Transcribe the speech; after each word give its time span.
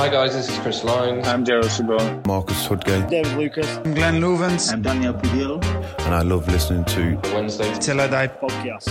Hi 0.00 0.08
guys, 0.08 0.32
this 0.32 0.48
is 0.48 0.58
Chris 0.60 0.82
Lyons. 0.82 1.28
I'm 1.28 1.44
Gerald 1.44 1.66
Sibon. 1.66 2.26
Marcus 2.26 2.66
Tudgay. 2.66 3.10
David 3.10 3.36
Lucas. 3.36 3.76
I'm 3.76 3.92
Glenn 3.92 4.14
Loovens. 4.14 4.72
I'm 4.72 4.80
Daniel 4.80 5.12
Pudil. 5.12 5.62
And 6.06 6.14
I 6.14 6.22
love 6.22 6.48
listening 6.48 6.86
to 6.86 7.20
Wednesday 7.34 7.70
Till 7.74 8.00
I 8.00 8.06
Die 8.08 8.28
podcast. 8.28 8.88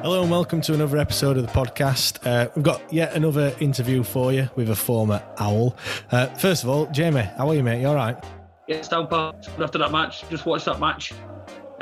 Hello 0.00 0.22
and 0.22 0.30
welcome 0.30 0.62
to 0.62 0.72
another 0.72 0.96
episode 0.96 1.36
of 1.36 1.46
the 1.46 1.52
podcast. 1.52 2.26
Uh, 2.26 2.48
we've 2.56 2.64
got 2.64 2.90
yet 2.90 3.12
another 3.12 3.54
interview 3.60 4.02
for 4.02 4.32
you 4.32 4.48
with 4.56 4.70
a 4.70 4.74
former 4.74 5.22
Owl. 5.38 5.76
Uh, 6.10 6.28
first 6.28 6.62
of 6.62 6.70
all, 6.70 6.86
Jamie, 6.86 7.28
how 7.36 7.50
are 7.50 7.54
you, 7.54 7.62
mate? 7.62 7.82
You 7.82 7.88
all 7.88 7.94
right? 7.94 8.16
Yeah, 8.66 8.80
down 8.80 9.06
past 9.08 9.50
after 9.60 9.76
that 9.76 9.92
match. 9.92 10.26
Just 10.30 10.46
watched 10.46 10.64
that 10.64 10.80
match. 10.80 11.12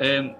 Um, 0.00 0.34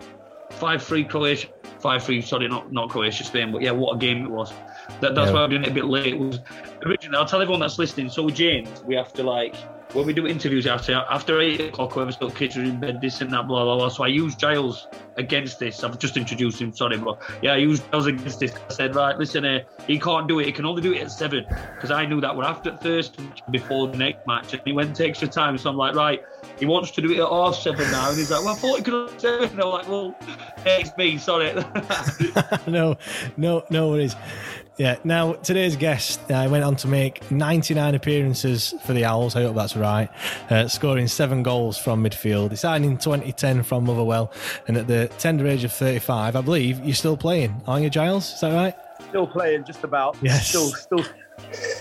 five 0.50 0.83
three 0.83 1.05
Croatia. 1.05 1.47
Five 1.78 2.03
three. 2.03 2.22
Sorry, 2.22 2.48
not 2.48 2.72
not 2.72 2.91
Croatia, 2.91 3.22
Spain. 3.22 3.53
But 3.53 3.62
yeah, 3.62 3.70
what 3.70 3.94
a 3.94 3.98
game 3.98 4.25
it 4.25 4.31
was. 4.33 4.53
That, 5.00 5.14
that's 5.14 5.28
Yeah. 5.28 5.34
why 5.34 5.42
I'm 5.42 5.50
doing 5.50 5.62
it 5.64 5.69
a 5.70 5.75
bit 5.75 5.84
late. 5.86 6.19
Was 6.19 6.41
originally. 6.84 7.16
I'll 7.19 7.27
tell 7.27 7.41
everyone 7.41 7.61
that's 7.61 7.78
listening. 7.78 8.08
So 8.08 8.28
James, 8.28 8.83
we 8.84 8.94
have 8.94 9.12
to 9.14 9.22
like 9.22 9.55
when 9.92 10.06
we 10.06 10.14
do 10.14 10.27
interviews 10.27 10.66
after 10.66 10.94
after 11.11 11.41
eight 11.41 11.61
o'clock, 11.61 11.92
whoever's 11.92 12.16
got 12.16 12.34
kids 12.34 12.56
are 12.56 12.62
in 12.62 12.80
bed, 12.80 13.00
this 13.03 13.20
and 13.20 13.30
that, 13.33 13.47
blah 13.47 13.64
blah 13.64 13.77
blah. 13.77 13.88
So 13.88 14.05
I 14.05 14.08
use 14.08 14.34
Giles 14.34 14.86
against 15.19 15.58
this. 15.58 15.84
I've 15.84 15.98
just 15.98 16.16
introduced 16.16 16.60
him. 16.60 16.72
Sorry, 16.72 16.97
but 16.97 17.20
yeah, 17.42 17.53
I 17.53 17.56
used 17.58 17.83
Giles 17.92 18.06
against 18.06 18.41
this. 18.41 18.55
I 18.55 18.72
said, 18.72 18.94
right, 18.97 19.19
listen, 19.19 19.44
uh, 19.44 19.60
he 19.86 19.98
can't 19.98 20.27
do 20.27 20.38
it. 20.41 20.47
He 20.47 20.53
can 20.53 20.64
only 20.64 20.80
do 20.80 20.94
it 20.94 21.03
at 21.03 21.10
seven 21.10 21.44
because 21.75 21.91
I 21.91 22.06
knew 22.06 22.20
that 22.22 22.34
we're 22.34 22.44
after 22.44 22.75
first 22.78 23.20
before 23.50 23.88
the 23.88 23.98
next 23.98 24.27
match, 24.27 24.55
and 24.55 24.62
he 24.64 24.72
went 24.72 24.97
to 24.97 25.06
extra 25.06 25.28
time. 25.28 25.58
So 25.58 25.69
I'm 25.69 25.77
like, 25.77 25.94
right. 25.94 26.22
He 26.58 26.66
wants 26.66 26.91
to 26.92 27.00
do 27.03 27.10
it 27.12 27.19
at 27.19 27.28
half 27.28 27.55
seven 27.56 27.91
now, 27.91 28.08
and 28.08 28.19
he's 28.19 28.30
like, 28.30 28.44
"Well, 28.44 28.55
I 28.55 28.56
thought 28.56 28.77
he 28.78 28.83
could 28.83 29.10
have 29.10 29.20
seven." 29.20 29.48
And 29.50 29.60
I'm 29.60 29.69
like, 29.70 29.88
"Well, 29.88 30.14
yeah, 30.64 30.78
it's 30.78 30.97
me. 30.97 31.19
Sorry." 31.19 31.53
no, 32.66 32.97
no, 33.36 33.64
no 33.70 33.88
worries. 33.91 34.14
Yeah. 34.78 34.97
Now, 35.05 35.34
today's 35.34 35.77
guest 35.77 36.19
uh, 36.31 36.48
went 36.51 36.65
on 36.65 36.77
to 36.77 36.89
make 36.89 37.31
99 37.31 37.95
appearances 37.95 38.75
for 38.84 38.95
the 38.95 39.05
Owls. 39.05 39.37
I 39.37 39.42
hope 39.42 39.55
that's 39.55 39.77
right. 39.77 40.09
Uh, 40.51 40.67
scoring 40.67 41.09
seven 41.09 41.42
goals 41.42 41.77
from 41.78 42.03
midfield. 42.03 42.51
He 42.51 42.56
signed 42.56 42.84
in 42.84 42.97
2010 42.97 43.62
from 43.65 43.84
Motherwell, 43.84 44.33
and 44.67 44.77
at 44.77 44.87
the 44.89 45.09
tender 45.19 45.47
age 45.47 45.65
of 45.65 45.73
35, 45.73 46.37
I 46.37 46.41
believe 46.41 46.84
you're 46.84 46.95
still 46.95 47.17
playing, 47.17 47.61
aren't 47.67 47.84
you, 47.84 47.91
Giles? 47.91 48.32
Is 48.32 48.41
that 48.41 48.55
right? 48.55 48.75
Still 49.09 49.27
playing, 49.27 49.65
just 49.65 49.84
about. 49.84 50.16
Yes. 50.22 50.49
Still, 50.49 50.69
still, 50.71 51.05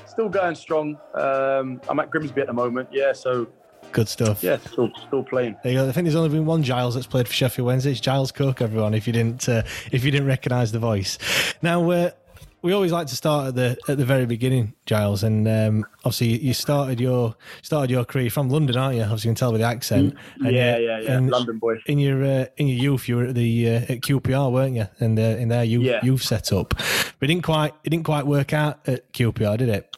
still 0.05 0.29
going 0.29 0.55
strong. 0.55 0.97
Um, 1.13 1.79
I'm 1.87 1.99
at 1.99 2.09
Grimsby 2.09 2.41
at 2.41 2.47
the 2.47 2.53
moment. 2.53 2.89
Yeah. 2.91 3.13
So 3.13 3.47
Good 3.91 4.07
stuff. 4.07 4.41
yeah, 4.43 4.57
still, 4.57 4.89
still 5.07 5.23
playing. 5.23 5.57
There 5.63 5.71
you 5.73 5.79
go. 5.79 5.89
I 5.89 5.91
think 5.91 6.05
there's 6.05 6.15
only 6.15 6.29
been 6.29 6.45
one 6.45 6.63
Giles 6.63 6.95
that's 6.95 7.07
played 7.07 7.27
for 7.27 7.33
Sheffield 7.33 7.65
Wednesday. 7.65 7.91
It's 7.91 7.99
Giles 7.99 8.31
Coke, 8.31 8.61
everyone. 8.61 8.93
If 8.93 9.05
you 9.05 9.11
didn't, 9.13 9.49
uh, 9.49 9.63
if 9.91 10.05
you 10.05 10.11
didn't 10.11 10.27
recognise 10.27 10.71
the 10.71 10.79
voice. 10.79 11.17
Now, 11.61 11.89
uh, 11.91 12.11
we 12.61 12.73
always 12.73 12.91
like 12.91 13.07
to 13.07 13.15
start 13.15 13.47
at 13.49 13.55
the 13.55 13.77
at 13.87 13.97
the 13.97 14.05
very 14.05 14.25
beginning, 14.25 14.73
Giles. 14.85 15.23
And 15.23 15.47
um, 15.47 15.85
obviously, 15.99 16.37
you 16.39 16.53
started 16.53 16.99
your 16.99 17.35
started 17.61 17.89
your 17.89 18.05
career 18.05 18.29
from 18.29 18.49
London, 18.49 18.77
aren't 18.77 18.95
you? 18.97 19.03
Obviously, 19.03 19.29
you 19.29 19.33
can 19.33 19.39
tell 19.39 19.51
by 19.51 19.57
the 19.59 19.63
accent. 19.63 20.15
And, 20.43 20.55
yeah, 20.55 20.75
uh, 20.75 20.77
yeah, 20.77 20.99
yeah. 20.99 21.11
and 21.17 21.29
London 21.29 21.57
boy. 21.59 21.75
In 21.87 21.99
your 21.99 22.23
uh, 22.23 22.45
in 22.57 22.67
your 22.67 22.77
youth, 22.77 23.07
you 23.09 23.17
were 23.17 23.25
at 23.25 23.35
the 23.35 23.69
uh, 23.69 23.71
at 23.89 24.01
QPR, 24.01 24.51
weren't 24.51 24.75
you? 24.75 24.87
And 24.99 25.17
uh, 25.17 25.21
in 25.21 25.47
their 25.49 25.63
youth 25.63 25.83
Yeah. 25.83 25.99
youth 26.03 26.21
setup, 26.23 26.69
but 26.69 27.15
it 27.21 27.27
didn't 27.27 27.43
quite 27.43 27.73
it 27.83 27.89
didn't 27.89 28.05
quite 28.05 28.25
work 28.27 28.53
out 28.53 28.87
at 28.87 29.11
QPR, 29.13 29.57
did 29.57 29.69
it? 29.69 29.97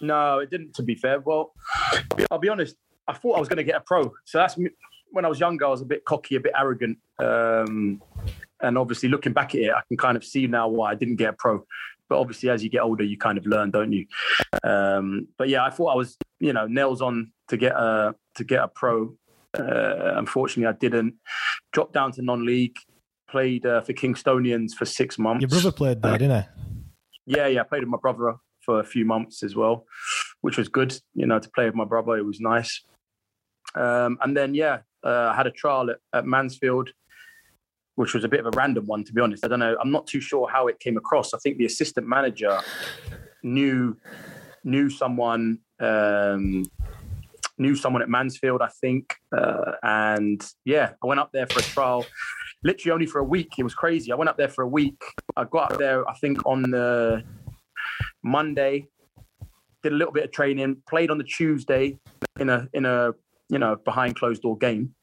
No, 0.00 0.40
it 0.40 0.50
didn't. 0.50 0.74
To 0.74 0.82
be 0.82 0.94
fair, 0.94 1.20
well, 1.20 1.52
I'll 2.30 2.38
be 2.38 2.48
honest. 2.48 2.76
I 3.08 3.12
thought 3.12 3.36
I 3.36 3.40
was 3.40 3.48
going 3.48 3.58
to 3.58 3.64
get 3.64 3.76
a 3.76 3.80
pro. 3.80 4.12
So 4.24 4.38
that's 4.38 4.56
when 5.10 5.24
I 5.24 5.28
was 5.28 5.38
younger. 5.40 5.64
I 5.66 5.68
was 5.68 5.80
a 5.80 5.84
bit 5.86 6.04
cocky, 6.04 6.34
a 6.36 6.40
bit 6.40 6.52
arrogant, 6.58 6.98
um, 7.18 8.02
and 8.62 8.78
obviously 8.78 9.08
looking 9.08 9.32
back 9.32 9.54
at 9.54 9.60
it, 9.60 9.70
I 9.70 9.82
can 9.88 9.96
kind 9.96 10.16
of 10.16 10.24
see 10.24 10.46
now 10.46 10.68
why 10.68 10.92
I 10.92 10.94
didn't 10.94 11.16
get 11.16 11.30
a 11.30 11.36
pro. 11.38 11.64
But 12.08 12.20
obviously, 12.20 12.50
as 12.50 12.62
you 12.62 12.70
get 12.70 12.82
older, 12.82 13.02
you 13.02 13.18
kind 13.18 13.36
of 13.36 13.46
learn, 13.46 13.70
don't 13.70 13.92
you? 13.92 14.06
Um, 14.62 15.28
but 15.36 15.48
yeah, 15.48 15.64
I 15.64 15.70
thought 15.70 15.88
I 15.88 15.96
was, 15.96 16.16
you 16.38 16.52
know, 16.52 16.66
nails 16.66 17.02
on 17.02 17.32
to 17.48 17.56
get 17.56 17.72
a 17.72 18.14
to 18.36 18.44
get 18.44 18.62
a 18.62 18.68
pro. 18.68 19.16
Uh, 19.58 20.14
unfortunately, 20.16 20.66
I 20.66 20.78
didn't. 20.78 21.14
Dropped 21.72 21.94
down 21.94 22.12
to 22.12 22.22
non-league. 22.22 22.76
Played 23.28 23.66
uh, 23.66 23.80
for 23.80 23.92
Kingstonians 23.92 24.74
for 24.78 24.84
six 24.84 25.18
months. 25.18 25.42
Your 25.42 25.48
brother 25.48 25.72
played 25.72 26.00
there, 26.00 26.16
didn't 26.16 26.42
he? 26.42 27.36
Yeah, 27.36 27.48
yeah. 27.48 27.62
I 27.62 27.64
played 27.64 27.82
with 27.82 27.88
my 27.88 27.98
brother 28.00 28.36
for 28.60 28.78
a 28.78 28.84
few 28.84 29.04
months 29.04 29.42
as 29.42 29.56
well, 29.56 29.84
which 30.42 30.56
was 30.56 30.68
good. 30.68 30.96
You 31.14 31.26
know, 31.26 31.40
to 31.40 31.50
play 31.50 31.64
with 31.64 31.74
my 31.74 31.84
brother, 31.84 32.16
it 32.16 32.24
was 32.24 32.38
nice. 32.38 32.84
Um, 33.74 34.16
and 34.22 34.36
then 34.36 34.54
yeah, 34.54 34.78
uh, 35.04 35.30
I 35.32 35.34
had 35.34 35.48
a 35.48 35.50
trial 35.50 35.90
at, 35.90 35.96
at 36.12 36.24
Mansfield, 36.24 36.90
which 37.96 38.14
was 38.14 38.24
a 38.24 38.28
bit 38.28 38.40
of 38.40 38.46
a 38.46 38.50
random 38.56 38.86
one, 38.86 39.02
to 39.04 39.12
be 39.12 39.20
honest. 39.20 39.44
I 39.44 39.48
don't 39.48 39.58
know. 39.58 39.76
I'm 39.80 39.90
not 39.90 40.06
too 40.06 40.20
sure 40.20 40.48
how 40.48 40.68
it 40.68 40.78
came 40.78 40.96
across. 40.96 41.34
I 41.34 41.38
think 41.38 41.56
the 41.56 41.66
assistant 41.66 42.06
manager 42.06 42.60
knew 43.42 43.96
knew 44.64 44.90
someone 44.90 45.58
um, 45.80 46.64
knew 47.58 47.74
someone 47.74 48.02
at 48.02 48.08
Mansfield, 48.08 48.60
I 48.60 48.68
think, 48.80 49.14
uh, 49.36 49.72
and 49.82 50.44
yeah, 50.64 50.92
I 51.02 51.06
went 51.06 51.20
up 51.20 51.32
there 51.32 51.46
for 51.46 51.60
a 51.60 51.62
trial. 51.62 52.06
Literally 52.64 52.92
only 52.92 53.06
for 53.06 53.18
a 53.18 53.24
week. 53.24 53.52
It 53.58 53.62
was 53.62 53.74
crazy. 53.74 54.12
I 54.12 54.14
went 54.16 54.28
up 54.28 54.36
there 54.36 54.48
for 54.48 54.62
a 54.62 54.68
week. 54.68 55.00
I 55.36 55.44
got 55.44 55.72
up 55.72 55.78
there, 55.78 56.08
I 56.08 56.14
think, 56.14 56.44
on 56.44 56.62
the 56.62 57.22
Monday. 58.22 58.88
Did 59.82 59.92
a 59.92 59.96
little 59.96 60.12
bit 60.12 60.24
of 60.24 60.32
training. 60.32 60.82
Played 60.88 61.10
on 61.10 61.18
the 61.18 61.24
Tuesday 61.24 61.98
in 62.40 62.48
a 62.50 62.68
in 62.72 62.84
a 62.84 63.12
you 63.48 63.58
know 63.58 63.76
behind 63.76 64.16
closed 64.16 64.42
door 64.42 64.58
game. 64.58 64.94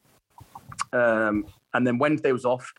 Um, 0.91 1.45
and 1.73 1.85
then 1.85 1.97
Wednesday 1.97 2.31
was 2.31 2.45
off. 2.45 2.71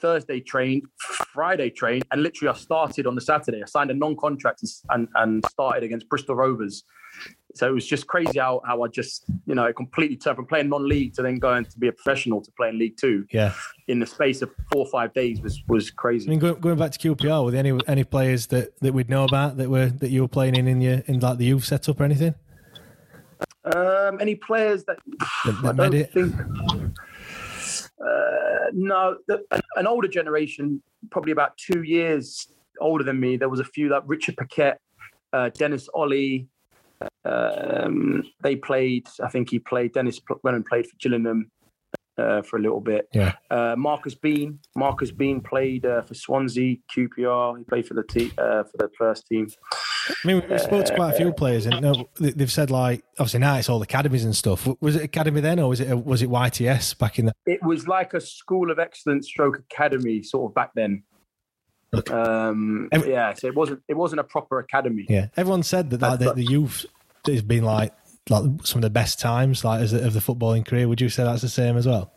Thursday 0.00 0.40
trained, 0.40 0.82
Friday 0.98 1.70
trained, 1.70 2.04
and 2.12 2.22
literally 2.22 2.50
I 2.54 2.56
started 2.58 3.06
on 3.06 3.14
the 3.14 3.20
Saturday. 3.20 3.62
I 3.62 3.66
signed 3.66 3.90
a 3.90 3.94
non-contract 3.94 4.62
and, 4.90 5.08
and 5.16 5.44
started 5.50 5.82
against 5.82 6.08
Bristol 6.08 6.36
Rovers. 6.36 6.84
So 7.54 7.66
it 7.66 7.72
was 7.72 7.84
just 7.86 8.06
crazy 8.06 8.38
how, 8.38 8.62
how 8.64 8.82
I 8.82 8.88
just, 8.88 9.24
you 9.46 9.56
know, 9.56 9.64
it 9.64 9.74
completely 9.74 10.16
turned 10.16 10.36
from 10.36 10.46
playing 10.46 10.68
non-league 10.68 11.14
to 11.14 11.22
then 11.22 11.38
going 11.40 11.64
to 11.64 11.78
be 11.78 11.88
a 11.88 11.92
professional 11.92 12.40
to 12.42 12.50
playing 12.52 12.78
League 12.78 12.96
Two 12.96 13.26
Yeah. 13.32 13.54
in 13.88 13.98
the 13.98 14.06
space 14.06 14.40
of 14.42 14.50
four 14.70 14.84
or 14.84 14.90
five 14.90 15.12
days 15.14 15.40
was 15.40 15.60
was 15.66 15.90
crazy. 15.90 16.28
I 16.28 16.30
mean, 16.30 16.38
going, 16.38 16.60
going 16.60 16.78
back 16.78 16.92
to 16.92 16.98
QPR, 17.14 17.44
were 17.44 17.50
there 17.50 17.58
any 17.58 17.76
any 17.88 18.04
players 18.04 18.46
that, 18.48 18.78
that 18.80 18.94
we'd 18.94 19.08
know 19.10 19.24
about 19.24 19.56
that 19.56 19.68
were 19.68 19.86
that 19.86 20.10
you 20.10 20.22
were 20.22 20.28
playing 20.28 20.54
in 20.54 20.68
in 20.68 20.80
your 20.80 21.02
in 21.06 21.18
like 21.18 21.38
the 21.38 21.46
youth 21.46 21.64
setup 21.64 22.00
or 22.00 22.04
anything? 22.04 22.34
Um, 23.74 24.18
any 24.20 24.36
players 24.36 24.84
that 24.84 24.98
That, 25.44 25.64
I 25.64 25.72
don't 25.72 25.94
it. 25.94 26.12
think. 26.12 26.34
Uh, 28.00 28.37
no, 28.72 29.16
the, 29.26 29.44
an 29.76 29.86
older 29.86 30.08
generation, 30.08 30.82
probably 31.10 31.32
about 31.32 31.56
two 31.56 31.82
years 31.82 32.52
older 32.80 33.04
than 33.04 33.18
me. 33.18 33.36
There 33.36 33.48
was 33.48 33.60
a 33.60 33.64
few 33.64 33.88
like 33.88 34.02
Richard 34.06 34.36
Pacquette, 34.36 34.76
uh, 35.32 35.50
Dennis 35.50 35.88
Oli. 35.94 36.46
Um, 37.24 38.24
they 38.42 38.56
played. 38.56 39.06
I 39.22 39.28
think 39.28 39.50
he 39.50 39.58
played. 39.58 39.92
Dennis 39.92 40.20
went 40.42 40.56
and 40.56 40.64
played 40.64 40.86
for 40.86 40.96
Gillingham 40.98 41.50
uh, 42.18 42.42
for 42.42 42.56
a 42.58 42.60
little 42.60 42.80
bit. 42.80 43.08
Yeah. 43.12 43.34
Uh, 43.50 43.74
Marcus 43.78 44.14
Bean. 44.14 44.58
Marcus 44.76 45.10
Bean 45.10 45.40
played 45.40 45.86
uh, 45.86 46.02
for 46.02 46.14
Swansea, 46.14 46.76
QPR. 46.94 47.58
He 47.58 47.64
played 47.64 47.86
for 47.86 47.94
the 47.94 48.02
te- 48.02 48.32
uh, 48.38 48.64
for 48.64 48.76
the 48.78 48.88
first 48.98 49.26
team. 49.28 49.46
I 50.10 50.14
mean, 50.26 50.42
we 50.50 50.58
spoke 50.58 50.86
to 50.86 50.94
quite 50.94 51.14
a 51.14 51.16
few 51.16 51.32
players, 51.32 51.66
and 51.66 51.80
no, 51.82 52.08
they- 52.18 52.30
they've 52.30 52.50
said 52.52 52.70
like 52.70 53.04
obviously 53.18 53.40
now 53.40 53.56
it's 53.56 53.68
all 53.68 53.80
academies 53.82 54.24
and 54.24 54.34
stuff. 54.34 54.66
Was 54.80 54.96
it 54.96 55.02
academy 55.02 55.40
then, 55.40 55.58
or 55.58 55.68
was 55.68 55.80
it 55.80 55.94
was 56.04 56.22
it 56.22 56.28
YTS 56.30 56.98
back 56.98 57.18
in 57.18 57.26
the? 57.26 57.32
It 57.46 57.62
was 57.62 57.86
like 57.86 58.14
a 58.14 58.20
school 58.20 58.70
of 58.70 58.78
excellence 58.78 59.26
stroke 59.28 59.58
academy 59.58 60.22
sort 60.22 60.50
of 60.50 60.54
back 60.54 60.70
then. 60.74 61.02
Okay. 61.94 62.12
Um, 62.12 62.88
Every- 62.92 63.12
yeah, 63.12 63.32
so 63.34 63.46
it 63.46 63.54
wasn't 63.54 63.80
it 63.88 63.96
wasn't 63.96 64.20
a 64.20 64.24
proper 64.24 64.58
academy. 64.58 65.06
Yeah, 65.08 65.26
everyone 65.36 65.62
said 65.62 65.90
that 65.90 66.00
like, 66.02 66.18
the, 66.18 66.32
the 66.34 66.44
youth 66.44 66.84
has 67.26 67.42
been 67.42 67.64
like 67.64 67.94
like 68.30 68.44
some 68.64 68.78
of 68.78 68.82
the 68.82 68.90
best 68.90 69.18
times 69.18 69.64
like 69.64 69.80
as 69.80 69.92
of 69.92 70.12
the 70.12 70.20
footballing 70.20 70.66
career. 70.66 70.88
Would 70.88 71.00
you 71.00 71.08
say 71.08 71.24
that's 71.24 71.42
the 71.42 71.48
same 71.48 71.76
as 71.76 71.86
well? 71.86 72.12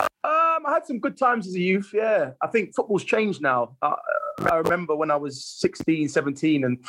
Um, 0.00 0.66
I 0.66 0.72
had 0.72 0.86
some 0.86 0.98
good 0.98 1.16
times 1.16 1.46
as 1.46 1.54
a 1.54 1.60
youth. 1.60 1.90
Yeah, 1.92 2.30
I 2.42 2.46
think 2.46 2.74
football's 2.74 3.04
changed 3.04 3.42
now. 3.42 3.76
I, 3.82 3.94
I 4.50 4.56
remember 4.56 4.96
when 4.96 5.10
I 5.10 5.16
was 5.16 5.44
16, 5.44 6.08
17, 6.08 6.64
and 6.64 6.84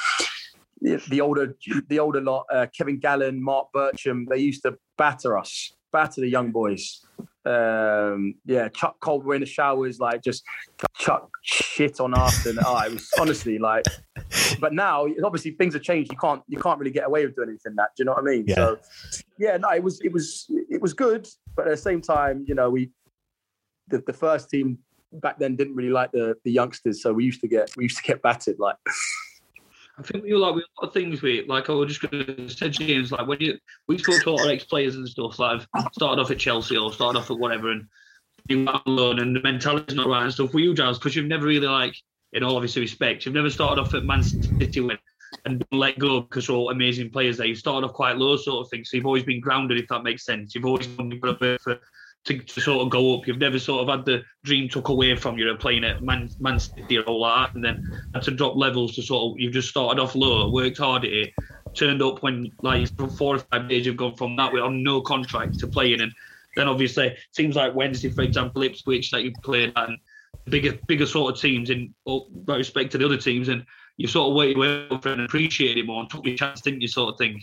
the, 0.81 1.21
older 1.21 1.55
the 1.87 1.99
older 1.99 2.21
lot, 2.21 2.45
uh, 2.51 2.67
Kevin 2.75 2.99
Gallen, 2.99 3.41
Mark 3.41 3.67
Bircham, 3.73 4.25
they 4.29 4.37
used 4.37 4.63
to 4.63 4.77
batter 4.97 5.37
us, 5.37 5.73
batter 5.95 6.21
the 6.21 6.29
young 6.29 6.51
boys. 6.51 7.05
Um, 7.45 8.35
yeah, 8.45 8.67
Chuck 8.69 8.99
Caldwell 8.99 9.35
in 9.35 9.41
the 9.41 9.45
showers, 9.45 9.99
like 9.99 10.21
just 10.21 10.43
chuck 10.97 11.29
shit 11.43 11.99
on 11.99 12.13
us, 12.13 12.45
and 12.45 12.59
oh, 12.65 12.77
it 12.79 12.93
was 12.93 13.09
honestly 13.19 13.57
like. 13.59 13.85
But 14.59 14.73
now, 14.73 15.07
obviously, 15.23 15.51
things 15.51 15.73
have 15.73 15.83
changed. 15.83 16.11
You 16.11 16.17
can't 16.17 16.41
you 16.47 16.57
can't 16.57 16.79
really 16.79 16.91
get 16.91 17.05
away 17.05 17.25
with 17.25 17.35
doing 17.35 17.49
anything 17.49 17.75
that. 17.77 17.89
Do 17.95 18.01
you 18.01 18.05
know 18.05 18.13
what 18.13 18.23
I 18.23 18.25
mean? 18.25 18.45
Yeah. 18.47 18.55
So, 18.55 18.79
yeah, 19.37 19.57
no, 19.57 19.69
it 19.69 19.83
was 19.83 20.01
it 20.01 20.11
was 20.11 20.45
it 20.49 20.81
was 20.81 20.93
good, 20.93 21.27
but 21.55 21.67
at 21.67 21.71
the 21.71 21.77
same 21.77 22.01
time, 22.01 22.43
you 22.47 22.55
know, 22.55 22.69
we 22.69 22.91
the, 23.87 24.03
the 24.05 24.13
first 24.13 24.49
team 24.49 24.79
back 25.13 25.39
then 25.39 25.55
didn't 25.55 25.75
really 25.75 25.91
like 25.91 26.11
the 26.11 26.35
the 26.43 26.51
youngsters, 26.51 27.01
so 27.01 27.13
we 27.13 27.23
used 27.23 27.41
to 27.41 27.47
get 27.47 27.69
we 27.77 27.83
used 27.85 27.97
to 27.97 28.03
get 28.03 28.21
battered 28.21 28.57
like. 28.59 28.75
I 29.97 30.01
think 30.01 30.23
we 30.23 30.33
were 30.33 30.39
like 30.39 30.55
with 30.55 30.65
a 30.65 30.81
lot 30.81 30.87
of 30.89 30.93
things 30.93 31.21
we 31.21 31.45
like 31.47 31.69
I 31.69 31.73
was 31.73 31.97
just 31.97 32.11
gonna 32.11 32.49
say 32.49 32.69
James, 32.69 33.11
like 33.11 33.27
when 33.27 33.39
you 33.39 33.57
we 33.87 33.97
spoke 33.97 34.21
to 34.23 34.29
a 34.29 34.31
lot 34.31 34.45
of 34.45 34.51
ex 34.51 34.65
players 34.65 34.95
and 34.95 35.07
stuff, 35.07 35.39
like 35.39 35.61
started 35.93 36.21
off 36.21 36.31
at 36.31 36.39
Chelsea 36.39 36.77
or 36.77 36.91
started 36.91 37.19
off 37.19 37.31
at 37.31 37.37
whatever 37.37 37.71
and 37.71 37.87
you 38.47 38.67
alone 38.85 39.19
and 39.19 39.35
the 39.35 39.41
mentality's 39.41 39.95
not 39.95 40.07
right 40.07 40.23
and 40.23 40.33
stuff 40.33 40.51
for 40.51 40.59
you, 40.59 40.73
Giles, 40.73 40.99
because 40.99 41.15
you've 41.15 41.25
never 41.25 41.45
really 41.45 41.67
like, 41.67 41.95
in 42.33 42.43
all 42.43 42.51
of 42.51 42.57
obviously 42.57 42.81
respect, 42.81 43.25
you've 43.25 43.33
never 43.33 43.49
started 43.49 43.81
off 43.81 43.93
at 43.93 44.03
Man 44.03 44.21
City 44.23 44.81
when 44.81 44.97
and 45.45 45.65
let 45.71 45.99
go 45.99 46.21
because 46.21 46.49
all 46.49 46.69
amazing 46.69 47.09
players 47.09 47.37
there. 47.37 47.47
You 47.47 47.55
started 47.55 47.85
off 47.85 47.93
quite 47.93 48.17
low 48.17 48.37
sort 48.37 48.65
of 48.65 48.69
thing. 48.69 48.83
So 48.83 48.97
you've 48.97 49.05
always 49.05 49.23
been 49.23 49.41
grounded 49.41 49.77
if 49.77 49.87
that 49.89 50.03
makes 50.03 50.25
sense. 50.25 50.55
You've 50.55 50.65
always 50.65 50.87
been 50.87 51.19
for 51.19 51.79
to, 52.25 52.39
to 52.39 52.61
sort 52.61 52.81
of 52.81 52.89
go 52.89 53.15
up. 53.15 53.27
You've 53.27 53.37
never 53.37 53.59
sort 53.59 53.81
of 53.87 53.95
had 53.95 54.05
the 54.05 54.23
dream 54.43 54.67
took 54.67 54.89
away 54.89 55.15
from 55.15 55.37
you 55.37 55.49
of 55.49 55.59
playing 55.59 55.83
at 55.83 56.03
Man, 56.03 56.29
Man 56.39 56.59
City 56.59 56.97
or 56.97 57.03
all 57.03 57.23
that, 57.25 57.55
and 57.55 57.63
then 57.63 57.79
had 58.13 58.23
to 58.23 58.31
drop 58.31 58.55
levels 58.55 58.95
to 58.95 59.01
sort 59.01 59.31
of. 59.31 59.39
You've 59.39 59.53
just 59.53 59.69
started 59.69 60.01
off 60.01 60.15
low, 60.15 60.49
worked 60.49 60.79
hard 60.79 61.05
at 61.05 61.11
it, 61.11 61.33
turned 61.75 62.01
up 62.01 62.23
when 62.23 62.51
like 62.61 62.89
four 63.11 63.35
or 63.35 63.39
five 63.39 63.69
days 63.69 63.85
you've 63.85 63.97
gone 63.97 64.15
from 64.15 64.35
that 64.37 64.51
with 64.51 64.63
on 64.63 64.83
no 64.83 65.01
contract 65.01 65.59
to 65.59 65.67
playing, 65.67 66.01
and 66.01 66.11
then 66.55 66.67
obviously 66.67 67.15
teams 67.35 67.55
like 67.55 67.75
Wednesday, 67.75 68.09
for 68.09 68.23
example, 68.23 68.63
Ipswich 68.63 69.11
that 69.11 69.23
you 69.23 69.33
played 69.43 69.71
and 69.75 69.97
bigger 70.45 70.77
bigger 70.87 71.05
sort 71.05 71.33
of 71.33 71.39
teams 71.39 71.69
in 71.69 71.93
oh, 72.07 72.27
all 72.47 72.57
respect 72.57 72.91
to 72.91 72.97
the 72.97 73.05
other 73.05 73.17
teams, 73.17 73.49
and 73.49 73.63
you 73.97 74.07
sort 74.07 74.29
of 74.29 74.35
waited 74.35 74.57
way 74.57 74.87
up 74.89 75.05
and 75.05 75.21
appreciated 75.21 75.77
it 75.77 75.85
more 75.85 76.01
and 76.01 76.09
took 76.09 76.25
your 76.25 76.35
chance, 76.35 76.61
didn't 76.61 76.81
you, 76.81 76.87
sort 76.87 77.13
of 77.13 77.17
thing. 77.17 77.41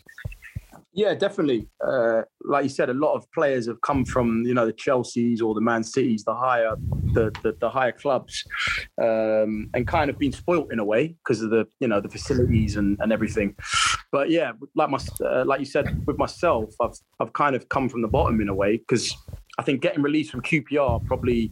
Yeah, 0.94 1.14
definitely. 1.14 1.68
Uh, 1.82 2.22
like 2.42 2.64
you 2.64 2.68
said, 2.68 2.90
a 2.90 2.94
lot 2.94 3.14
of 3.14 3.30
players 3.32 3.66
have 3.66 3.80
come 3.80 4.04
from 4.04 4.42
you 4.44 4.52
know 4.52 4.66
the 4.66 4.74
Chelseas 4.74 5.42
or 5.42 5.54
the 5.54 5.60
Man 5.60 5.82
Cities, 5.82 6.24
the 6.24 6.34
higher 6.34 6.74
the 7.14 7.32
the, 7.42 7.56
the 7.60 7.70
higher 7.70 7.92
clubs, 7.92 8.44
um, 9.00 9.70
and 9.74 9.86
kind 9.86 10.10
of 10.10 10.18
been 10.18 10.32
spoilt 10.32 10.70
in 10.70 10.78
a 10.78 10.84
way 10.84 11.16
because 11.24 11.40
of 11.40 11.50
the 11.50 11.66
you 11.80 11.88
know 11.88 12.00
the 12.00 12.10
facilities 12.10 12.76
and, 12.76 12.98
and 13.00 13.10
everything. 13.10 13.56
But 14.10 14.28
yeah, 14.28 14.52
like 14.74 14.90
my 14.90 14.98
uh, 15.24 15.44
like 15.46 15.60
you 15.60 15.66
said 15.66 16.06
with 16.06 16.18
myself, 16.18 16.74
I've 16.80 16.98
I've 17.20 17.32
kind 17.32 17.56
of 17.56 17.70
come 17.70 17.88
from 17.88 18.02
the 18.02 18.08
bottom 18.08 18.40
in 18.42 18.48
a 18.48 18.54
way 18.54 18.76
because 18.76 19.16
I 19.58 19.62
think 19.62 19.80
getting 19.80 20.02
released 20.02 20.30
from 20.30 20.42
QPR 20.42 21.06
probably 21.06 21.50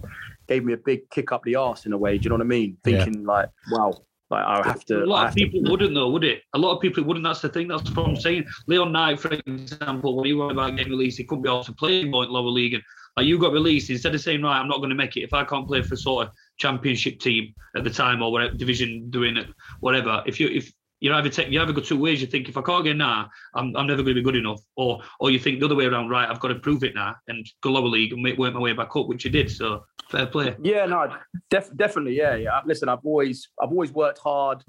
gave 0.49 0.65
me 0.65 0.75
a 0.75 0.79
big 0.79 1.09
kick 1.11 1.33
up 1.33 1.45
the 1.45 1.55
arse 1.55 1.87
in 1.87 1.95
a 1.95 1.99
way. 1.99 2.19
Do 2.19 2.25
you 2.25 2.31
know 2.31 2.37
what 2.37 2.45
I 2.45 2.49
mean? 2.49 2.77
Yeah. 2.85 3.05
Thinking 3.05 3.25
like, 3.25 3.49
wow, 3.73 3.95
like 4.31 4.45
I 4.45 4.67
have 4.67 4.85
to. 4.87 5.03
A 5.03 5.07
lot 5.07 5.23
of 5.23 5.29
have 5.31 5.35
to- 5.35 5.45
people 5.49 5.63
wouldn't, 5.71 5.95
though, 5.95 6.11
would 6.11 6.25
it? 6.25 6.43
A 6.55 6.59
lot 6.59 6.75
of 6.75 6.81
people 6.81 7.03
wouldn't. 7.05 7.25
That's 7.25 7.41
the 7.41 7.49
thing. 7.49 7.69
That's 7.69 7.91
what 7.91 8.07
I'm 8.09 8.17
saying. 8.17 8.47
Leon 8.67 8.93
Knight, 8.93 9.21
for 9.21 9.33
example, 9.33 10.17
when 10.17 10.27
he 10.27 10.33
was 10.33 10.53
about 10.53 10.77
getting 10.77 10.93
released, 10.93 11.19
he 11.19 11.25
couldn't 11.25 11.43
be 11.43 11.49
also 11.49 11.73
playing 11.73 12.11
more 12.11 12.25
in 12.25 12.31
lower 12.31 12.49
league. 12.49 12.75
And 12.75 12.83
like 13.17 13.27
you 13.27 13.39
got 13.39 13.53
released, 13.53 13.91
instead 13.91 14.15
of 14.15 14.21
saying, 14.21 14.43
right, 14.43 14.59
I'm 14.59 14.69
not 14.69 14.79
going 14.79 14.91
to 14.91 14.95
make 14.95 15.17
it, 15.17 15.23
if 15.23 15.35
I 15.35 15.45
can't 15.45 15.67
play 15.67 15.83
for 15.83 15.97
sort 15.97 16.29
of 16.29 16.33
championship 16.59 17.19
team 17.19 17.53
at 17.77 17.85
the 17.85 17.91
time 17.91 18.23
or 18.23 18.31
whatever 18.31 18.55
division 18.55 19.11
doing 19.11 19.37
it, 19.37 19.49
whatever, 19.81 20.23
if 20.27 20.39
you, 20.39 20.49
if, 20.49 20.73
you 21.01 21.13
either 21.13 21.31
take 21.31 21.49
you 21.51 21.61
either 21.61 21.73
go 21.73 21.81
two 21.81 21.99
ways. 21.99 22.21
You 22.21 22.27
think 22.27 22.49
if 22.49 22.57
I 22.57 22.63
can't 22.63 22.85
get 22.85 22.97
now, 22.97 23.31
I'm, 23.55 23.75
I'm 23.77 23.87
never 23.87 24.03
going 24.03 24.15
to 24.15 24.21
be 24.21 24.23
good 24.23 24.37
enough, 24.37 24.61
or 24.77 25.01
or 25.19 25.31
you 25.31 25.39
think 25.39 25.59
the 25.59 25.67
other 25.67 25.75
way 25.75 25.87
around. 25.87 26.11
Right, 26.11 26.29
I've 26.29 26.41
got 26.41 26.49
to 26.49 26.57
prove 26.57 26.85
it 26.85 26.95
now 26.95 27.17
and 27.29 27.47
go 27.63 27.71
lower 27.71 27.89
league 27.89 28.13
and 28.13 28.23
make, 28.23 28.39
work 28.39 28.55
my 28.55 28.61
way 28.61 28.73
back 28.73 28.95
up, 28.95 29.09
which 29.09 29.25
you 29.25 29.31
did. 29.31 29.51
So 29.51 29.85
fair 30.11 30.27
play. 30.27 30.57
Yeah, 30.63 30.87
no, 30.87 31.17
def- 31.49 31.75
definitely. 31.77 32.17
Yeah, 32.17 32.35
yeah. 32.37 32.61
Listen, 32.67 32.89
I've 32.89 33.05
always, 33.05 33.49
I've 33.61 33.71
always 33.71 33.93
worked 33.93 34.19
hard 34.19 34.63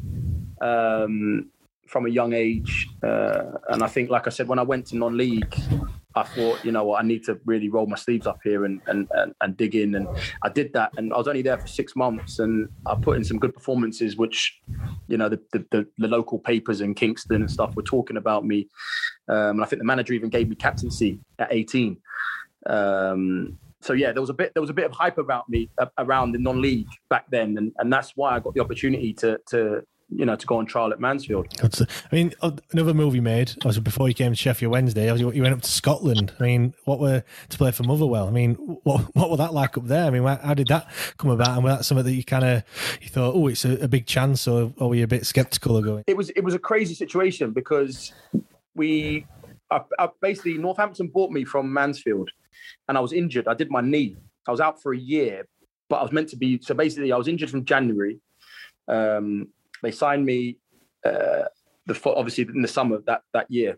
um, 0.61 1.49
from 1.87 2.05
a 2.05 2.09
young 2.09 2.33
age, 2.33 2.87
uh, 3.03 3.51
and 3.69 3.83
I 3.83 3.87
think, 3.87 4.09
like 4.09 4.27
I 4.27 4.29
said, 4.29 4.47
when 4.47 4.59
I 4.59 4.63
went 4.63 4.87
to 4.87 4.97
non-league, 4.97 5.55
I 6.15 6.23
thought, 6.23 6.63
you 6.65 6.71
know 6.71 6.83
what, 6.83 7.03
I 7.03 7.07
need 7.07 7.23
to 7.25 7.39
really 7.45 7.69
roll 7.69 7.87
my 7.87 7.95
sleeves 7.95 8.27
up 8.27 8.39
here 8.43 8.65
and 8.65 8.81
and, 8.87 9.07
and 9.11 9.33
and 9.41 9.57
dig 9.57 9.75
in, 9.75 9.95
and 9.95 10.07
I 10.43 10.49
did 10.49 10.73
that, 10.73 10.91
and 10.97 11.13
I 11.13 11.17
was 11.17 11.27
only 11.27 11.41
there 11.41 11.57
for 11.57 11.67
six 11.67 11.95
months, 11.95 12.39
and 12.39 12.67
I 12.85 12.95
put 12.95 13.17
in 13.17 13.23
some 13.23 13.39
good 13.39 13.53
performances, 13.53 14.17
which, 14.17 14.59
you 15.07 15.17
know, 15.17 15.29
the 15.29 15.39
the, 15.53 15.65
the, 15.71 15.87
the 15.97 16.07
local 16.07 16.39
papers 16.39 16.81
in 16.81 16.93
Kingston 16.93 17.41
and 17.41 17.51
stuff 17.51 17.75
were 17.75 17.83
talking 17.83 18.17
about 18.17 18.45
me, 18.45 18.67
um, 19.29 19.51
and 19.51 19.63
I 19.63 19.65
think 19.65 19.79
the 19.79 19.85
manager 19.85 20.13
even 20.13 20.29
gave 20.29 20.49
me 20.49 20.55
captaincy 20.55 21.19
at 21.39 21.47
18. 21.51 21.97
Um, 22.67 23.57
so 23.81 23.93
yeah, 23.93 24.11
there 24.11 24.21
was 24.21 24.29
a 24.29 24.33
bit 24.33 24.53
there 24.53 24.61
was 24.61 24.69
a 24.69 24.73
bit 24.73 24.85
of 24.85 24.91
hype 24.91 25.17
about 25.17 25.49
me 25.49 25.69
uh, 25.77 25.87
around 25.97 26.33
the 26.33 26.39
non-league 26.39 26.89
back 27.09 27.25
then, 27.31 27.57
and, 27.57 27.71
and 27.79 27.91
that's 27.91 28.15
why 28.15 28.35
I 28.35 28.39
got 28.39 28.53
the 28.53 28.61
opportunity 28.61 29.13
to 29.15 29.39
to 29.49 29.83
you 30.11 30.25
know 30.25 30.35
to 30.35 30.45
go 30.45 30.57
on 30.57 30.65
trial 30.65 30.91
at 30.91 30.99
Mansfield. 30.99 31.47
I 31.61 31.87
mean, 32.11 32.33
uh, 32.41 32.51
another 32.71 32.93
movie 32.93 33.21
made 33.21 33.53
was 33.63 33.79
before 33.79 34.07
you 34.07 34.13
came 34.13 34.31
to 34.31 34.35
Sheffield 34.35 34.71
Wednesday. 34.71 35.13
You 35.15 35.41
went 35.41 35.53
up 35.53 35.61
to 35.61 35.71
Scotland. 35.71 36.33
I 36.39 36.43
mean, 36.43 36.73
what 36.83 36.99
were 36.99 37.23
to 37.49 37.57
play 37.57 37.71
for 37.71 37.83
Motherwell? 37.83 38.27
I 38.27 38.31
mean, 38.31 38.55
what 38.83 39.15
what 39.15 39.29
was 39.29 39.39
that 39.39 39.53
like 39.53 39.77
up 39.77 39.87
there? 39.87 40.05
I 40.05 40.09
mean, 40.09 40.23
how 40.23 40.53
did 40.53 40.67
that 40.67 40.87
come 41.17 41.31
about? 41.31 41.55
And 41.55 41.63
was 41.63 41.77
that 41.77 41.83
something 41.85 42.05
that 42.05 42.13
you 42.13 42.23
kind 42.23 42.43
of 42.43 42.63
you 43.01 43.09
thought, 43.09 43.35
oh, 43.35 43.47
it's 43.47 43.65
a, 43.65 43.83
a 43.83 43.87
big 43.87 44.05
chance, 44.05 44.47
or, 44.47 44.73
or 44.77 44.89
were 44.89 44.95
you 44.95 45.03
a 45.03 45.07
bit 45.07 45.25
skeptical 45.25 45.77
of 45.77 45.83
going? 45.83 46.03
It 46.07 46.17
was 46.17 46.29
it 46.31 46.43
was 46.43 46.53
a 46.53 46.59
crazy 46.59 46.93
situation 46.93 47.51
because 47.51 48.13
we 48.75 49.25
I, 49.69 49.81
I, 49.97 50.09
basically 50.21 50.57
Northampton 50.57 51.07
bought 51.07 51.31
me 51.31 51.45
from 51.45 51.71
Mansfield, 51.71 52.29
and 52.87 52.97
I 52.97 53.01
was 53.01 53.13
injured. 53.13 53.47
I 53.47 53.53
did 53.53 53.71
my 53.71 53.81
knee. 53.81 54.17
I 54.47 54.51
was 54.51 54.59
out 54.59 54.81
for 54.81 54.93
a 54.93 54.97
year, 54.97 55.45
but 55.89 55.97
I 55.97 56.03
was 56.03 56.11
meant 56.11 56.29
to 56.29 56.37
be. 56.37 56.59
So 56.61 56.73
basically, 56.73 57.11
I 57.11 57.17
was 57.17 57.27
injured 57.27 57.49
from 57.49 57.65
January. 57.65 58.19
Um, 58.87 59.47
they 59.83 59.91
signed 59.91 60.25
me 60.25 60.57
uh, 61.05 61.43
the 61.85 61.99
obviously 62.05 62.47
in 62.53 62.61
the 62.61 62.67
summer 62.67 62.99
that 63.07 63.21
that 63.33 63.49
year, 63.49 63.77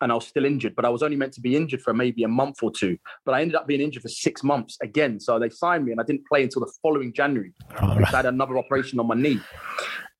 and 0.00 0.12
I 0.12 0.14
was 0.14 0.26
still 0.26 0.44
injured. 0.44 0.74
But 0.76 0.84
I 0.84 0.88
was 0.90 1.02
only 1.02 1.16
meant 1.16 1.32
to 1.34 1.40
be 1.40 1.56
injured 1.56 1.82
for 1.82 1.94
maybe 1.94 2.22
a 2.24 2.28
month 2.28 2.62
or 2.62 2.70
two. 2.70 2.98
But 3.24 3.34
I 3.34 3.40
ended 3.42 3.56
up 3.56 3.66
being 3.66 3.80
injured 3.80 4.02
for 4.02 4.08
six 4.08 4.44
months 4.44 4.76
again. 4.82 5.18
So 5.20 5.38
they 5.38 5.48
signed 5.48 5.84
me, 5.84 5.92
and 5.92 6.00
I 6.00 6.04
didn't 6.04 6.26
play 6.26 6.42
until 6.42 6.60
the 6.60 6.72
following 6.82 7.12
January. 7.12 7.52
Right. 7.80 8.02
I 8.12 8.16
had 8.16 8.26
another 8.26 8.58
operation 8.58 9.00
on 9.00 9.06
my 9.06 9.14
knee. 9.14 9.40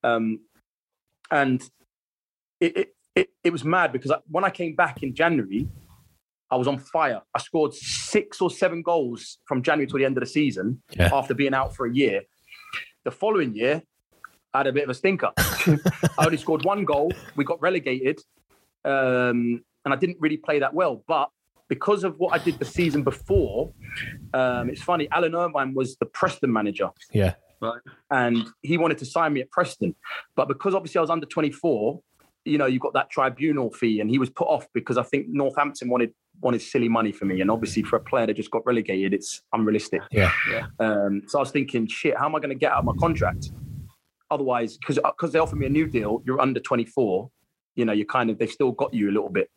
Um, 0.02 0.40
and 1.30 1.62
it, 2.60 2.76
it, 2.76 2.88
it, 3.14 3.28
it 3.44 3.52
was 3.52 3.64
mad 3.64 3.92
because 3.92 4.10
I, 4.10 4.18
when 4.30 4.44
I 4.44 4.50
came 4.50 4.74
back 4.74 5.02
in 5.02 5.14
January, 5.14 5.68
I 6.50 6.56
was 6.56 6.66
on 6.66 6.78
fire. 6.78 7.20
I 7.34 7.38
scored 7.40 7.74
six 7.74 8.40
or 8.40 8.50
seven 8.50 8.80
goals 8.80 9.38
from 9.46 9.62
January 9.62 9.86
to 9.88 9.98
the 9.98 10.04
end 10.06 10.16
of 10.16 10.22
the 10.22 10.30
season 10.30 10.82
Yeah. 10.92 11.10
after 11.12 11.34
being 11.34 11.52
out 11.52 11.76
for 11.76 11.86
a 11.86 11.92
year. 11.92 12.22
The 13.04 13.10
following 13.10 13.54
year, 13.54 13.82
I 14.54 14.58
had 14.58 14.66
a 14.66 14.72
bit 14.72 14.84
of 14.84 14.90
a 14.90 14.94
stinker. 14.94 15.30
I 15.36 16.24
only 16.24 16.38
scored 16.38 16.64
one 16.64 16.84
goal. 16.84 17.12
We 17.36 17.44
got 17.44 17.60
relegated. 17.60 18.20
Um, 18.84 19.62
and 19.84 19.94
I 19.94 19.96
didn't 19.96 20.16
really 20.20 20.36
play 20.36 20.58
that 20.60 20.72
well. 20.74 21.02
But 21.06 21.30
because 21.68 22.04
of 22.04 22.18
what 22.18 22.32
I 22.38 22.42
did 22.42 22.58
the 22.58 22.64
season 22.64 23.02
before, 23.02 23.72
um, 24.32 24.70
it's 24.70 24.82
funny, 24.82 25.08
Alan 25.10 25.34
Irvine 25.34 25.74
was 25.74 25.96
the 25.96 26.06
Preston 26.06 26.52
manager 26.52 26.88
Yeah, 27.12 27.34
Right. 27.60 27.80
and 28.10 28.46
he 28.62 28.78
wanted 28.78 28.98
to 28.98 29.04
sign 29.04 29.34
me 29.34 29.40
at 29.42 29.50
Preston. 29.50 29.94
But 30.34 30.48
because 30.48 30.74
obviously 30.74 30.98
I 30.98 31.02
was 31.02 31.10
under 31.10 31.26
24, 31.26 32.00
you 32.46 32.56
know, 32.56 32.66
you 32.66 32.78
got 32.78 32.94
that 32.94 33.10
tribunal 33.10 33.70
fee, 33.70 34.00
and 34.00 34.08
he 34.08 34.18
was 34.18 34.30
put 34.30 34.48
off 34.48 34.66
because 34.72 34.96
I 34.96 35.02
think 35.02 35.26
Northampton 35.28 35.90
wanted 35.90 36.14
wanted 36.40 36.62
silly 36.62 36.88
money 36.88 37.10
for 37.12 37.24
me, 37.24 37.40
and 37.40 37.50
obviously 37.50 37.82
for 37.82 37.96
a 37.96 38.00
player 38.00 38.24
that 38.26 38.34
just 38.34 38.50
got 38.52 38.64
relegated, 38.64 39.12
it's 39.12 39.42
unrealistic. 39.52 40.00
yeah, 40.12 40.30
Um, 40.78 41.22
so 41.26 41.40
I 41.40 41.42
was 41.42 41.50
thinking, 41.50 41.86
shit, 41.88 42.16
how 42.16 42.26
am 42.26 42.36
I 42.36 42.38
going 42.38 42.50
to 42.50 42.54
get 42.54 42.70
out 42.70 42.78
of 42.78 42.84
my 42.84 42.92
contract? 43.00 43.50
Otherwise, 44.30 44.76
because 44.76 44.96
because 44.96 45.30
uh, 45.30 45.32
they 45.32 45.38
offered 45.38 45.58
me 45.58 45.66
a 45.66 45.70
new 45.70 45.86
deal, 45.86 46.22
you're 46.24 46.40
under 46.40 46.60
24. 46.60 47.30
You 47.76 47.84
know, 47.84 47.92
you're 47.92 48.06
kind 48.06 48.30
of 48.30 48.38
they've 48.38 48.50
still 48.50 48.72
got 48.72 48.92
you 48.92 49.10
a 49.10 49.12
little 49.12 49.30
bit. 49.30 49.50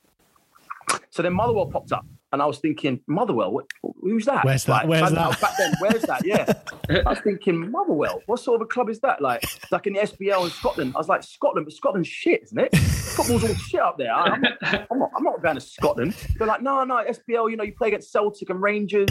So 1.09 1.21
then 1.21 1.33
Motherwell 1.33 1.67
popped 1.67 1.91
up, 1.91 2.05
and 2.31 2.41
I 2.41 2.45
was 2.45 2.59
thinking, 2.59 3.01
Motherwell, 3.07 3.51
what, 3.51 3.65
who's 3.99 4.25
that? 4.25 4.45
Where's 4.45 4.63
that? 4.65 4.87
Where's 4.87 5.11
back, 5.11 5.31
that? 5.31 5.41
Back 5.41 5.57
then, 5.57 5.73
where's 5.79 6.01
that? 6.03 6.25
Yeah, 6.25 6.53
I 7.05 7.09
was 7.09 7.19
thinking, 7.19 7.69
Motherwell, 7.69 8.21
what 8.25 8.39
sort 8.39 8.61
of 8.61 8.65
a 8.65 8.67
club 8.67 8.89
is 8.89 8.99
that? 9.01 9.21
Like, 9.21 9.43
like 9.71 9.87
in 9.87 9.93
the 9.93 9.99
SPL 9.99 10.45
in 10.45 10.51
Scotland. 10.51 10.93
I 10.95 10.99
was 10.99 11.09
like, 11.09 11.23
Scotland, 11.23 11.65
but 11.65 11.73
Scotland's 11.73 12.07
shit, 12.07 12.43
isn't 12.43 12.57
it? 12.57 12.75
Football's 12.77 13.43
all 13.43 13.55
shit 13.55 13.81
up 13.81 13.97
there. 13.97 14.13
I'm 14.13 14.41
not, 14.41 14.53
I'm 14.89 14.99
not, 14.99 15.11
I'm 15.17 15.23
not 15.23 15.43
going 15.43 15.55
to 15.55 15.61
Scotland. 15.61 16.15
They're 16.37 16.47
like, 16.47 16.61
no, 16.61 16.83
no, 16.85 17.03
SPL, 17.03 17.51
you 17.51 17.57
know, 17.57 17.63
you 17.63 17.73
play 17.73 17.89
against 17.89 18.11
Celtic 18.11 18.49
and 18.49 18.61
Rangers. 18.61 19.09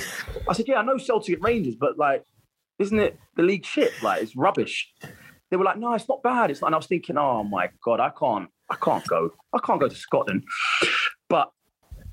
I 0.49 0.55
said, 0.55 0.67
yeah, 0.69 0.77
I 0.77 0.83
know 0.83 0.97
Celtic 0.97 1.35
and 1.35 1.45
Rangers, 1.45 1.77
but 1.77 1.99
like, 1.99 2.25
isn't 2.79 2.99
it 2.99 3.19
the 3.37 3.43
league 3.43 3.67
shit? 3.67 3.93
Like, 4.03 4.23
it's 4.23 4.35
rubbish. 4.35 4.91
They 5.51 5.57
were 5.57 5.65
like, 5.65 5.79
no, 5.79 5.93
it's 5.95 6.09
not 6.09 6.23
bad. 6.23 6.51
It's 6.51 6.61
not. 6.61 6.69
And 6.69 6.75
I 6.77 6.79
was 6.79 6.87
thinking, 6.87 7.19
oh 7.19 7.43
my 7.43 7.71
god, 7.85 8.01
I 8.01 8.11
can't, 8.11 8.49
I 8.71 8.77
can't 8.77 9.07
go, 9.07 9.33
I 9.53 9.59
can't 9.59 9.81
go 9.81 9.89
to 9.89 9.95
Scotland. 9.95 10.45
But 11.29 11.51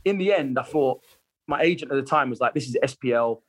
in 0.05 0.17
the 0.17 0.33
end, 0.33 0.57
I 0.57 0.63
thought 0.63 1.01
my 1.47 1.61
agent 1.61 1.91
at 1.91 1.95
the 1.95 2.03
time 2.03 2.29
was 2.29 2.39
like, 2.39 2.53
"This 2.53 2.67
is 2.67 2.77
SPL. 2.83 3.41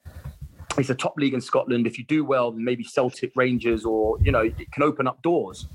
It's 0.77 0.91
a 0.91 0.95
top 0.95 1.15
league 1.17 1.35
in 1.35 1.41
Scotland. 1.41 1.87
If 1.87 1.99
you 1.99 2.05
do 2.05 2.25
well, 2.25 2.53
then 2.53 2.65
maybe 2.65 2.85
Celtic, 2.85 3.33
Rangers, 3.35 3.85
or 3.85 4.19
you 4.21 4.31
know, 4.31 4.41
it 4.41 4.71
can 4.73 4.83
open 4.83 5.07
up 5.07 5.23
doors. 5.23 5.67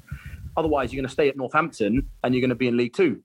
Otherwise, 0.55 0.93
you're 0.93 1.01
going 1.01 1.07
to 1.07 1.13
stay 1.13 1.27
at 1.29 1.35
Northampton 1.35 2.07
and 2.23 2.33
you're 2.33 2.41
going 2.41 2.49
to 2.49 2.55
be 2.55 2.67
in 2.67 2.77
League 2.77 2.93
Two. 2.93 3.21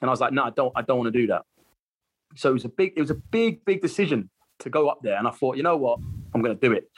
And 0.00 0.08
I 0.08 0.12
was 0.12 0.20
like, 0.20 0.32
no, 0.32 0.44
I 0.44 0.50
don't, 0.50 0.72
I 0.74 0.82
don't 0.82 0.98
want 0.98 1.12
to 1.12 1.18
do 1.18 1.26
that. 1.28 1.42
So 2.34 2.50
it 2.50 2.54
was 2.54 2.64
a 2.64 2.70
big, 2.70 2.94
it 2.96 3.00
was 3.00 3.10
a 3.10 3.14
big, 3.14 3.64
big 3.64 3.82
decision 3.82 4.30
to 4.60 4.70
go 4.70 4.88
up 4.88 5.00
there. 5.02 5.16
And 5.16 5.28
I 5.28 5.30
thought, 5.30 5.56
you 5.56 5.62
know 5.62 5.76
what, 5.76 6.00
I'm 6.34 6.42
going 6.42 6.58
to 6.58 6.68
do 6.68 6.72
it. 6.72 6.90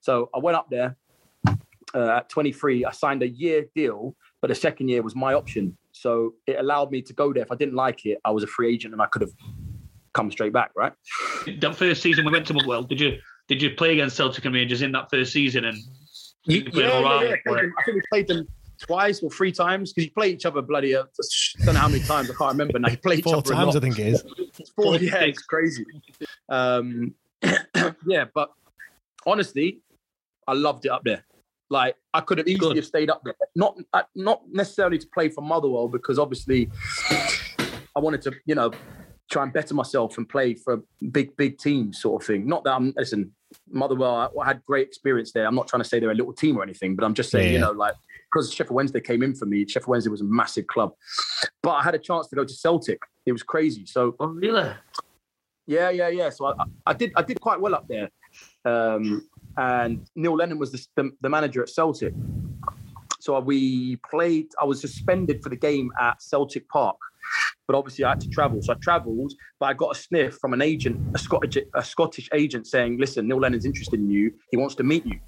So 0.00 0.30
I 0.34 0.38
went 0.38 0.56
up 0.56 0.68
there 0.70 0.96
uh, 1.94 2.18
at 2.18 2.28
23. 2.28 2.84
I 2.84 2.92
signed 2.92 3.22
a 3.22 3.28
year 3.28 3.66
deal, 3.74 4.14
but 4.40 4.48
the 4.48 4.54
second 4.54 4.88
year 4.88 5.02
was 5.02 5.14
my 5.14 5.34
option. 5.34 5.76
So 5.92 6.34
it 6.46 6.58
allowed 6.58 6.90
me 6.90 7.02
to 7.02 7.12
go 7.12 7.32
there. 7.32 7.42
If 7.42 7.52
I 7.52 7.56
didn't 7.56 7.74
like 7.74 8.06
it, 8.06 8.18
I 8.24 8.30
was 8.30 8.44
a 8.44 8.46
free 8.46 8.72
agent 8.72 8.92
and 8.94 9.02
I 9.02 9.06
could 9.06 9.22
have 9.22 9.32
come 10.12 10.30
straight 10.30 10.52
back, 10.52 10.70
right? 10.76 10.92
That 11.60 11.76
first 11.76 12.02
season 12.02 12.24
we 12.24 12.32
went 12.32 12.46
to 12.48 12.54
Motherwell, 12.54 12.82
did 12.84 13.00
you 13.00 13.18
did 13.48 13.60
you 13.60 13.70
play 13.70 13.92
against 13.92 14.16
Celtic 14.16 14.44
and 14.44 14.54
Rangers 14.54 14.82
in 14.82 14.92
that 14.92 15.10
first 15.10 15.32
season? 15.32 15.64
And 15.64 15.78
you 16.44 16.64
played 16.64 16.86
yeah, 16.86 17.00
yeah, 17.00 17.22
yeah. 17.22 17.36
Played 17.44 17.58
them- 17.64 17.74
I 17.78 17.82
think 17.84 17.94
we 17.96 18.02
played 18.10 18.28
them 18.28 18.48
twice 18.80 19.22
or 19.22 19.30
three 19.30 19.52
times 19.52 19.92
because 19.92 20.06
you 20.06 20.10
play 20.12 20.30
each 20.30 20.46
other 20.46 20.62
bloody. 20.62 20.94
Uh, 20.94 21.02
I 21.60 21.64
don't 21.64 21.74
know 21.74 21.80
how 21.80 21.88
many 21.88 22.02
times. 22.04 22.30
I 22.30 22.34
can't 22.34 22.52
remember 22.52 22.78
now. 22.78 22.90
You 22.90 22.96
play 22.96 23.16
each 23.16 23.24
Four 23.24 23.36
other 23.36 23.52
a 23.52 23.56
times, 23.56 23.76
I 23.76 23.78
lot. 23.78 23.82
think 23.82 23.98
it 23.98 24.06
is. 24.06 24.24
Four, 24.76 24.96
yeah, 24.96 25.16
it's 25.22 25.42
crazy. 25.42 25.84
Um, 26.48 27.14
yeah, 28.06 28.24
but 28.34 28.52
honestly, 29.26 29.80
I 30.46 30.54
loved 30.54 30.86
it 30.86 30.90
up 30.90 31.02
there. 31.04 31.24
Like 31.70 31.94
I 32.12 32.20
could 32.20 32.38
have 32.38 32.48
easily 32.48 32.74
have 32.76 32.84
stayed 32.84 33.10
up 33.10 33.22
there. 33.24 33.34
Not 33.54 33.78
uh, 33.92 34.02
not 34.16 34.42
necessarily 34.50 34.98
to 34.98 35.06
play 35.14 35.28
for 35.28 35.40
Motherwell 35.40 35.88
because 35.88 36.18
obviously 36.18 36.68
I 37.96 38.00
wanted 38.00 38.22
to, 38.22 38.32
you 38.44 38.56
know, 38.56 38.72
try 39.30 39.44
and 39.44 39.52
better 39.52 39.74
myself 39.74 40.18
and 40.18 40.28
play 40.28 40.54
for 40.54 40.74
a 40.74 40.80
big 41.12 41.36
big 41.36 41.58
teams, 41.58 42.00
sort 42.02 42.20
of 42.22 42.26
thing. 42.26 42.46
Not 42.48 42.64
that 42.64 42.72
I'm 42.72 42.92
listen, 42.96 43.32
Motherwell. 43.70 44.16
I, 44.16 44.42
I 44.42 44.46
had 44.46 44.64
great 44.64 44.88
experience 44.88 45.30
there. 45.32 45.46
I'm 45.46 45.54
not 45.54 45.68
trying 45.68 45.82
to 45.82 45.88
say 45.88 46.00
they're 46.00 46.10
a 46.10 46.14
little 46.14 46.32
team 46.32 46.56
or 46.58 46.64
anything, 46.64 46.96
but 46.96 47.04
I'm 47.04 47.14
just 47.14 47.30
saying, 47.30 47.46
Yeah, 47.46 47.52
you 47.52 47.58
know, 47.60 47.70
like 47.70 47.94
because 48.32 48.52
Sheffield 48.52 48.74
Wednesday 48.74 49.00
came 49.00 49.22
in 49.22 49.34
for 49.36 49.46
me. 49.46 49.64
Sheffield 49.66 49.88
Wednesday 49.90 50.10
was 50.10 50.22
a 50.22 50.24
massive 50.24 50.66
club, 50.66 50.92
but 51.62 51.70
I 51.70 51.82
had 51.84 51.94
a 51.94 51.98
chance 51.98 52.26
to 52.28 52.36
go 52.36 52.44
to 52.44 52.52
Celtic. 52.52 52.98
It 53.26 53.32
was 53.32 53.44
crazy. 53.44 53.86
So 53.86 54.16
Oh, 54.18 54.26
really? 54.26 54.72
yeah, 55.68 55.90
yeah, 55.90 56.08
yeah. 56.08 56.30
So 56.30 56.46
I, 56.46 56.50
I- 56.58 56.64
I 56.86 56.92
did 56.94 57.12
I 57.14 57.22
did 57.22 57.40
quite 57.40 57.60
well 57.60 57.76
up 57.76 57.86
there. 57.88 58.08
Um, 58.64 59.28
and 59.56 60.06
Neil 60.16 60.36
Lennon 60.36 60.58
was 60.58 60.72
the, 60.72 60.86
the, 60.96 61.10
the 61.20 61.28
manager 61.28 61.62
at 61.62 61.68
Celtic. 61.68 62.14
So 63.20 63.38
we 63.38 63.96
played, 64.10 64.46
I 64.60 64.64
was 64.64 64.80
suspended 64.80 65.42
for 65.42 65.50
the 65.50 65.56
game 65.56 65.92
at 66.00 66.22
Celtic 66.22 66.68
Park, 66.68 66.96
but 67.66 67.76
obviously 67.76 68.04
I 68.04 68.10
had 68.10 68.20
to 68.22 68.28
travel. 68.28 68.62
So 68.62 68.72
I 68.72 68.76
travelled, 68.76 69.32
but 69.58 69.66
I 69.66 69.74
got 69.74 69.94
a 69.94 69.98
sniff 69.98 70.38
from 70.40 70.54
an 70.54 70.62
agent, 70.62 70.98
a 71.14 71.18
Scottish, 71.18 71.62
a 71.74 71.84
Scottish 71.84 72.28
agent 72.32 72.66
saying, 72.66 72.98
listen, 72.98 73.28
Neil 73.28 73.38
Lennon's 73.38 73.66
interested 73.66 74.00
in 74.00 74.10
you. 74.10 74.32
He 74.50 74.56
wants 74.56 74.74
to 74.76 74.82
meet 74.82 75.04
you. 75.04 75.20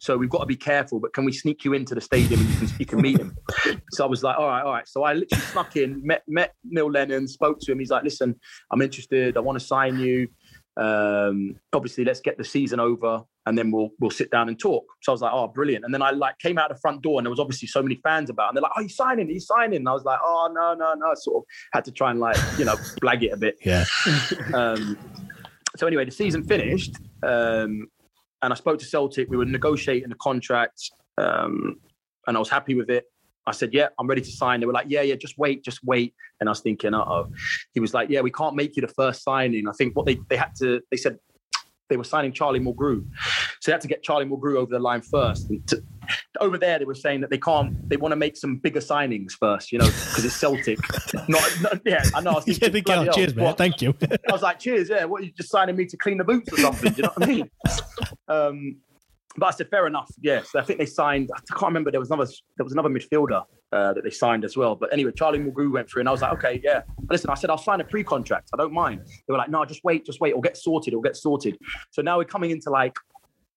So 0.00 0.16
we've 0.16 0.30
got 0.30 0.40
to 0.40 0.46
be 0.46 0.56
careful, 0.56 1.00
but 1.00 1.12
can 1.12 1.24
we 1.24 1.32
sneak 1.32 1.64
you 1.64 1.72
into 1.72 1.94
the 1.94 2.00
stadium 2.00 2.40
and 2.40 2.48
you 2.48 2.56
can, 2.56 2.76
you 2.78 2.86
can 2.86 3.00
meet 3.00 3.18
him? 3.18 3.36
so 3.90 4.04
I 4.04 4.06
was 4.06 4.22
like, 4.22 4.38
all 4.38 4.46
right, 4.46 4.62
all 4.62 4.72
right. 4.72 4.86
So 4.86 5.02
I 5.02 5.14
literally 5.14 5.44
snuck 5.46 5.76
in, 5.76 6.06
met, 6.06 6.22
met 6.28 6.52
Neil 6.64 6.90
Lennon, 6.90 7.26
spoke 7.26 7.58
to 7.60 7.72
him. 7.72 7.80
He's 7.80 7.90
like, 7.90 8.04
listen, 8.04 8.38
I'm 8.70 8.80
interested. 8.80 9.36
I 9.36 9.40
want 9.40 9.58
to 9.58 9.64
sign 9.64 9.98
you. 9.98 10.28
Um, 10.76 11.56
obviously, 11.72 12.04
let's 12.04 12.20
get 12.20 12.38
the 12.38 12.44
season 12.44 12.78
over 12.78 13.22
and 13.48 13.56
then 13.56 13.70
we'll 13.70 13.88
we'll 13.98 14.10
sit 14.10 14.30
down 14.30 14.48
and 14.48 14.58
talk. 14.58 14.84
So 15.02 15.10
I 15.10 15.14
was 15.14 15.22
like, 15.22 15.32
oh, 15.32 15.48
brilliant. 15.48 15.84
And 15.84 15.92
then 15.92 16.02
I 16.02 16.10
like 16.10 16.38
came 16.38 16.58
out 16.58 16.68
the 16.68 16.76
front 16.76 17.02
door 17.02 17.18
and 17.18 17.24
there 17.24 17.30
was 17.30 17.40
obviously 17.40 17.66
so 17.66 17.82
many 17.82 17.96
fans 18.02 18.28
about, 18.28 18.50
and 18.50 18.56
they're 18.56 18.62
like, 18.62 18.72
oh, 18.76 18.82
you 18.82 18.90
signing? 18.90 19.26
Are 19.26 19.32
you 19.32 19.40
signing? 19.40 19.76
And 19.78 19.88
I 19.88 19.92
was 19.92 20.04
like, 20.04 20.18
oh, 20.22 20.50
no, 20.54 20.74
no, 20.74 20.92
no. 20.94 21.14
Sort 21.14 21.38
of 21.38 21.42
had 21.72 21.84
to 21.86 21.92
try 21.92 22.10
and 22.10 22.20
like 22.20 22.36
you 22.58 22.66
know 22.66 22.76
blag 23.02 23.22
it 23.22 23.32
a 23.32 23.36
bit. 23.36 23.58
Yeah. 23.64 23.84
Um, 24.54 24.98
so 25.76 25.86
anyway, 25.86 26.04
the 26.04 26.10
season 26.10 26.42
finished, 26.42 26.96
um, 27.22 27.86
and 28.42 28.52
I 28.52 28.54
spoke 28.54 28.78
to 28.80 28.84
Celtic. 28.84 29.28
We 29.28 29.36
were 29.36 29.44
negotiating 29.44 30.08
the 30.08 30.16
contract, 30.16 30.90
um, 31.18 31.76
and 32.26 32.36
I 32.36 32.40
was 32.40 32.48
happy 32.48 32.74
with 32.74 32.90
it. 32.90 33.04
I 33.46 33.52
said, 33.52 33.72
"Yeah, 33.72 33.88
I'm 33.98 34.06
ready 34.06 34.20
to 34.20 34.30
sign." 34.30 34.60
They 34.60 34.66
were 34.66 34.72
like, 34.72 34.86
"Yeah, 34.88 35.02
yeah, 35.02 35.14
just 35.14 35.38
wait, 35.38 35.64
just 35.64 35.84
wait." 35.84 36.14
And 36.40 36.48
I 36.48 36.52
was 36.52 36.60
thinking, 36.60 36.94
"Uh 36.94 37.04
oh." 37.04 37.30
He 37.74 37.80
was 37.80 37.94
like, 37.94 38.08
"Yeah, 38.10 38.22
we 38.22 38.30
can't 38.30 38.56
make 38.56 38.76
you 38.76 38.82
the 38.82 38.92
first 38.94 39.22
signing." 39.22 39.68
I 39.68 39.72
think 39.72 39.94
what 39.94 40.06
they 40.06 40.18
they 40.28 40.36
had 40.36 40.54
to 40.56 40.80
they 40.90 40.96
said 40.96 41.18
they 41.88 41.96
were 41.96 42.04
signing 42.04 42.32
Charlie 42.32 42.60
Mulgrew, 42.60 43.06
so 43.60 43.70
they 43.70 43.72
had 43.72 43.80
to 43.80 43.88
get 43.88 44.02
Charlie 44.02 44.26
Mulgrew 44.26 44.56
over 44.56 44.70
the 44.70 44.78
line 44.78 45.02
first. 45.02 45.48
And 45.50 45.66
to, 45.68 45.82
over 46.40 46.58
there, 46.58 46.78
they 46.78 46.84
were 46.84 46.94
saying 46.94 47.20
that 47.22 47.30
they 47.30 47.38
can't. 47.38 47.88
They 47.88 47.96
want 47.96 48.12
to 48.12 48.16
make 48.16 48.36
some 48.36 48.56
bigger 48.56 48.80
signings 48.80 49.32
first, 49.32 49.72
you 49.72 49.78
know, 49.78 49.86
because 49.86 50.24
it's 50.24 50.36
Celtic. 50.36 50.78
not, 51.28 51.58
not, 51.60 51.80
yeah, 51.84 52.02
I 52.14 52.20
know. 52.20 52.32
I 52.32 52.34
was 52.34 52.44
Yeah, 52.46 52.54
thinking, 52.54 52.72
they 52.72 52.80
bloody 52.80 53.06
go, 53.06 53.12
cheers, 53.12 53.34
man. 53.34 53.54
Thank 53.56 53.82
you. 53.82 53.94
I 54.28 54.32
was 54.32 54.42
like, 54.42 54.58
cheers, 54.58 54.88
yeah. 54.88 55.04
What, 55.04 55.22
are 55.22 55.24
you 55.24 55.32
just 55.32 55.50
signing 55.50 55.76
me 55.76 55.86
to 55.86 55.96
clean 55.96 56.18
the 56.18 56.24
boots 56.24 56.52
or 56.52 56.58
something? 56.58 56.92
Do 56.92 56.96
you 56.96 57.02
know 57.04 57.12
what 57.14 57.28
I 57.28 57.32
mean? 57.32 57.50
Um, 58.28 58.76
but 59.36 59.46
I 59.46 59.50
said, 59.52 59.68
fair 59.70 59.86
enough. 59.86 60.10
Yeah. 60.20 60.42
So 60.42 60.58
I 60.58 60.62
think 60.62 60.78
they 60.78 60.86
signed, 60.86 61.30
I 61.34 61.40
can't 61.48 61.70
remember, 61.70 61.90
there 61.90 62.00
was 62.00 62.10
another 62.10 62.30
there 62.56 62.64
was 62.64 62.72
another 62.72 62.88
midfielder 62.88 63.42
uh, 63.72 63.92
that 63.92 64.04
they 64.04 64.10
signed 64.10 64.44
as 64.44 64.56
well. 64.56 64.74
But 64.74 64.92
anyway, 64.92 65.12
Charlie 65.16 65.38
Mulgrew 65.38 65.72
went 65.72 65.88
through 65.90 66.00
and 66.00 66.08
I 66.08 66.12
was 66.12 66.22
like, 66.22 66.32
okay, 66.32 66.60
yeah. 66.62 66.82
But 67.00 67.12
listen, 67.12 67.30
I 67.30 67.34
said, 67.34 67.50
I'll 67.50 67.58
sign 67.58 67.80
a 67.80 67.84
pre-contract. 67.84 68.50
I 68.52 68.56
don't 68.56 68.72
mind. 68.72 69.02
They 69.06 69.32
were 69.32 69.38
like, 69.38 69.50
no, 69.50 69.64
just 69.64 69.84
wait, 69.84 70.06
just 70.06 70.20
wait. 70.20 70.30
It'll 70.30 70.40
get 70.42 70.56
sorted. 70.56 70.92
It'll 70.92 71.02
get 71.02 71.16
sorted. 71.16 71.58
So 71.90 72.02
now 72.02 72.18
we're 72.18 72.24
coming 72.24 72.50
into 72.50 72.70
like 72.70 72.96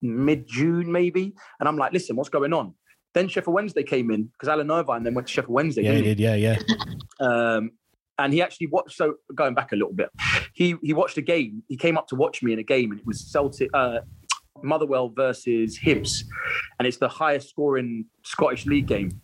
mid-June 0.02 0.92
maybe. 0.92 1.34
And 1.60 1.70
I'm 1.70 1.78
like, 1.78 1.94
listen, 1.94 2.16
what's 2.16 2.30
going 2.30 2.54
on? 2.54 2.74
Then 3.14 3.28
Sheffield 3.28 3.54
Wednesday 3.54 3.84
came 3.84 4.10
in 4.12 4.24
because 4.24 4.48
Alan 4.48 4.72
Irvine 4.72 5.04
then 5.04 5.14
went 5.14 5.28
to 5.28 5.34
Sheffield 5.34 5.54
Wednesday. 5.54 5.84
yeah, 5.84 5.94
he? 5.96 6.02
did. 6.02 6.20
Yeah, 6.20 6.36
yeah. 6.36 6.58
um, 7.20 7.72
and 8.18 8.34
he 8.34 8.42
actually 8.42 8.68
watched. 8.68 8.96
So 8.96 9.16
going 9.36 9.54
back 9.54 9.72
a 9.72 9.76
little 9.76 9.94
bit, 9.94 10.10
he 10.54 10.76
he 10.82 10.94
watched 10.94 11.18
a 11.18 11.22
game. 11.22 11.64
He 11.68 11.76
came 11.76 11.98
up 11.98 12.08
to 12.10 12.16
watch 12.16 12.42
me 12.42 12.54
in 12.54 12.60
a 12.60 12.64
game, 12.64 12.92
and 12.92 13.00
it 13.00 13.06
was 13.06 13.20
Celtic, 13.20 13.70
uh, 13.74 14.00
Motherwell 14.64 15.10
versus 15.10 15.78
Hibs, 15.78 16.24
and 16.80 16.88
it's 16.88 16.98
the 16.98 17.10
highest 17.10 17.50
scoring 17.50 18.06
Scottish 18.24 18.66
league 18.66 18.88
game. 18.88 19.20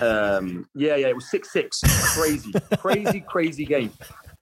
Um, 0.00 0.66
yeah, 0.74 0.96
yeah, 0.96 1.08
it 1.08 1.14
was 1.14 1.30
six 1.30 1.52
six. 1.52 1.80
Crazy, 2.14 2.52
crazy, 2.78 3.20
crazy 3.20 3.64
game. 3.64 3.92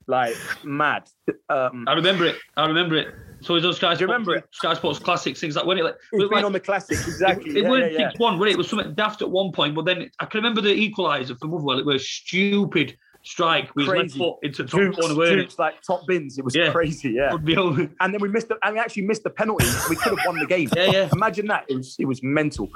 Like 0.06 0.36
mad. 0.62 1.08
Um, 1.48 1.84
I 1.88 1.94
remember 1.94 2.26
it. 2.26 2.36
I 2.56 2.66
remember 2.66 2.94
it. 2.96 3.08
So 3.40 3.54
it 3.54 3.56
was 3.56 3.66
on 3.66 3.74
Sky 3.74 3.94
Do 3.94 4.00
you 4.00 4.06
remember 4.06 4.38
Sports, 4.38 4.56
Sky 4.56 4.74
Sports 4.74 4.98
Classics, 4.98 5.40
things 5.40 5.56
like 5.56 5.66
when 5.66 5.78
it 5.78 5.84
like, 5.84 5.94
it's 5.94 6.22
it, 6.24 6.30
been 6.30 6.36
like, 6.36 6.44
on 6.44 6.52
the 6.52 6.60
classics 6.60 7.06
exactly. 7.06 7.50
it, 7.50 7.58
it 7.58 7.62
yeah, 7.64 7.70
weren't 7.70 7.92
yeah, 7.92 7.98
yeah. 7.98 8.08
six 8.10 8.20
one, 8.20 8.38
was 8.38 8.48
it? 8.48 8.52
It 8.52 8.58
was 8.58 8.70
something 8.70 8.94
daft 8.94 9.20
at 9.22 9.30
one 9.30 9.52
point, 9.52 9.74
but 9.74 9.84
then 9.84 10.10
I 10.20 10.26
can 10.26 10.38
remember 10.38 10.60
the 10.60 10.70
equaliser 10.70 11.38
for 11.38 11.48
Motherwell. 11.48 11.78
It 11.78 11.86
was 11.86 12.08
stupid 12.08 12.96
strike 13.26 13.70
left 13.74 13.88
Crazy. 13.88 14.18
foot 14.18 14.36
into 14.42 14.64
top 14.64 14.80
Jukes, 14.80 14.96
corner. 14.98 15.16
weren't 15.16 15.58
like 15.58 15.82
top 15.82 16.06
bins. 16.06 16.38
It 16.38 16.44
was 16.44 16.54
Yeah. 16.54 16.70
crazy. 16.70 17.10
Yeah. 17.10 17.32
Would 17.32 17.94
and 18.00 18.14
then 18.14 18.20
we 18.20 18.28
missed 18.28 18.48
the, 18.48 18.56
and 18.62 18.74
we 18.74 18.78
actually 18.80 19.02
missed 19.06 19.24
the 19.24 19.30
penalty. 19.30 19.66
We 19.90 19.96
could 19.96 20.16
have 20.16 20.26
won 20.26 20.38
the 20.38 20.46
game. 20.46 20.68
Yeah, 20.76 20.90
yeah. 20.92 21.08
Imagine 21.12 21.46
that. 21.48 21.64
It 21.68 21.76
was 21.76 21.96
it 21.98 22.04
was 22.06 22.22
mental. 22.22 22.70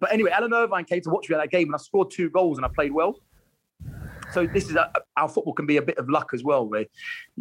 But 0.00 0.12
anyway, 0.12 0.30
Alan 0.30 0.52
Irvine 0.54 0.84
came 0.86 1.02
to 1.02 1.10
watch 1.10 1.28
me 1.28 1.36
at 1.36 1.40
that 1.42 1.50
game, 1.50 1.68
and 1.68 1.74
I 1.74 1.78
scored 1.78 2.10
two 2.10 2.30
goals, 2.30 2.56
and 2.58 2.64
I 2.64 2.70
played 2.74 2.92
well. 2.92 3.16
So 4.32 4.46
this 4.46 4.70
is 4.70 4.76
a, 4.76 4.90
our 5.18 5.28
football 5.28 5.52
can 5.52 5.66
be 5.66 5.76
a 5.76 5.82
bit 5.82 5.98
of 5.98 6.08
luck 6.08 6.30
as 6.32 6.42
well, 6.42 6.66
where 6.66 6.86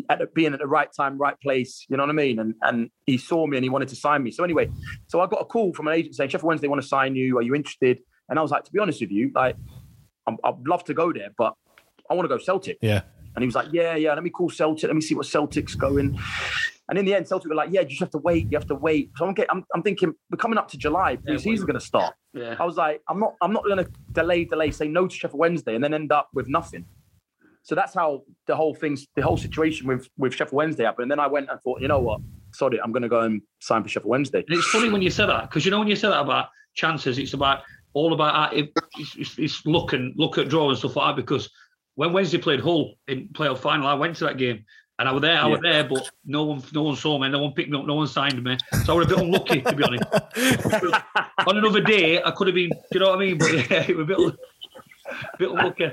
at 0.09 0.33
being 0.33 0.51
at 0.51 0.59
the 0.59 0.67
right 0.67 0.89
time, 0.91 1.17
right 1.17 1.39
place. 1.39 1.85
You 1.87 1.95
know 1.95 2.03
what 2.03 2.09
I 2.09 2.13
mean? 2.13 2.39
And 2.39 2.53
and 2.63 2.89
he 3.05 3.17
saw 3.17 3.47
me 3.47 3.55
and 3.55 3.63
he 3.63 3.69
wanted 3.69 3.87
to 3.89 3.95
sign 3.95 4.23
me. 4.23 4.31
So 4.31 4.43
anyway, 4.43 4.69
so 5.07 5.21
I 5.21 5.27
got 5.27 5.41
a 5.41 5.45
call 5.45 5.73
from 5.73 5.87
an 5.87 5.93
agent 5.93 6.15
saying 6.15 6.29
Sheffield 6.31 6.47
Wednesday 6.49 6.67
want 6.67 6.81
to 6.81 6.87
sign 6.87 7.15
you. 7.15 7.37
Are 7.37 7.41
you 7.41 7.55
interested? 7.55 7.99
And 8.27 8.37
I 8.37 8.41
was 8.41 8.51
like, 8.51 8.65
to 8.65 8.71
be 8.71 8.79
honest 8.79 8.99
with 8.99 9.11
you, 9.11 9.31
like 9.33 9.55
I'm, 10.27 10.37
I'd 10.43 10.67
love 10.67 10.83
to 10.85 10.93
go 10.93 11.13
there, 11.13 11.29
but 11.37 11.53
I 12.09 12.13
want 12.13 12.25
to 12.25 12.35
go 12.35 12.41
Celtic. 12.41 12.77
Yeah. 12.81 13.01
And 13.35 13.43
he 13.43 13.45
was 13.45 13.55
like, 13.55 13.69
yeah, 13.71 13.95
yeah, 13.95 14.13
let 14.13 14.23
me 14.23 14.29
call 14.29 14.49
Celtic. 14.49 14.87
Let 14.87 14.95
me 14.95 15.01
see 15.01 15.15
what 15.15 15.25
Celtic's 15.25 15.75
going. 15.75 16.19
And 16.89 16.99
in 16.99 17.05
the 17.05 17.15
end, 17.15 17.27
Celtic 17.27 17.49
were 17.49 17.55
like, 17.55 17.69
yeah, 17.71 17.81
you 17.81 17.87
just 17.87 18.01
have 18.01 18.11
to 18.11 18.17
wait. 18.17 18.51
You 18.51 18.57
have 18.57 18.67
to 18.67 18.75
wait. 18.75 19.11
So 19.15 19.25
I'm, 19.25 19.33
get, 19.33 19.47
I'm, 19.49 19.63
I'm 19.73 19.81
thinking, 19.81 20.13
we're 20.29 20.37
coming 20.37 20.57
up 20.57 20.67
to 20.69 20.77
July. 20.77 21.11
Yeah, 21.11 21.17
Pre-season's 21.25 21.63
going 21.63 21.79
to 21.79 21.85
start. 21.85 22.13
Yeah. 22.33 22.55
I 22.59 22.65
was 22.65 22.75
like, 22.75 23.01
I'm 23.07 23.19
not, 23.19 23.35
I'm 23.41 23.53
not 23.53 23.63
going 23.63 23.77
to 23.77 23.89
delay, 24.11 24.43
delay, 24.43 24.71
say 24.71 24.89
no 24.89 25.07
to 25.07 25.15
Sheffield 25.15 25.39
Wednesday, 25.39 25.75
and 25.75 25.83
then 25.83 25.93
end 25.93 26.11
up 26.11 26.29
with 26.33 26.49
nothing. 26.49 26.85
So 27.63 27.75
that's 27.75 27.93
how 27.93 28.23
the 28.47 28.55
whole 28.55 28.73
things, 28.73 29.07
the 29.15 29.21
whole 29.21 29.37
situation 29.37 29.87
with 29.87 30.09
with 30.17 30.33
Sheffield 30.33 30.57
Wednesday 30.57 30.83
happened. 30.83 31.03
And 31.03 31.11
then 31.11 31.19
I 31.19 31.27
went 31.27 31.49
and 31.49 31.61
thought, 31.61 31.79
you 31.79 31.87
know 31.87 31.99
what, 31.99 32.19
sorry, 32.53 32.81
I'm 32.81 32.91
going 32.91 33.03
to 33.03 33.09
go 33.09 33.21
and 33.21 33.41
sign 33.59 33.83
for 33.83 33.89
Sheffield 33.89 34.09
Wednesday. 34.09 34.43
And 34.47 34.57
it's 34.57 34.67
funny 34.67 34.89
when 34.89 35.01
you 35.01 35.11
say 35.11 35.25
that 35.27 35.49
because 35.49 35.63
you 35.63 35.71
know 35.71 35.79
when 35.79 35.87
you 35.87 35.95
say 35.95 36.09
that 36.09 36.19
about 36.19 36.47
chances, 36.73 37.19
it's 37.19 37.33
about 37.33 37.61
all 37.93 38.13
about 38.13 38.53
it, 38.53 38.71
it's, 38.97 39.15
it's, 39.15 39.37
it's 39.37 39.65
look 39.65 39.93
and 39.93 40.13
look 40.17 40.37
at 40.37 40.49
draw 40.49 40.69
and 40.69 40.77
stuff 40.77 40.95
like 40.95 41.15
that. 41.15 41.21
Because 41.21 41.49
when 41.95 42.13
Wednesday 42.13 42.37
played 42.37 42.59
Hull 42.59 42.95
in 43.07 43.27
playoff 43.29 43.59
final, 43.59 43.87
I 43.87 43.93
went 43.93 44.15
to 44.17 44.25
that 44.25 44.37
game 44.37 44.65
and 44.99 45.09
I 45.09 45.11
was 45.11 45.21
there. 45.21 45.37
I 45.37 45.47
was 45.47 45.59
there, 45.61 45.83
but 45.83 46.09
no 46.25 46.43
one, 46.43 46.63
no 46.73 46.83
one 46.83 46.95
saw 46.95 47.17
me. 47.17 47.27
No 47.29 47.39
one 47.39 47.53
picked 47.53 47.69
me 47.69 47.77
up. 47.79 47.85
No 47.85 47.95
one 47.95 48.07
signed 48.07 48.43
me. 48.43 48.57
So 48.85 48.93
I 48.93 48.97
was 48.97 49.07
a 49.07 49.09
bit 49.09 49.19
unlucky 49.19 49.61
to 49.61 49.75
be 49.75 49.83
honest. 49.83 50.03
On 51.47 51.57
another 51.57 51.81
day, 51.81 52.21
I 52.21 52.31
could 52.31 52.47
have 52.47 52.55
been. 52.55 52.69
Do 52.69 52.77
you 52.91 52.99
know 52.99 53.09
what 53.09 53.15
I 53.15 53.25
mean? 53.25 53.37
But 53.37 53.51
yeah, 53.51 53.83
it 53.87 53.97
was 53.97 54.03
a 54.03 54.07
bit, 54.07 54.19
a 54.19 55.37
bit 55.37 55.49
unlucky. 55.49 55.91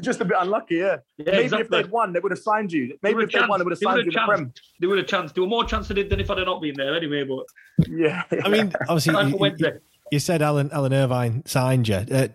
Just 0.00 0.20
a 0.20 0.24
bit 0.24 0.36
unlucky, 0.38 0.76
yeah. 0.76 0.96
Yeah, 1.18 1.32
Maybe 1.32 1.56
if 1.56 1.68
they'd 1.68 1.90
won, 1.90 2.12
they 2.12 2.20
would 2.20 2.32
have 2.32 2.38
signed 2.38 2.72
you. 2.72 2.96
Maybe 3.02 3.16
were 3.16 3.22
if 3.22 3.32
they'd 3.32 3.48
won, 3.48 3.58
they 3.58 3.64
would 3.64 3.72
have 3.72 3.78
signed 3.78 3.96
you 3.96 4.02
in 4.02 4.08
the 4.08 4.12
chance. 4.12 4.28
Prem. 4.28 4.52
There 4.78 4.88
were 4.88 4.96
a 4.96 5.02
chance. 5.02 5.32
There 5.32 5.42
were 5.42 5.48
more 5.48 5.64
chance 5.64 5.90
I 5.90 5.94
did 5.94 6.10
than 6.10 6.20
if 6.20 6.30
I'd 6.30 6.38
have 6.38 6.46
not 6.46 6.62
been 6.62 6.74
there 6.76 6.94
anyway. 6.94 7.24
But 7.24 7.44
Yeah. 7.88 8.22
I 8.44 8.48
mean, 8.48 8.72
obviously, 8.88 9.14
Time 9.14 9.30
you, 9.30 9.38
for 9.38 9.80
you, 10.10 10.18
said 10.18 10.42
Alan 10.42 10.70
Alan 10.72 10.92
Irvine 10.92 11.42
signed 11.46 11.88
you. 11.88 11.96
Uh, 11.96 12.28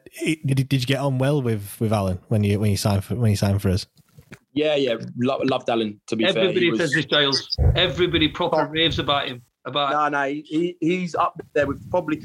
did 0.46 0.68
did 0.70 0.74
you 0.74 0.86
get 0.86 1.00
on 1.00 1.18
well 1.18 1.42
with 1.42 1.76
with 1.80 1.92
Alan 1.94 2.20
when 2.28 2.44
you 2.44 2.60
when 2.60 2.72
you 2.72 2.78
signed 2.78 3.04
for 3.04 3.16
when 3.16 3.32
you 3.32 3.38
signed 3.38 3.62
for 3.62 3.70
us? 3.70 3.86
Yeah, 4.54 4.76
yeah, 4.76 4.96
lo- 5.18 5.42
loved 5.44 5.70
Alan. 5.70 6.00
To 6.08 6.16
be 6.16 6.24
fair, 6.26 6.38
Everybody 6.50 6.78
says 6.78 6.94
this, 6.94 7.06
Giles. 7.06 7.56
Everybody 7.76 8.30
proper 8.30 8.66
raves 8.68 9.00
about 9.00 9.28
him. 9.28 9.42
About 9.66 9.92
No, 9.92 10.08
no, 10.20 10.28
he, 10.30 10.42
he- 10.48 10.78
he's 10.80 11.16
up 11.16 11.40
there 11.54 11.68
with 11.68 11.90
probably. 11.90 12.22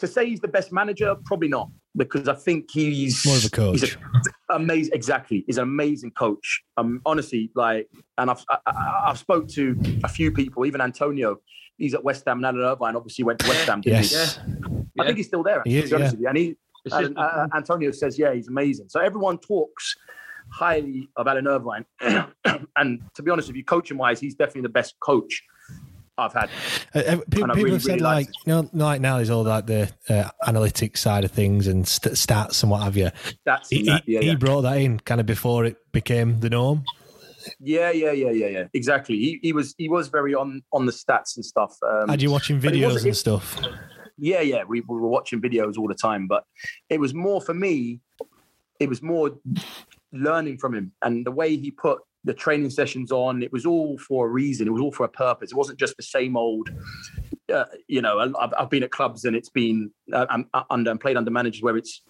To 0.00 0.06
say 0.06 0.26
he's 0.28 0.40
the 0.40 0.48
best 0.48 0.72
manager, 0.72 1.16
probably 1.24 1.48
not, 1.48 1.70
because 1.96 2.28
I 2.28 2.34
think 2.34 2.70
he's 2.70 3.26
More 3.26 3.36
of 3.36 3.44
a 3.44 3.50
coach. 3.50 3.80
He's 3.80 3.94
a, 3.96 4.54
amazing, 4.54 4.92
exactly. 4.94 5.42
He's 5.46 5.58
an 5.58 5.64
amazing 5.64 6.12
coach. 6.12 6.62
Um, 6.76 7.02
honestly, 7.04 7.50
like, 7.56 7.88
and 8.16 8.30
I've 8.30 8.44
I, 8.48 8.58
I- 8.66 9.04
I've 9.08 9.18
spoke 9.18 9.48
to 9.50 9.76
a 10.04 10.08
few 10.08 10.30
people, 10.32 10.64
even 10.66 10.80
Antonio. 10.80 11.38
He's 11.78 11.94
at 11.94 12.04
West 12.04 12.24
Ham, 12.26 12.38
and 12.38 12.46
Alan 12.46 12.60
Irvine 12.60 12.96
obviously 12.96 13.24
went 13.24 13.38
to 13.38 13.48
West 13.48 13.66
Ham. 13.68 13.80
Didn't 13.80 14.04
he? 14.04 14.10
Yes. 14.14 14.38
I 15.00 15.06
think 15.06 15.16
he's 15.16 15.28
still 15.28 15.42
there. 15.42 15.62
He 15.64 15.78
is, 15.78 15.84
to 15.84 15.88
be 15.90 15.94
honest 16.02 16.12
yeah. 16.12 16.16
with 16.16 16.20
you. 16.20 16.28
And 16.28 16.36
he, 16.38 16.56
Assistant. 16.86 17.16
Alan, 17.16 17.50
uh, 17.52 17.56
Antonio 17.56 17.90
says, 17.92 18.18
yeah, 18.18 18.34
he's 18.34 18.48
amazing. 18.48 18.88
So 18.88 19.00
everyone 19.00 19.38
talks 19.38 19.94
highly 20.50 21.08
of 21.16 21.26
Alan 21.28 21.46
Irvine, 21.46 21.84
and 22.76 23.00
to 23.14 23.22
be 23.22 23.30
honest 23.30 23.48
with 23.48 23.56
you, 23.56 23.64
coaching 23.64 23.96
wise, 23.96 24.18
he's 24.20 24.34
definitely 24.34 24.62
the 24.62 24.68
best 24.70 24.98
coach 25.00 25.42
I've 26.16 26.32
had. 26.32 26.50
Uh, 26.94 26.98
uh, 26.98 27.16
pe- 27.30 27.42
And 27.42 27.52
I 27.52 27.54
people 27.54 27.54
really, 27.54 27.70
have 27.72 27.82
said 27.82 27.90
really 27.92 28.02
like 28.02 28.26
liked 28.26 28.38
you 28.44 28.52
know 28.52 28.70
like 28.72 29.00
now 29.00 29.16
there's 29.16 29.30
all 29.30 29.44
like 29.44 29.66
the 29.66 29.90
uh, 30.08 30.28
analytics 30.46 30.98
side 30.98 31.24
of 31.24 31.30
things 31.30 31.68
and 31.68 31.86
st- 31.86 32.14
stats 32.14 32.62
and 32.62 32.72
what 32.72 32.82
have 32.82 32.96
you. 32.96 33.10
That's 33.44 33.68
He, 33.68 33.84
that. 33.84 34.02
he, 34.04 34.14
Yeah, 34.14 34.20
he 34.20 34.34
brought 34.36 34.62
that 34.62 34.78
in 34.78 34.98
kind 35.00 35.20
of 35.20 35.26
before 35.26 35.64
it 35.64 35.76
became 35.92 36.40
the 36.40 36.50
norm. 36.50 36.84
Yeah, 37.60 37.90
yeah, 37.90 38.12
yeah, 38.12 38.30
yeah, 38.30 38.46
yeah. 38.46 38.64
Exactly. 38.74 39.16
He, 39.16 39.40
he 39.42 39.52
was 39.52 39.74
he 39.78 39.88
was 39.88 40.08
very 40.08 40.34
on 40.34 40.62
on 40.72 40.86
the 40.86 40.92
stats 40.92 41.36
and 41.36 41.44
stuff. 41.44 41.76
Um, 41.86 42.08
Had 42.08 42.22
you 42.22 42.30
watching 42.30 42.60
videos 42.60 43.04
and 43.04 43.16
stuff? 43.16 43.58
Yeah, 44.18 44.40
yeah, 44.40 44.64
we, 44.64 44.80
we 44.80 44.96
were 44.98 45.08
watching 45.08 45.40
videos 45.40 45.78
all 45.78 45.86
the 45.86 45.94
time, 45.94 46.26
but 46.26 46.44
it 46.88 46.98
was 46.98 47.14
more 47.14 47.40
for 47.40 47.54
me. 47.54 48.00
It 48.80 48.88
was 48.88 49.00
more 49.02 49.30
learning 50.12 50.58
from 50.58 50.74
him 50.74 50.92
and 51.02 51.24
the 51.24 51.30
way 51.30 51.56
he 51.56 51.70
put 51.70 52.00
the 52.24 52.34
training 52.34 52.70
sessions 52.70 53.12
on. 53.12 53.42
It 53.42 53.52
was 53.52 53.64
all 53.64 53.96
for 53.98 54.26
a 54.26 54.30
reason. 54.30 54.66
It 54.66 54.70
was 54.70 54.82
all 54.82 54.92
for 54.92 55.04
a 55.04 55.08
purpose. 55.08 55.52
It 55.52 55.56
wasn't 55.56 55.78
just 55.78 55.96
the 55.96 56.02
same 56.02 56.36
old. 56.36 56.68
Uh, 57.52 57.64
you 57.86 58.02
know, 58.02 58.18
I've, 58.18 58.52
I've 58.58 58.70
been 58.70 58.82
at 58.82 58.90
clubs 58.90 59.24
and 59.24 59.36
it's 59.36 59.50
been 59.50 59.90
uh, 60.12 60.26
I'm 60.28 60.48
under 60.70 60.90
and 60.90 61.00
played 61.00 61.16
under 61.16 61.30
managers 61.30 61.62
where 61.62 61.76
it's 61.76 62.02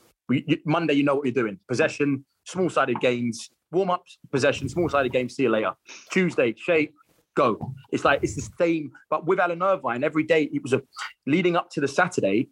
Monday. 0.64 0.94
You 0.94 1.04
know 1.04 1.14
what 1.14 1.24
you're 1.24 1.32
doing. 1.32 1.58
Possession, 1.68 2.24
small 2.44 2.70
sided 2.70 3.00
games, 3.00 3.50
warm 3.70 3.90
ups, 3.90 4.18
possession, 4.30 4.68
small 4.68 4.88
sided 4.88 5.12
games. 5.12 5.34
See 5.34 5.44
you 5.44 5.50
later. 5.50 5.72
Tuesday, 6.10 6.54
shape, 6.56 6.94
go. 7.34 7.74
It's 7.92 8.04
like 8.04 8.20
it's 8.22 8.34
the 8.34 8.48
same. 8.58 8.92
But 9.10 9.26
with 9.26 9.38
Alan 9.38 9.62
Irvine, 9.62 10.04
every 10.04 10.24
day 10.24 10.50
it 10.52 10.62
was 10.62 10.72
a 10.72 10.82
leading 11.26 11.56
up 11.56 11.70
to 11.70 11.80
the 11.80 11.88
Saturday. 11.88 12.48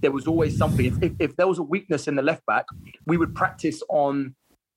There 0.00 0.10
was 0.10 0.26
always 0.26 0.58
something. 0.58 0.86
If, 0.86 1.02
if, 1.02 1.12
if 1.18 1.36
there 1.36 1.48
was 1.48 1.58
a 1.58 1.62
weakness 1.62 2.08
in 2.08 2.14
the 2.14 2.22
left 2.22 2.44
back, 2.46 2.66
we 3.06 3.16
would 3.16 3.34
practice 3.34 3.82
on 3.88 4.34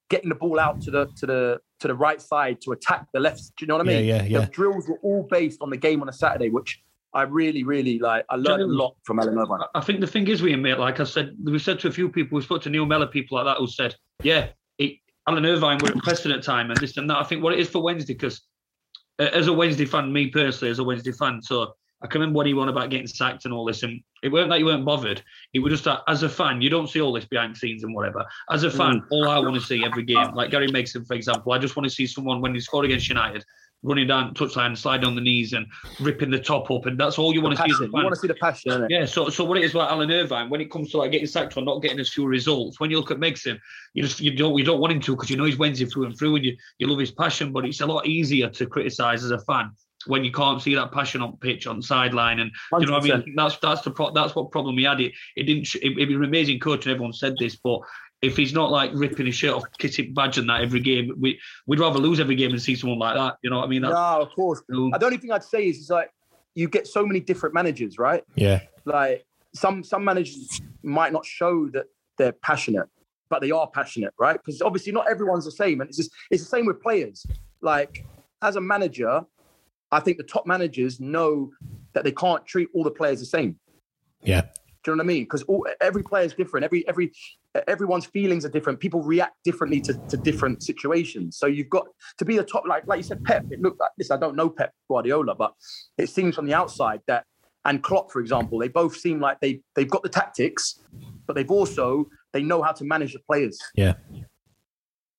getting 0.09 0.29
the 0.29 0.35
ball 0.35 0.59
out 0.59 0.81
to 0.81 0.91
the 0.91 1.07
to 1.17 1.25
the 1.25 1.59
to 1.79 1.87
the 1.87 1.95
right 1.95 2.21
side 2.21 2.61
to 2.61 2.71
attack 2.71 3.07
the 3.13 3.19
left. 3.19 3.41
Do 3.57 3.63
you 3.65 3.67
know 3.67 3.75
what 3.77 3.87
I 3.87 3.89
mean? 3.89 4.05
Yeah, 4.05 4.23
yeah, 4.23 4.23
yeah. 4.23 4.39
The 4.41 4.47
drills 4.47 4.87
were 4.87 4.99
all 5.03 5.27
based 5.29 5.61
on 5.61 5.69
the 5.69 5.77
game 5.77 6.01
on 6.01 6.09
a 6.09 6.13
Saturday, 6.13 6.49
which 6.49 6.81
I 7.13 7.23
really, 7.23 7.63
really 7.63 7.99
like. 7.99 8.25
I 8.29 8.35
learned 8.35 8.61
a 8.61 8.67
lot 8.67 8.95
from 9.03 9.19
Alan 9.19 9.37
Irvine. 9.37 9.61
I 9.73 9.81
think 9.81 10.01
the 10.01 10.07
thing 10.07 10.27
is 10.27 10.41
we 10.41 10.53
him, 10.53 10.61
mate, 10.61 10.77
like 10.77 10.99
I 10.99 11.03
said, 11.03 11.35
we 11.43 11.57
said 11.59 11.79
to 11.79 11.87
a 11.87 11.91
few 11.91 12.09
people, 12.09 12.35
we 12.35 12.43
spoke 12.43 12.61
to 12.63 12.69
Neil 12.69 12.85
Mellor, 12.85 13.07
people 13.07 13.37
like 13.37 13.45
that, 13.45 13.57
who 13.57 13.67
said, 13.67 13.95
yeah, 14.23 14.39
it, 14.39 14.55
Alan 15.27 15.45
Irvine 15.45 15.77
were 15.79 15.89
at 15.89 15.97
Preston 15.97 16.31
at 16.31 16.43
time 16.43 16.71
and 16.71 16.79
this 16.79 16.97
and 16.97 17.09
that. 17.09 17.17
I 17.17 17.23
think 17.23 17.43
what 17.43 17.53
it 17.53 17.59
is 17.59 17.69
for 17.69 17.81
Wednesday, 17.81 18.13
because 18.13 18.41
uh, 19.19 19.23
as 19.33 19.47
a 19.47 19.53
Wednesday 19.53 19.85
fan, 19.85 20.11
me 20.11 20.27
personally, 20.27 20.71
as 20.71 20.79
a 20.79 20.83
Wednesday 20.83 21.11
fan, 21.11 21.41
so 21.41 21.73
I 22.01 22.07
can 22.07 22.21
remember 22.21 22.37
what 22.37 22.45
he 22.45 22.53
won 22.53 22.69
about 22.69 22.91
getting 22.91 23.07
sacked 23.07 23.45
and 23.45 23.53
all 23.53 23.65
this, 23.65 23.83
and 23.83 24.01
it 24.23 24.31
weren't 24.31 24.49
that 24.49 24.59
you 24.59 24.65
weren't 24.65 24.85
bothered. 24.85 25.21
It 25.53 25.59
was 25.59 25.73
just 25.73 25.85
that 25.85 26.01
as 26.07 26.23
a 26.23 26.29
fan, 26.29 26.61
you 26.61 26.69
don't 26.69 26.87
see 26.87 27.01
all 27.01 27.11
this 27.11 27.25
behind 27.25 27.55
the 27.55 27.59
scenes 27.59 27.83
and 27.83 27.93
whatever. 27.93 28.23
As 28.51 28.63
a 28.63 28.71
fan, 28.71 29.01
all 29.09 29.27
I 29.27 29.39
want 29.39 29.55
to 29.55 29.61
see 29.61 29.83
every 29.83 30.03
game, 30.03 30.33
like 30.35 30.51
Gary 30.51 30.67
Megson, 30.67 31.05
for 31.07 31.15
example, 31.15 31.51
I 31.53 31.57
just 31.57 31.75
want 31.75 31.85
to 31.85 31.89
see 31.89 32.05
someone 32.05 32.39
when 32.39 32.53
he 32.53 32.61
scored 32.61 32.85
against 32.85 33.09
United, 33.09 33.43
running 33.83 34.07
down 34.07 34.33
touchline, 34.33 34.77
sliding 34.77 35.05
on 35.05 35.15
the 35.15 35.21
knees 35.21 35.53
and 35.53 35.65
ripping 35.99 36.31
the 36.31 36.39
top 36.39 36.69
up, 36.71 36.85
and 36.85 36.99
that's 36.99 37.17
all 37.17 37.33
you 37.33 37.41
want 37.41 37.57
to 37.57 37.63
see 37.63 37.69
as 37.71 37.77
Passion. 37.77 37.93
a 37.93 37.97
You 37.97 38.03
want 38.03 38.15
to 38.15 38.19
see 38.19 38.27
the 38.27 38.35
passion? 38.35 38.87
Yeah, 38.89 39.05
so 39.05 39.29
so 39.29 39.43
what 39.43 39.57
it 39.57 39.63
is 39.63 39.71
about 39.71 39.91
Alan 39.91 40.11
Irvine 40.11 40.49
when 40.49 40.61
it 40.61 40.71
comes 40.71 40.91
to 40.91 40.97
like 40.97 41.11
getting 41.11 41.27
sacked 41.27 41.57
or 41.57 41.63
not 41.63 41.81
getting 41.81 41.99
as 41.99 42.09
few 42.09 42.25
results. 42.25 42.79
When 42.79 42.91
you 42.91 42.97
look 42.97 43.11
at 43.11 43.17
Megson, 43.17 43.59
you 43.93 44.03
just 44.03 44.19
you 44.19 44.35
don't 44.35 44.57
you 44.57 44.63
don't 44.63 44.79
want 44.79 44.93
him 44.93 45.01
to 45.01 45.15
because 45.15 45.29
you 45.29 45.37
know 45.37 45.45
he's 45.45 45.57
Wednesday 45.57 45.85
through 45.85 46.05
and 46.05 46.17
through, 46.17 46.37
and 46.37 46.45
you 46.45 46.57
you 46.79 46.87
love 46.87 46.99
his 46.99 47.11
passion. 47.11 47.51
But 47.51 47.65
it's 47.65 47.81
a 47.81 47.85
lot 47.85 48.07
easier 48.07 48.49
to 48.49 48.65
criticise 48.65 49.23
as 49.23 49.31
a 49.31 49.39
fan 49.39 49.71
when 50.05 50.23
you 50.23 50.31
can't 50.31 50.61
see 50.61 50.75
that 50.75 50.91
passion 50.91 51.21
on 51.21 51.37
pitch 51.37 51.67
on 51.67 51.81
sideline. 51.81 52.39
And 52.39 52.51
you 52.79 52.85
know 52.85 52.93
what 52.93 53.11
I 53.11 53.17
mean? 53.17 53.35
That's 53.35 53.57
that's 53.57 53.81
the 53.81 53.91
pro- 53.91 54.11
that's 54.11 54.35
what 54.35 54.51
problem 54.51 54.77
he 54.77 54.83
had. 54.83 54.99
It 54.99 55.13
it 55.35 55.43
didn't. 55.43 55.73
It, 55.75 55.97
it 55.97 56.07
was 56.07 56.17
an 56.17 56.23
amazing 56.23 56.59
coach, 56.59 56.85
and 56.85 56.93
everyone 56.93 57.13
said 57.13 57.35
this, 57.39 57.55
but. 57.55 57.81
If 58.21 58.35
he's 58.35 58.53
not 58.53 58.71
like 58.71 58.91
ripping 58.95 59.27
his 59.27 59.35
shirt 59.35 59.53
off, 59.53 59.63
kissing 59.77 60.13
badge 60.13 60.37
and 60.39 60.49
that 60.49 60.61
every 60.61 60.79
game, 60.79 61.13
we 61.19 61.39
we'd 61.67 61.79
rather 61.79 61.99
lose 61.99 62.19
every 62.19 62.35
game 62.35 62.51
and 62.51 62.61
see 62.61 62.75
someone 62.75 62.97
like 62.97 63.15
that. 63.15 63.37
You 63.43 63.49
know 63.51 63.57
what 63.57 63.65
I 63.65 63.67
mean? 63.67 63.83
That's, 63.83 63.93
No, 63.93 64.21
of 64.21 64.29
course. 64.31 64.61
The 64.67 64.99
only 65.03 65.17
thing 65.17 65.31
I'd 65.31 65.43
say 65.43 65.67
is, 65.67 65.77
is 65.77 65.89
like 65.89 66.09
you 66.55 66.67
get 66.67 66.87
so 66.87 67.05
many 67.05 67.19
different 67.19 67.53
managers, 67.53 67.99
right? 67.99 68.23
Yeah, 68.35 68.61
Like 68.85 69.25
some 69.53 69.83
some 69.83 70.03
managers 70.03 70.61
might 70.81 71.13
not 71.13 71.25
show 71.25 71.69
that 71.69 71.85
they're 72.17 72.31
passionate, 72.31 72.87
but 73.29 73.41
they 73.41 73.51
are 73.51 73.67
passionate, 73.69 74.13
right? 74.19 74.33
Because 74.33 74.61
obviously 74.63 74.91
not 74.91 75.09
everyone's 75.09 75.45
the 75.45 75.51
same, 75.51 75.81
and 75.81 75.87
it's 75.87 75.97
just 75.97 76.11
it's 76.31 76.41
the 76.43 76.49
same 76.49 76.65
with 76.65 76.81
players. 76.81 77.25
Like 77.61 78.03
as 78.41 78.55
a 78.55 78.61
manager, 78.61 79.21
I 79.91 79.99
think 79.99 80.17
the 80.17 80.23
top 80.23 80.47
managers 80.47 80.99
know 80.99 81.51
that 81.93 82.03
they 82.03 82.11
can't 82.11 82.45
treat 82.45 82.69
all 82.73 82.83
the 82.83 82.91
players 82.91 83.19
the 83.19 83.25
same. 83.25 83.57
yeah, 84.23 84.41
Do 84.83 84.91
you 84.91 84.95
know 84.95 85.03
what 85.03 85.05
I 85.05 85.07
mean? 85.07 85.23
Because 85.23 85.43
every 85.81 86.03
player 86.03 86.25
is 86.25 86.33
different. 86.33 86.63
Every 86.63 86.87
every 86.87 87.11
everyone's 87.67 88.05
feelings 88.05 88.45
are 88.45 88.49
different. 88.49 88.79
People 88.79 89.03
react 89.03 89.35
differently 89.43 89.81
to, 89.81 89.93
to 90.09 90.17
different 90.17 90.63
situations. 90.63 91.37
So 91.37 91.47
you've 91.47 91.69
got 91.69 91.85
to 92.17 92.25
be 92.25 92.37
a 92.37 92.43
top, 92.43 92.63
like 92.67 92.87
like 92.87 92.97
you 92.97 93.03
said, 93.03 93.23
Pep. 93.23 93.45
It 93.51 93.61
looked 93.61 93.79
like 93.79 93.91
this. 93.97 94.11
I 94.11 94.17
don't 94.17 94.35
know 94.35 94.49
Pep 94.49 94.71
Guardiola, 94.89 95.35
but 95.35 95.53
it 95.97 96.09
seems 96.09 96.35
from 96.35 96.45
the 96.45 96.53
outside 96.53 97.01
that 97.07 97.25
and 97.67 97.83
Klopp, 97.83 98.11
for 98.11 98.21
example, 98.21 98.59
they 98.59 98.69
both 98.69 98.95
seem 98.95 99.19
like 99.19 99.39
they 99.41 99.61
they've 99.75 99.89
got 99.89 100.01
the 100.01 100.09
tactics, 100.09 100.79
but 101.27 101.35
they've 101.35 101.51
also 101.51 102.07
they 102.33 102.41
know 102.41 102.61
how 102.61 102.71
to 102.71 102.85
manage 102.85 103.13
the 103.13 103.19
players. 103.19 103.59
yeah, 103.75 103.93
Do 104.09 104.23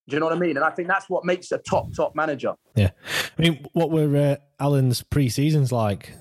you 0.06 0.18
know 0.18 0.26
what 0.26 0.34
I 0.34 0.38
mean? 0.38 0.56
And 0.56 0.64
I 0.64 0.70
think 0.70 0.88
that's 0.88 1.10
what 1.10 1.24
makes 1.24 1.52
a 1.52 1.58
top 1.58 1.94
top 1.94 2.16
manager. 2.16 2.54
yeah. 2.74 2.90
I 3.38 3.42
mean, 3.42 3.66
what 3.74 3.90
were 3.90 4.16
uh, 4.16 4.36
Alan's 4.58 5.02
pre 5.02 5.28
seasons 5.28 5.72
like? 5.72 6.14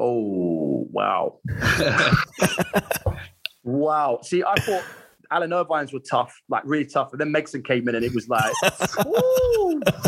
Oh 0.00 0.88
wow, 0.90 1.38
wow. 3.62 4.18
See, 4.22 4.42
I 4.42 4.58
thought 4.60 4.84
Alan 5.30 5.52
Irvine's 5.52 5.92
were 5.92 6.00
tough, 6.00 6.34
like 6.48 6.62
really 6.64 6.86
tough, 6.86 7.12
and 7.12 7.20
then 7.20 7.32
Megson 7.32 7.64
came 7.64 7.88
in, 7.88 7.94
and 7.94 8.04
it 8.04 8.14
was 8.14 8.28
like. 8.28 8.52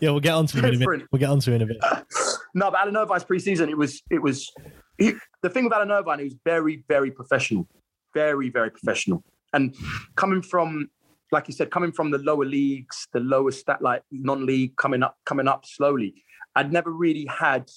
Yeah, 0.00 0.10
we'll 0.10 0.20
get 0.20 0.32
onto 0.32 0.58
him 0.58 0.64
in 0.64 0.74
a 0.74 0.78
bit. 0.78 1.08
We'll 1.12 1.18
get 1.18 1.28
onto 1.28 1.50
him 1.50 1.56
in 1.56 1.62
a 1.62 1.66
bit. 1.66 1.76
no, 2.54 2.70
but 2.70 2.80
Alan 2.80 2.96
Irvine's 2.96 3.24
preseason, 3.24 3.68
it 3.68 3.76
was, 3.76 4.02
it 4.10 4.22
was. 4.22 4.50
He, 4.98 5.12
the 5.42 5.50
thing 5.50 5.64
with 5.64 5.74
Alan 5.74 5.90
Irvine, 5.90 6.18
he 6.18 6.24
was 6.24 6.36
very, 6.44 6.84
very 6.88 7.10
professional, 7.10 7.68
very, 8.14 8.48
very 8.48 8.70
professional, 8.70 9.22
and 9.52 9.74
coming 10.16 10.40
from, 10.40 10.88
like 11.32 11.48
you 11.48 11.54
said, 11.54 11.70
coming 11.70 11.92
from 11.92 12.10
the 12.10 12.18
lower 12.18 12.46
leagues, 12.46 13.06
the 13.12 13.20
lower 13.20 13.50
stat, 13.50 13.82
like 13.82 14.02
non-league, 14.10 14.76
coming 14.76 15.02
up, 15.02 15.16
coming 15.26 15.46
up 15.46 15.66
slowly. 15.66 16.14
I'd 16.56 16.72
never 16.72 16.90
really 16.90 17.26
had. 17.26 17.70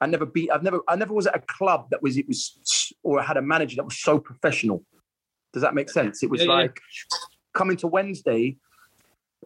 I 0.00 0.06
never 0.06 0.26
beat. 0.26 0.50
I've 0.50 0.62
never. 0.62 0.80
I 0.86 0.96
never 0.96 1.14
was 1.14 1.26
at 1.26 1.36
a 1.36 1.40
club 1.40 1.88
that 1.90 2.02
was. 2.02 2.18
It 2.18 2.28
was 2.28 2.92
or 3.02 3.22
had 3.22 3.38
a 3.38 3.42
manager 3.42 3.76
that 3.76 3.84
was 3.84 3.98
so 3.98 4.18
professional. 4.18 4.84
Does 5.56 5.62
that 5.62 5.74
make 5.74 5.88
sense? 5.88 6.22
It 6.22 6.28
was 6.28 6.42
Yeah, 6.42 6.48
yeah. 6.48 6.52
like 6.52 6.80
coming 7.54 7.78
to 7.78 7.86
Wednesday, 7.86 8.58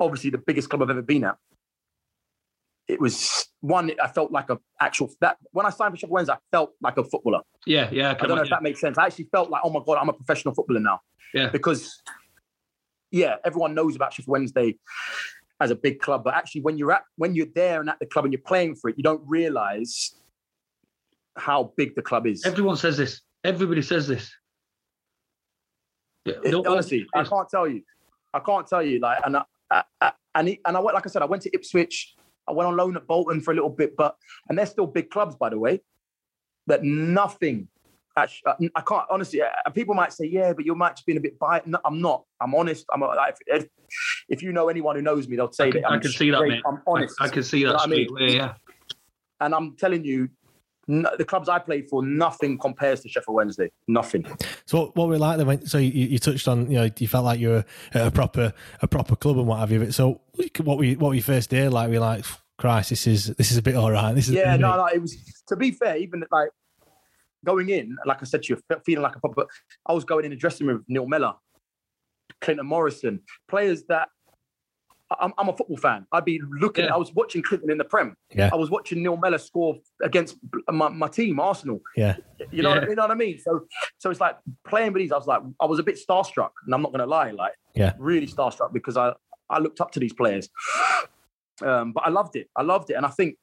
obviously 0.01 0.31
the 0.31 0.39
biggest 0.39 0.69
club 0.69 0.83
I've 0.83 0.91
ever 0.91 1.03
been 1.03 1.23
at. 1.23 1.37
It 2.89 3.01
was 3.01 3.47
one. 3.61 3.93
I 4.03 4.09
felt 4.09 4.33
like 4.33 4.51
a 4.51 4.59
actual 4.81 5.13
that 5.21 5.37
when 5.53 5.67
I 5.67 5.71
signed 5.71 5.93
for 5.93 5.99
Sheffield 5.99 6.11
Wednesday, 6.15 6.33
I 6.33 6.39
felt 6.51 6.73
like 6.83 6.97
a 6.97 7.05
footballer. 7.05 7.43
yeah, 7.65 7.89
yeah. 7.93 8.11
I 8.11 8.15
don't 8.15 8.31
know 8.31 8.35
if 8.35 8.39
imagine. 8.39 8.51
that 8.51 8.63
makes 8.65 8.81
sense. 8.81 8.99
I 8.99 9.07
actually 9.07 9.29
felt 9.31 9.51
like, 9.51 9.63
oh 9.65 9.71
my 9.71 9.79
god, 9.87 9.99
I'm 10.01 10.09
a 10.09 10.13
professional 10.13 10.53
footballer 10.53 10.81
now. 10.81 11.01
Yeah. 11.33 11.51
Because 11.51 12.03
yeah, 13.13 13.37
everyone 13.45 13.77
knows 13.77 13.95
about 13.95 14.13
Sheffield 14.13 14.33
Wednesday 14.33 14.75
as 15.61 15.71
a 15.71 15.77
big 15.77 16.01
club, 16.01 16.25
but 16.25 16.35
actually 16.35 16.63
when 16.63 16.77
you're 16.77 16.91
at 16.91 17.05
when 17.19 17.37
you're 17.37 17.47
there 17.55 17.79
and 17.81 17.89
at 17.89 18.01
the 18.01 18.07
club 18.07 18.25
and 18.25 18.33
you're 18.33 18.43
playing 18.43 18.75
for 18.75 18.91
it, 18.91 18.97
you 18.99 19.05
don't 19.05 19.23
realise 19.25 20.13
how 21.37 21.73
big 21.77 21.95
the 21.95 22.03
club 22.03 22.27
is. 22.27 22.45
Everyone 22.45 22.77
says 22.77 22.97
this. 22.97 23.21
Everybody 23.45 23.83
says 23.83 24.09
this. 24.09 24.33
Yeah, 26.25 26.35
It- 26.45 26.67
honestly, 26.67 27.07
I 27.15 27.25
can't 27.25 27.49
tell 27.49 27.67
you. 27.69 27.83
I 28.33 28.41
can't 28.41 28.67
tell 28.67 28.83
you. 28.83 29.01
Like, 29.01 29.19
and 29.25 29.37
I, 29.39 29.43
I, 29.71 29.83
I, 30.01 30.13
and, 30.35 30.49
he, 30.49 30.61
and 30.67 30.77
I 30.77 30.81
went, 30.81 30.95
like 30.95 31.07
I 31.07 31.11
said, 31.11 31.23
I 31.23 31.27
went 31.27 31.43
to 31.43 31.51
Ipswich. 31.55 32.15
I 32.49 32.53
went 32.53 32.69
on 32.69 32.77
loan 32.77 32.97
at 32.97 33.07
Bolton 33.07 33.41
for 33.41 33.53
a 33.53 33.55
little 33.55 33.71
bit, 33.71 33.97
but 33.97 34.17
and 34.49 34.59
they're 34.59 34.67
still 34.67 34.87
big 34.87 35.11
clubs, 35.11 35.37
by 35.37 35.49
the 35.51 35.59
way. 35.59 35.81
But 36.67 36.85
nothing. 36.85 37.69
Actually, 38.17 38.71
I 38.75 38.81
can't 38.81 39.05
honestly. 39.09 39.41
uh, 39.41 39.71
People 39.73 39.95
might 39.95 40.13
say, 40.13 40.27
"Yeah, 40.27 40.53
but 40.53 40.65
you 40.67 40.75
might 40.75 40.97
just 40.97 41.07
being 41.07 41.19
a 41.19 41.21
bit 41.21 41.39
biased." 41.39 41.69
No, 41.69 41.79
I'm 41.85 42.01
not. 42.01 42.25
I'm 42.41 42.55
honest. 42.55 42.85
I'm 42.93 43.01
like, 43.01 43.37
if, 43.47 43.67
if 44.29 44.43
you 44.43 44.53
know 44.53 44.69
anyone 44.69 44.97
who 44.97 45.03
knows 45.03 45.29
me, 45.29 45.37
they'll 45.37 45.53
say 45.53 45.69
I 45.69 45.71
can, 45.71 45.83
that. 45.83 45.91
I 45.91 45.95
I'm 45.95 46.01
can 46.01 46.11
see 46.11 46.31
that, 46.31 46.41
mate. 46.47 46.63
I'm 46.67 46.83
honest. 46.89 47.15
I 47.21 47.29
can 47.29 47.43
see 47.45 47.61
You 47.61 47.67
know 47.67 47.73
that 47.75 47.83
I 47.83 47.87
mean? 47.87 48.09
straight. 48.09 48.35
Yeah, 48.35 48.55
and 49.41 49.55
I'm 49.55 49.77
telling 49.77 50.05
you, 50.05 50.29
n- 50.91 51.07
the 51.19 51.25
clubs 51.25 51.49
I 51.49 51.59
played 51.59 51.89
for, 51.89 52.05
nothing 52.05 52.59
compares 52.59 53.01
to 53.01 53.09
Sheffield 53.09 53.37
Wednesday. 53.37 53.71
Nothing. 53.89 54.27
So 54.67 54.79
what, 54.79 54.97
what 54.97 55.09
were 55.09 55.19
like 55.19 55.39
then? 55.39 55.47
When, 55.47 55.67
so 55.67 55.79
you, 55.79 55.91
you 55.91 56.19
touched 56.19 56.49
on, 56.49 56.71
you 56.71 56.79
know, 56.79 56.91
you 56.99 57.09
felt 57.09 57.25
like 57.25 57.41
you 57.41 57.49
were 57.49 57.65
a 57.95 58.11
proper 58.11 58.53
a 58.83 58.89
proper 58.89 59.17
club 59.17 59.39
and 59.39 59.47
what 59.47 59.59
have 59.61 59.71
you. 59.71 59.81
But 59.81 59.95
so 59.95 60.21
what 60.63 60.79
were 60.79 60.85
you, 60.85 60.99
what 60.99 61.09
were 61.09 61.15
your 61.15 61.23
first 61.25 61.51
day 61.51 61.69
like? 61.69 61.91
We 61.91 61.99
like, 61.99 62.25
Christ, 62.59 62.91
this 62.91 63.07
is 63.07 63.27
this 63.37 63.51
is 63.51 63.57
a 63.57 63.63
bit 63.63 63.75
all 63.75 63.91
right. 63.91 64.15
This 64.15 64.29
is 64.29 64.35
Yeah, 64.35 64.57
no, 64.57 64.77
no. 64.77 64.87
It 64.87 65.01
was 65.01 65.17
to 65.49 65.57
be 65.57 65.71
fair, 65.71 65.97
even 65.97 66.25
like 66.31 66.51
going 67.45 67.71
in, 67.71 67.97
like 68.05 68.19
I 68.21 68.25
said 68.25 68.43
to 68.45 68.55
you, 68.55 68.63
fe- 68.69 68.81
feeling 68.85 69.03
like 69.03 69.17
a 69.17 69.21
proper. 69.21 69.47
I 69.87 69.93
was 69.93 70.05
going 70.05 70.25
in 70.25 70.31
the 70.31 70.37
dressing 70.37 70.67
room 70.67 70.79
with 70.79 70.89
Neil 70.89 71.07
Mellor, 71.07 71.35
Clinton 72.41 72.67
Morrison, 72.67 73.21
players 73.49 73.85
that. 73.85 74.09
I'm, 75.19 75.33
I'm 75.39 75.49
a 75.49 75.57
football 75.57 75.77
fan. 75.77 76.07
I'd 76.13 76.25
be 76.25 76.41
looking. 76.61 76.85
Yeah. 76.85 76.95
I 76.95 76.97
was 76.97 77.13
watching 77.15 77.43
Clinton 77.43 77.71
in 77.71 77.79
the 77.79 77.85
Prem. 77.85 78.15
Yeah. 78.35 78.51
I 78.53 78.57
was 78.57 78.71
watching 78.71 79.03
Neil 79.03 79.17
Mellor 79.17 79.39
score 79.39 79.77
against 80.03 80.37
my, 80.71 80.89
my 80.89 81.09
team, 81.09 81.41
Arsenal. 81.41 81.81
Yeah, 81.97 82.17
You 82.53 82.63
know, 82.63 82.75
Yeah. 82.75 82.81
what, 82.81 82.89
you 82.91 82.95
know 82.97 83.03
what 83.03 83.11
I 83.11 83.15
mean. 83.15 83.39
So, 83.39 83.67
so 83.99 84.11
it's 84.11 84.21
like 84.21 84.37
playing 84.67 84.93
with 84.93 85.01
these. 85.01 85.13
I 85.13 85.17
was 85.17 85.27
like, 85.27 85.43
I 85.61 85.67
was 85.67 85.79
a 85.79 85.83
bit 85.83 85.99
starstruck, 85.99 86.51
and 86.65 86.75
I'm 86.75 86.83
not 86.83 86.93
going 86.93 87.01
to 87.01 87.07
lie, 87.07 87.31
like, 87.33 87.55
Yeah. 87.75 87.95
really 87.99 88.27
starstruck 88.27 88.73
because 88.73 88.97
I 88.97 89.13
I 89.49 89.59
looked 89.59 89.81
up 89.81 89.91
to 89.93 90.01
these 90.01 90.13
players. 90.13 90.49
Um, 91.63 91.93
but 91.93 92.05
I 92.07 92.11
loved 92.11 92.37
it. 92.37 92.49
I 92.57 92.63
loved 92.63 92.91
it, 92.91 92.95
and 92.95 93.05
I 93.05 93.09
think 93.11 93.37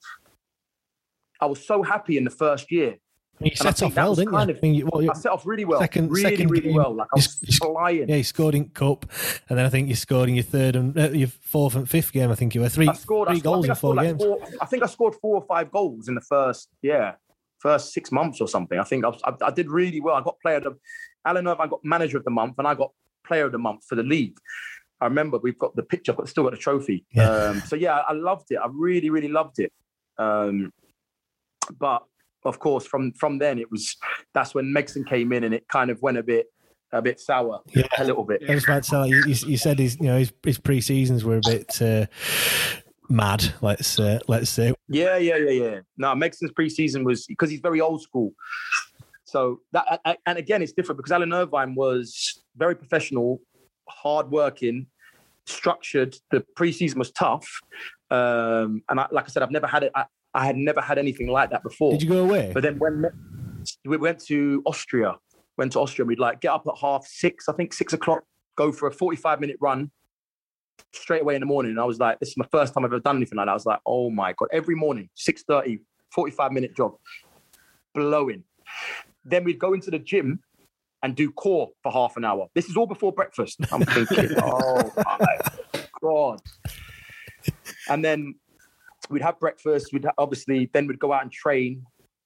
I 1.41 1.45
was 1.47 1.65
so 1.65 1.84
happy 1.84 2.17
in 2.17 2.23
the 2.23 2.30
first 2.32 2.71
year. 2.71 2.95
You 3.39 3.52
And 3.60 3.67
I 3.67 3.71
set 3.71 3.84
off 3.84 3.95
well, 3.95 4.15
didn't 4.15 4.32
you? 4.32 4.38
kind 4.38 4.52
I 4.52 4.60
mean, 4.62 4.73
you, 4.73 4.89
you 5.02 5.12
I 5.12 5.13
set 5.13 5.32
off 5.32 5.45
really 5.45 5.65
well, 5.65 5.80
Second- 5.80 6.10
really, 6.12 6.21
second 6.32 6.50
really 6.50 6.67
game, 6.69 6.76
well. 6.76 6.93
Like 6.95 7.08
I 7.13 7.17
you 7.17 7.19
was 7.19 7.39
s- 7.47 7.58
flying. 7.58 8.10
yeah, 8.10 8.15
you 8.15 8.23
scored 8.23 8.56
in 8.56 8.69
cup, 8.69 9.06
and 9.50 9.58
then 9.58 9.65
I 9.65 9.69
think 9.69 9.89
you 9.89 9.95
scored 9.95 10.30
in 10.30 10.36
your 10.36 10.43
third 10.43 10.76
and 10.76 10.97
uh, 10.97 11.10
your 11.12 11.28
fourth 11.28 11.76
and 11.76 11.89
fifth 11.89 12.12
game. 12.13 12.32
I 12.32 12.36
think 12.36 12.56
you 12.56 12.62
were 12.62 12.69
three 12.69 12.88
I 12.88 12.93
scored. 12.93 13.28
I 13.28 13.32
three 13.34 13.39
scored- 13.39 13.54
goals 13.54 13.65
I 13.65 13.67
in 13.67 13.71
I 13.71 13.76
four 13.76 13.95
like 13.95 14.08
games. 14.08 14.23
four- 14.23 14.39
I 14.62 14.65
think 14.65 14.84
I 14.84 14.88
scored 14.88 15.15
four 15.21 15.36
or 15.36 15.45
five 15.45 15.71
goals 15.71 16.08
in 16.08 16.15
the 16.15 16.21
first, 16.21 16.69
yeah, 16.82 17.13
first 17.60 17.93
six 17.93 18.12
months 18.12 18.41
or 18.41 18.47
something. 18.47 18.80
I 18.80 18.84
think 18.84 19.06
I, 19.06 19.10
was, 19.10 19.21
I, 19.23 19.34
I 19.45 19.52
did 19.52 19.69
really 19.69 20.02
well. 20.02 20.15
I 20.15 20.21
got 20.21 20.39
player 20.41 20.58
of 20.58 20.63
the, 20.63 20.78
Alan 21.26 21.47
Irvine 21.47 21.67
I 21.67 21.69
got 21.69 21.84
manager 21.84 22.17
of 22.17 22.23
the 22.23 22.32
month, 22.32 22.56
and 22.58 22.67
I 22.67 22.73
got 22.73 22.91
player 23.26 23.45
of 23.45 23.52
the 23.52 23.58
month 23.60 23.84
for 23.88 23.95
the 23.95 24.04
league. 24.04 24.38
I 25.00 25.06
remember 25.06 25.38
we've 25.38 25.60
got 25.60 25.76
the 25.76 25.84
picture, 25.84 26.12
but 26.13 26.28
still 26.28 26.43
got 26.43 26.52
the 26.54 26.58
trophy. 26.58 27.06
Yeah. 27.13 27.30
Um, 27.30 27.62
so 27.62 27.76
yeah, 27.76 27.97
I 27.97 28.13
loved 28.13 28.47
it. 28.50 28.56
I 28.58 28.67
really, 28.71 29.12
really 29.12 29.28
loved 29.28 29.60
it. 29.60 29.71
Um, 30.17 30.71
but 31.78 32.04
of 32.45 32.60
course, 32.60 32.86
from 32.86 33.12
from 33.13 33.39
then 33.39 33.60
it 33.60 33.69
was 33.71 33.95
that's 34.34 34.54
when 34.56 34.65
Megson 34.65 35.08
came 35.08 35.32
in, 35.34 35.43
and 35.43 35.54
it 35.54 35.67
kind 35.67 35.89
of 35.89 36.02
went 36.02 36.17
a 36.17 36.23
bit 36.23 36.47
a 36.91 37.02
bit 37.02 37.19
sour, 37.19 37.60
Yeah. 37.76 37.84
a 37.97 38.04
little 38.06 38.23
bit. 38.23 38.43
I 38.50 38.56
was 38.56 38.63
about 38.63 38.84
to 38.84 38.89
say, 38.89 38.97
like, 38.97 39.10
you, 39.10 39.23
you, 39.26 39.58
said 39.58 39.78
his, 39.78 39.97
you 40.00 40.06
know, 40.06 40.17
his, 40.17 40.32
his 40.43 40.58
pre 40.58 40.80
seasons 40.80 41.26
were 41.26 41.38
a 41.38 41.41
bit 41.45 41.82
uh, 41.82 42.06
mad. 43.10 43.54
Let's 43.62 44.00
uh, 44.00 44.19
let's 44.28 44.50
say. 44.50 44.73
Yeah, 44.88 45.17
yeah, 45.17 45.36
yeah, 45.36 45.50
yeah. 45.52 45.80
No, 45.97 46.13
Megson's 46.13 46.52
preseason 46.52 47.04
was 47.04 47.26
because 47.26 47.50
he's 47.50 47.60
very 47.60 47.82
old 47.82 48.02
school. 48.02 48.32
So 49.26 49.60
that 49.73 50.00
and- 50.26 50.38
again, 50.38 50.62
it's 50.62 50.71
different 50.71 50.97
because 50.97 51.12
Alan 51.12 51.34
Irvine 51.34 51.76
was 51.76 52.41
very 52.56 52.76
professional, 52.76 53.41
hardworking, 53.89 54.88
structured. 55.45 56.15
The 56.32 56.45
preseason 56.58 56.95
was 56.95 57.12
tough, 57.12 57.60
um, 58.10 58.82
and 58.89 59.00
I, 59.00 59.08
like 59.12 59.26
I 59.26 59.28
said, 59.28 59.43
I've 59.43 59.52
never 59.52 59.67
had 59.67 59.84
it. 59.84 59.91
I, 59.93 60.06
I 60.38 60.45
had 60.45 60.56
never 60.56 60.80
had 60.80 61.00
anything 61.00 61.28
like 61.28 61.50
that 61.50 61.63
before. 61.63 61.91
Did 61.91 62.04
you 62.04 62.10
go 62.10 62.23
away? 62.23 62.52
But 62.54 62.62
then 62.62 62.78
when 62.78 63.06
we 63.86 63.97
went 63.97 64.19
to 64.26 64.62
Austria, 64.67 65.15
went 65.58 65.71
to 65.71 65.80
Austria, 65.80 66.06
we'd 66.06 66.19
like 66.19 66.41
get 66.41 66.52
up 66.52 66.63
at 66.67 66.78
half 66.80 67.08
six, 67.08 67.50
I 67.50 67.54
think 67.54 67.73
six 67.73 67.91
o'clock, 67.91 68.23
go 68.56 68.71
for 68.71 68.88
a 68.88 68.91
45 68.91 69.39
minute 69.39 69.58
run 69.60 69.89
straight 70.93 71.23
away 71.23 71.34
in 71.34 71.39
the 71.39 71.47
morning. 71.47 71.71
And 71.71 71.80
I 71.80 71.86
was 71.86 71.97
like, 71.97 72.19
this 72.19 72.30
is 72.30 72.38
my 72.38 72.45
first 72.52 72.76
time 72.76 72.86
I've 72.86 72.91
ever 72.91 73.00
done 73.00 73.15
anything 73.15 73.36
like 73.36 73.47
that. 73.47 73.52
I 73.52 73.56
was 73.56 73.65
like, 73.65 73.80
oh 73.88 74.12
my 74.12 74.34
God, 74.38 74.50
every 74.54 74.76
morning, 74.76 75.10
6.30, 75.17 75.80
45 76.12 76.52
minute 76.52 76.76
jog, 76.78 76.97
blowing. 77.95 78.43
Then 79.26 79.43
we'd 79.43 79.58
go 79.58 79.73
into 79.73 79.89
the 79.89 80.00
gym 80.00 80.41
and 81.02 81.15
do 81.15 81.32
core 81.32 81.69
for 81.82 81.91
half 81.91 82.15
an 82.15 82.26
hour. 82.26 82.45
This 82.54 82.69
is 82.69 82.78
all 82.78 82.86
before 82.86 83.12
breakfast. 83.12 83.58
I'm 83.71 83.84
thinking, 83.84 84.38
oh 84.43 84.91
my 84.95 85.38
God. 86.00 86.41
And 87.89 88.06
then 88.06 88.36
we'd 89.10 89.22
have 89.22 89.39
breakfast. 89.39 89.93
We'd 89.93 90.06
obviously 90.17 90.70
then 90.74 90.88
we'd 90.88 91.00
go 91.00 91.13
out 91.13 91.24
and 91.24 91.32
train, 91.32 91.84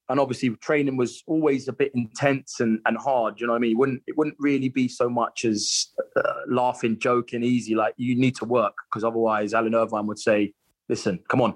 and 0.10 0.20
obviously 0.20 0.50
training 0.58 0.98
was 0.98 1.24
always 1.28 1.68
a 1.68 1.74
bit 1.74 1.92
intense 1.94 2.60
and, 2.60 2.80
and 2.86 2.98
hard. 2.98 3.40
You 3.40 3.48
know 3.48 3.54
what 3.54 3.58
I 3.58 3.62
mean? 3.62 3.72
It 3.72 3.78
wouldn't 3.78 4.04
it 4.08 4.18
wouldn't 4.18 4.38
really 4.40 4.70
be 4.70 4.88
so 4.88 5.10
much 5.10 5.46
as 5.46 5.88
uh, 6.16 6.34
laughing, 6.48 7.00
joking, 7.00 7.44
easy. 7.44 7.76
Like 7.76 7.94
you 7.98 8.16
need 8.16 8.36
to 8.38 8.46
work 8.46 8.74
because 8.90 9.04
otherwise, 9.04 9.54
Alan 9.54 9.76
Irvine 9.76 10.08
would 10.08 10.20
say, 10.20 10.54
"Listen, 10.90 11.20
come 11.30 11.42
on." 11.42 11.56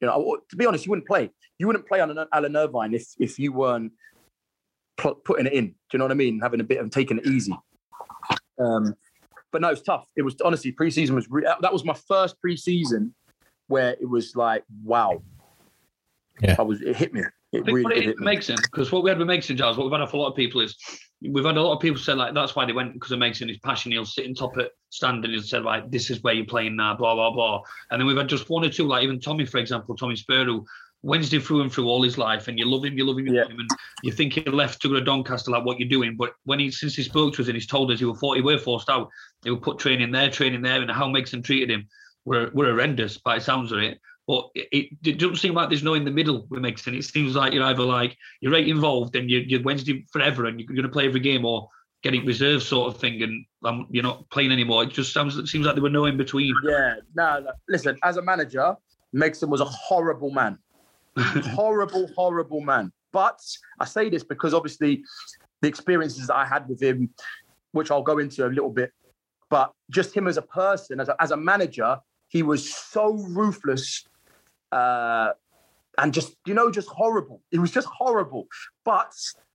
You 0.00 0.08
know, 0.08 0.38
to 0.50 0.56
be 0.56 0.66
honest, 0.66 0.84
you 0.86 0.90
wouldn't 0.90 1.06
play. 1.06 1.30
You 1.58 1.66
wouldn't 1.66 1.86
play 1.86 2.00
on 2.00 2.16
an 2.16 2.26
Alan 2.32 2.56
Irvine 2.56 2.94
if 2.94 3.06
if 3.18 3.38
you 3.38 3.52
weren't 3.52 3.92
putting 4.96 5.46
it 5.46 5.52
in. 5.52 5.66
Do 5.68 5.74
you 5.92 5.98
know 5.98 6.04
what 6.04 6.12
I 6.12 6.14
mean? 6.14 6.40
Having 6.40 6.60
a 6.60 6.64
bit 6.64 6.78
of 6.78 6.90
taking 6.90 7.18
it 7.18 7.26
easy. 7.26 7.54
Um, 8.58 8.94
but 9.50 9.60
no, 9.60 9.68
it 9.68 9.72
was 9.72 9.82
tough. 9.82 10.06
It 10.16 10.22
was 10.22 10.34
honestly 10.44 10.72
preseason 10.72 11.10
was 11.10 11.28
re- 11.30 11.46
that 11.60 11.72
was 11.72 11.84
my 11.84 11.94
first 11.94 12.36
preseason 12.44 13.12
where 13.68 13.92
it 14.00 14.08
was 14.08 14.34
like, 14.36 14.64
wow. 14.84 15.22
Yeah. 16.40 16.56
I 16.58 16.62
was 16.62 16.80
it 16.82 16.96
hit 16.96 17.12
me. 17.12 17.20
It 17.52 17.60
I 17.62 17.64
think 17.64 17.66
really 17.66 17.82
what 17.84 17.94
did 17.94 18.02
it 18.02 18.06
hit 18.06 18.18
me. 18.18 18.24
makes 18.24 18.46
sense 18.46 18.60
because 18.62 18.90
what 18.90 19.02
we 19.04 19.10
had 19.10 19.18
with 19.18 19.28
Megson, 19.28 19.56
Giles, 19.56 19.76
what 19.76 19.84
we've 19.84 19.92
had 19.92 20.00
off 20.00 20.14
a 20.14 20.16
lot 20.16 20.30
of 20.30 20.36
people 20.36 20.60
is 20.62 20.74
we've 21.20 21.44
had 21.44 21.56
a 21.56 21.62
lot 21.62 21.74
of 21.74 21.80
people 21.80 21.98
say 22.00 22.14
like 22.14 22.34
that's 22.34 22.56
why 22.56 22.64
they 22.64 22.72
went 22.72 22.94
because 22.94 23.12
of 23.12 23.18
Megson, 23.18 23.48
his 23.48 23.58
passion. 23.58 23.92
He'll 23.92 24.04
sit 24.06 24.24
in 24.24 24.34
top 24.34 24.56
at 24.58 24.70
stand 24.88 25.24
and 25.24 25.32
he'll 25.34 25.42
say 25.42 25.58
like 25.58 25.90
this 25.90 26.10
is 26.10 26.22
where 26.22 26.34
you're 26.34 26.46
playing 26.46 26.76
now, 26.76 26.96
blah 26.96 27.14
blah 27.14 27.30
blah. 27.30 27.60
And 27.90 28.00
then 28.00 28.06
we've 28.06 28.16
had 28.16 28.28
just 28.28 28.48
one 28.48 28.64
or 28.64 28.70
two, 28.70 28.86
like 28.88 29.04
even 29.04 29.20
Tommy, 29.20 29.44
for 29.44 29.58
example, 29.58 29.94
Tommy 29.94 30.16
Spurr, 30.16 30.46
who 30.46 30.64
Wednesday 31.02 31.38
through 31.40 31.60
and 31.62 31.72
through 31.72 31.88
all 31.88 32.02
his 32.02 32.16
life, 32.16 32.46
and 32.48 32.58
you 32.58 32.64
love 32.64 32.84
him, 32.84 32.96
you 32.96 33.04
love 33.04 33.18
him, 33.18 33.26
you 33.26 33.34
Yeah. 33.34 33.42
love 33.42 33.50
him, 33.50 33.58
and 33.60 33.70
you 34.04 34.12
think 34.12 34.32
he 34.32 34.40
left 34.42 34.80
to 34.82 34.88
go 34.88 34.94
to 34.94 35.00
Doncaster 35.04 35.50
like 35.50 35.64
what 35.64 35.78
you're 35.78 35.88
doing. 35.88 36.16
But 36.16 36.32
when 36.44 36.58
he 36.60 36.70
since 36.70 36.94
he 36.94 37.02
spoke 37.02 37.34
to 37.34 37.42
us 37.42 37.48
and 37.48 37.56
he's 37.56 37.66
told 37.66 37.90
us 37.90 37.98
he 37.98 38.04
were 38.06 38.14
40, 38.14 38.40
we 38.40 38.54
were 38.54 38.58
forced 38.58 38.88
out. 38.88 39.10
They 39.42 39.50
would 39.50 39.62
put 39.62 39.78
training 39.78 40.12
there, 40.12 40.30
training 40.30 40.62
there, 40.62 40.80
and 40.80 40.90
how 40.90 41.06
Megson 41.08 41.44
treated 41.44 41.70
him 41.70 41.86
were 42.24 42.50
were 42.52 42.66
horrendous 42.66 43.18
by 43.18 43.38
sounds 43.38 43.72
of 43.72 43.78
it. 43.78 44.00
But 44.28 44.50
it, 44.54 44.90
it, 45.04 45.18
doesn't 45.18 45.36
seem 45.36 45.54
like 45.54 45.68
there's 45.68 45.82
no 45.82 45.94
in 45.94 46.04
the 46.04 46.10
middle 46.10 46.46
with 46.48 46.60
Megson. 46.60 46.96
It 46.96 47.02
seems 47.02 47.34
like 47.34 47.52
you're 47.52 47.64
either 47.64 47.82
like 47.82 48.16
you're 48.40 48.52
right 48.52 48.66
involved 48.66 49.16
and 49.16 49.28
you're, 49.28 49.42
you're 49.42 49.62
Wednesday 49.62 50.06
forever 50.12 50.46
and 50.46 50.60
you're 50.60 50.68
going 50.68 50.82
to 50.82 50.88
play 50.88 51.06
every 51.06 51.20
game, 51.20 51.44
or 51.44 51.68
getting 52.02 52.24
reserve 52.24 52.62
sort 52.62 52.92
of 52.92 53.00
thing, 53.00 53.22
and 53.22 53.44
um, 53.64 53.86
you're 53.90 54.02
not 54.02 54.28
playing 54.30 54.52
anymore. 54.52 54.84
It 54.84 54.90
just 54.90 55.12
sounds 55.12 55.36
it 55.36 55.48
seems 55.48 55.66
like 55.66 55.74
there 55.74 55.82
were 55.82 55.90
no 55.90 56.04
in 56.04 56.16
between. 56.16 56.54
Yeah, 56.64 56.96
no, 57.14 57.40
no. 57.40 57.50
Listen, 57.68 57.98
as 58.04 58.16
a 58.16 58.22
manager, 58.22 58.76
Megson 59.14 59.48
was 59.48 59.60
a 59.60 59.64
horrible 59.64 60.30
man. 60.30 60.58
horrible, 61.16 62.08
horrible 62.14 62.60
man. 62.60 62.92
But 63.12 63.40
I 63.78 63.84
say 63.84 64.08
this 64.08 64.24
because 64.24 64.54
obviously 64.54 65.04
the 65.60 65.68
experiences 65.68 66.30
I 66.30 66.44
had 66.44 66.68
with 66.68 66.82
him, 66.82 67.10
which 67.72 67.90
I'll 67.90 68.02
go 68.02 68.18
into 68.18 68.46
a 68.46 68.48
little 68.48 68.70
bit, 68.70 68.92
but 69.50 69.72
just 69.90 70.14
him 70.14 70.26
as 70.26 70.38
a 70.38 70.42
person, 70.42 71.00
as 71.00 71.08
a, 71.08 71.16
as 71.20 71.30
a 71.30 71.36
manager, 71.36 71.98
he 72.32 72.42
was 72.42 72.74
so 72.74 73.12
ruthless 73.12 74.06
uh, 74.72 75.32
and 75.98 76.14
just, 76.14 76.34
you 76.46 76.54
know, 76.54 76.70
just 76.70 76.88
horrible. 76.88 77.42
He 77.50 77.58
was 77.58 77.70
just 77.70 77.86
horrible. 77.88 78.46
But, 78.86 79.12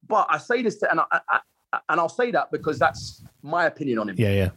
but 0.07 0.27
I 0.29 0.37
say 0.37 0.61
this 0.61 0.77
to, 0.79 0.91
and 0.91 0.99
I, 0.99 1.05
I, 1.11 1.19
I- 1.27 1.39
and 1.89 1.99
I'll 1.99 2.07
say 2.07 2.31
that 2.31 2.49
because 2.49 2.79
that's 2.79 3.25
my 3.43 3.65
opinion 3.65 3.99
on 3.99 4.07
him. 4.09 4.15
Yeah, 4.17 4.31
yeah. 4.31 4.49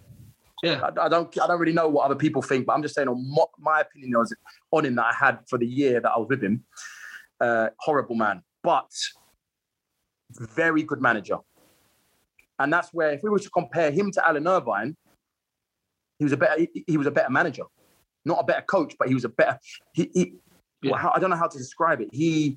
Yeah, 0.63 0.81
I, 0.81 1.07
I 1.07 1.09
don't 1.09 1.37
I 1.43 1.47
don't 1.49 1.59
really 1.59 1.73
know 1.73 1.89
what 1.89 2.05
other 2.05 2.15
people 2.15 2.41
think, 2.41 2.67
but 2.67 2.75
I'm 2.75 2.83
just 2.83 2.95
saying 2.95 3.09
on 3.09 3.29
my, 3.35 3.45
my 3.59 3.81
opinion 3.81 4.15
on, 4.15 4.27
on 4.71 4.85
him 4.85 4.95
that 4.95 5.07
I 5.07 5.13
had 5.13 5.41
for 5.49 5.59
the 5.59 5.67
year 5.67 6.01
that 6.01 6.09
I 6.09 6.19
was 6.19 6.29
with 6.29 6.43
him. 6.43 6.63
Uh, 7.41 7.71
horrible 7.81 8.15
man, 8.15 8.43
but 8.63 8.91
very 10.31 10.85
good 10.85 11.01
manager. 11.03 11.39
And 12.61 12.73
that's 12.73 12.91
where 12.93 13.11
if 13.11 13.23
we 13.25 13.31
were 13.31 13.41
to 13.41 13.51
compare 13.51 13.91
him 13.91 14.13
to 14.13 14.27
Alan 14.27 14.47
Irvine, 14.47 14.97
he 16.19 16.25
was 16.25 16.33
a 16.33 16.37
better 16.37 16.61
he, 16.61 16.85
he 16.87 16.97
was 16.97 17.09
a 17.09 17.11
better 17.11 17.31
manager, 17.31 17.65
not 18.25 18.39
a 18.41 18.45
better 18.45 18.63
coach, 18.63 18.95
but 18.99 19.09
he 19.09 19.15
was 19.15 19.25
a 19.25 19.29
better. 19.29 19.59
He, 19.95 20.11
he 20.15 20.33
Yeah. 20.83 20.93
well, 20.93 21.01
how, 21.01 21.13
I 21.15 21.19
don't 21.19 21.31
know 21.31 21.37
how 21.37 21.49
to 21.49 21.59
describe 21.59 22.01
it. 22.01 22.09
He 22.13 22.57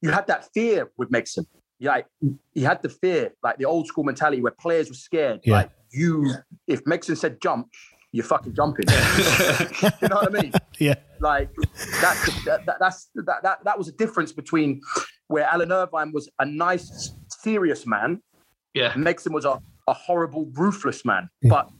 you 0.00 0.10
had 0.10 0.26
that 0.28 0.48
fear 0.54 0.90
with 0.96 1.10
Megson. 1.10 1.46
Yeah, 1.80 1.90
like 1.92 2.06
he 2.54 2.62
had 2.62 2.82
the 2.82 2.88
fear, 2.88 3.32
like 3.42 3.58
the 3.58 3.64
old 3.64 3.86
school 3.86 4.04
mentality 4.04 4.42
where 4.42 4.52
players 4.52 4.88
were 4.88 4.94
scared. 4.94 5.40
Yeah. 5.44 5.52
Like 5.54 5.70
you, 5.92 6.32
if 6.66 6.82
Megson 6.84 7.16
said 7.16 7.40
jump, 7.40 7.68
you're 8.12 8.24
fucking 8.24 8.54
jumping. 8.54 8.84
you 8.88 10.08
know 10.08 10.16
what 10.16 10.36
I 10.36 10.42
mean? 10.42 10.52
Yeah. 10.78 10.94
Like 11.20 11.50
that's 12.00 12.44
that, 12.44 12.66
that, 12.66 12.76
that's 12.80 13.10
that, 13.14 13.42
that 13.42 13.64
that 13.64 13.78
was 13.78 13.88
a 13.88 13.92
difference 13.92 14.32
between 14.32 14.80
where 15.28 15.44
Alan 15.44 15.70
Irvine 15.70 16.10
was 16.12 16.28
a 16.38 16.46
nice, 16.46 17.12
serious 17.28 17.86
man, 17.86 18.20
yeah. 18.74 18.92
Megson 18.94 19.32
was 19.32 19.44
a, 19.44 19.60
a 19.86 19.92
horrible, 19.92 20.50
ruthless 20.54 21.04
man, 21.04 21.28
Yeah. 21.42 21.50
but 21.50 21.70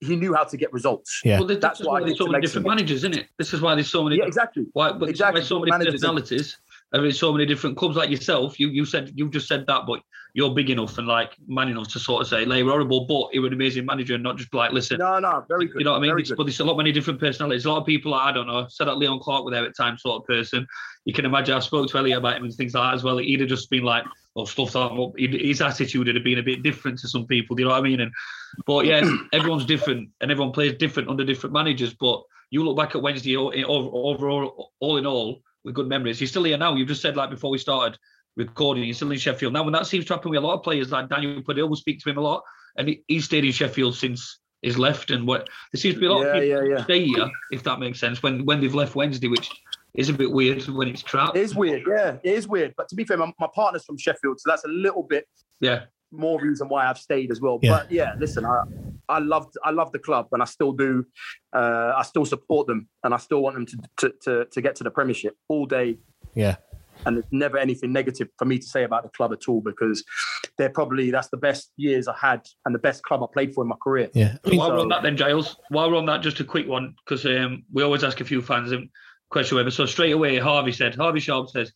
he 0.00 0.16
knew 0.16 0.34
how 0.34 0.44
to 0.44 0.56
get 0.56 0.72
results. 0.72 1.20
Yeah. 1.24 1.38
Well, 1.38 1.46
this, 1.48 1.58
That's 1.60 1.78
this 1.78 1.86
why 1.86 2.00
why 2.00 2.06
there's 2.06 2.18
so 2.18 2.26
many 2.26 2.42
different 2.42 2.64
some- 2.64 2.70
managers, 2.74 2.98
isn't 2.98 3.16
it? 3.16 3.28
This 3.38 3.54
is 3.54 3.60
why 3.60 3.74
there's 3.74 3.88
so 3.90 4.04
many. 4.04 4.16
Yeah, 4.16 4.24
exactly. 4.26 4.66
Why, 4.72 4.92
but 4.92 5.08
Exactly, 5.08 5.40
exactly. 5.40 5.40
why 5.40 5.46
so 5.46 5.58
many 5.60 5.70
managers. 5.70 5.94
personalities. 5.94 6.56
Having 6.94 7.12
so 7.12 7.32
many 7.32 7.46
different 7.46 7.76
clubs 7.76 7.96
like 7.96 8.10
yourself. 8.10 8.60
You 8.60 8.68
you 8.68 8.84
said 8.84 9.12
you've 9.14 9.32
just 9.32 9.48
said 9.48 9.66
that, 9.66 9.82
but 9.86 10.00
you're 10.36 10.54
big 10.54 10.68
enough 10.70 10.98
and 10.98 11.08
like 11.08 11.32
man 11.48 11.68
enough 11.68 11.88
to 11.88 11.98
sort 11.98 12.22
of 12.22 12.28
say, 12.28 12.44
"Lay 12.44 12.62
horrible," 12.62 13.06
but 13.06 13.30
you're 13.32 13.46
an 13.46 13.52
amazing 13.54 13.86
manager 13.86 14.14
and 14.14 14.22
not 14.22 14.36
just 14.36 14.52
like 14.52 14.70
listen. 14.70 14.98
No, 14.98 15.18
no, 15.18 15.44
very 15.48 15.66
good. 15.66 15.78
You 15.78 15.84
know 15.84 15.92
what 15.92 15.98
I 15.98 16.00
mean? 16.00 16.18
It's, 16.18 16.30
but 16.30 16.44
there's 16.44 16.60
a 16.60 16.64
lot 16.64 16.76
many 16.76 16.92
different 16.92 17.18
personalities. 17.18 17.64
A 17.64 17.70
lot 17.70 17.80
of 17.80 17.86
people, 17.86 18.14
I 18.14 18.32
don't 18.32 18.46
know, 18.46 18.66
said 18.68 18.86
that 18.86 18.98
Leon 18.98 19.20
Clarke 19.20 19.46
were 19.46 19.50
there 19.50 19.64
at 19.64 19.74
times 19.74 20.02
sort 20.02 20.22
of 20.22 20.26
person. 20.26 20.66
You 21.06 21.14
can 21.14 21.24
imagine 21.24 21.54
I 21.54 21.60
spoke 21.60 21.88
to 21.90 21.98
Elliot 21.98 22.18
about 22.18 22.36
him 22.36 22.44
and 22.44 22.54
things 22.54 22.74
like 22.74 22.90
that 22.90 22.94
as 22.94 23.02
well. 23.02 23.16
He'd 23.16 23.40
have 23.40 23.48
just 23.48 23.70
been 23.70 23.84
like, 23.84 24.04
well, 24.34 24.44
stuff 24.44 24.72
that 24.72 24.80
up. 24.80 25.12
His 25.16 25.62
attitude 25.62 26.06
would 26.06 26.14
have 26.14 26.24
been 26.24 26.38
a 26.38 26.42
bit 26.42 26.62
different 26.62 26.98
to 26.98 27.08
some 27.08 27.26
people. 27.26 27.56
Do 27.56 27.62
you 27.62 27.68
know 27.68 27.74
what 27.74 27.80
I 27.80 27.88
mean? 27.88 28.00
And 28.00 28.12
but 28.66 28.84
yeah, 28.84 29.08
everyone's 29.32 29.64
different 29.64 30.10
and 30.20 30.30
everyone 30.30 30.52
plays 30.52 30.74
different 30.74 31.08
under 31.08 31.24
different 31.24 31.54
managers. 31.54 31.94
But 31.94 32.22
you 32.50 32.62
look 32.62 32.76
back 32.76 32.94
at 32.94 33.00
Wednesday 33.00 33.36
overall, 33.36 34.72
all 34.80 34.98
in 34.98 35.06
all, 35.06 35.40
with 35.66 35.74
good 35.74 35.88
memories. 35.88 36.20
You're 36.20 36.28
still 36.28 36.44
here 36.44 36.56
now. 36.56 36.74
You've 36.74 36.88
just 36.88 37.02
said 37.02 37.16
like 37.16 37.28
before 37.28 37.50
we 37.50 37.58
started 37.58 37.98
recording, 38.36 38.84
you're 38.84 38.94
still 38.94 39.10
in 39.10 39.18
Sheffield 39.18 39.52
now. 39.52 39.66
And 39.66 39.74
that 39.74 39.86
seems 39.86 40.06
to 40.06 40.14
happen 40.14 40.30
with 40.30 40.38
a 40.38 40.46
lot 40.46 40.54
of 40.54 40.62
players. 40.62 40.90
Like 40.92 41.10
Daniel 41.10 41.42
Pudil 41.42 41.68
will 41.68 41.76
speak 41.76 42.00
to 42.00 42.10
him 42.10 42.16
a 42.16 42.22
lot, 42.22 42.42
and 42.78 42.88
he, 42.88 43.02
he's 43.08 43.26
stayed 43.26 43.44
in 43.44 43.52
Sheffield 43.52 43.96
since 43.96 44.38
he's 44.62 44.78
left. 44.78 45.10
And 45.10 45.26
what 45.26 45.48
there 45.72 45.80
seems 45.80 45.96
to 45.96 46.00
be 46.00 46.06
a 46.06 46.12
lot 46.12 46.22
Yeah, 46.22 46.36
of 46.36 46.42
people 46.42 46.68
yeah, 46.68 46.76
yeah. 46.76 46.84
stay 46.84 47.04
here, 47.04 47.28
if 47.50 47.64
that 47.64 47.80
makes 47.80 48.00
sense, 48.00 48.22
when 48.22 48.46
when 48.46 48.60
they've 48.60 48.74
left 48.74 48.94
Wednesday, 48.94 49.28
which 49.28 49.50
is 49.94 50.08
a 50.08 50.12
bit 50.12 50.30
weird 50.30 50.62
when 50.68 50.88
it's 50.88 51.02
crap. 51.02 51.34
It 51.34 51.40
is 51.40 51.54
weird, 51.54 51.82
yeah, 51.88 52.18
it 52.22 52.34
is 52.34 52.46
weird. 52.46 52.74
But 52.76 52.88
to 52.90 52.94
be 52.94 53.04
fair, 53.04 53.16
my, 53.16 53.32
my 53.40 53.48
partner's 53.52 53.84
from 53.84 53.98
Sheffield, 53.98 54.38
so 54.38 54.48
that's 54.50 54.64
a 54.64 54.68
little 54.68 55.02
bit 55.02 55.26
Yeah, 55.60 55.84
more 56.12 56.40
reason 56.40 56.68
why 56.68 56.86
I've 56.86 56.98
stayed 56.98 57.32
as 57.32 57.40
well. 57.40 57.58
Yeah. 57.60 57.70
But 57.70 57.90
yeah, 57.90 58.12
listen, 58.20 58.44
I 58.44 58.60
I 59.08 59.18
loved 59.18 59.56
I 59.64 59.70
love 59.70 59.92
the 59.92 59.98
club 59.98 60.28
and 60.32 60.42
I 60.42 60.46
still 60.46 60.72
do. 60.72 61.04
Uh, 61.52 61.92
I 61.96 62.02
still 62.02 62.24
support 62.24 62.66
them 62.66 62.88
and 63.04 63.14
I 63.14 63.18
still 63.18 63.42
want 63.42 63.54
them 63.54 63.66
to, 63.66 63.78
to 63.98 64.14
to 64.22 64.44
to 64.46 64.60
get 64.60 64.76
to 64.76 64.84
the 64.84 64.90
Premiership 64.90 65.36
all 65.48 65.66
day. 65.66 65.98
Yeah. 66.34 66.56
And 67.04 67.16
there's 67.16 67.26
never 67.30 67.58
anything 67.58 67.92
negative 67.92 68.28
for 68.38 68.46
me 68.46 68.58
to 68.58 68.66
say 68.66 68.84
about 68.84 69.02
the 69.02 69.10
club 69.10 69.32
at 69.32 69.48
all 69.48 69.60
because 69.60 70.02
they're 70.56 70.70
probably 70.70 71.10
that's 71.10 71.28
the 71.28 71.36
best 71.36 71.72
years 71.76 72.08
I 72.08 72.16
had 72.16 72.46
and 72.64 72.74
the 72.74 72.78
best 72.78 73.02
club 73.02 73.22
I 73.22 73.26
played 73.32 73.54
for 73.54 73.62
in 73.62 73.68
my 73.68 73.76
career. 73.82 74.08
Yeah. 74.14 74.36
I 74.44 74.48
mean, 74.48 74.58
While 74.58 74.72
we're 74.72 74.80
on 74.80 74.88
that, 74.88 75.02
then 75.02 75.16
Giles. 75.16 75.56
While 75.68 75.90
we're 75.90 75.98
on 75.98 76.06
that, 76.06 76.22
just 76.22 76.40
a 76.40 76.44
quick 76.44 76.66
one 76.66 76.94
because 77.04 77.26
um, 77.26 77.64
we 77.72 77.82
always 77.82 78.02
ask 78.02 78.20
a 78.20 78.24
few 78.24 78.40
fans 78.40 78.72
a 78.72 78.80
question. 79.30 79.56
Whatever. 79.56 79.70
So 79.70 79.86
straight 79.86 80.12
away, 80.12 80.38
Harvey 80.38 80.72
said. 80.72 80.94
Harvey 80.94 81.20
Sharp 81.20 81.50
says, 81.50 81.72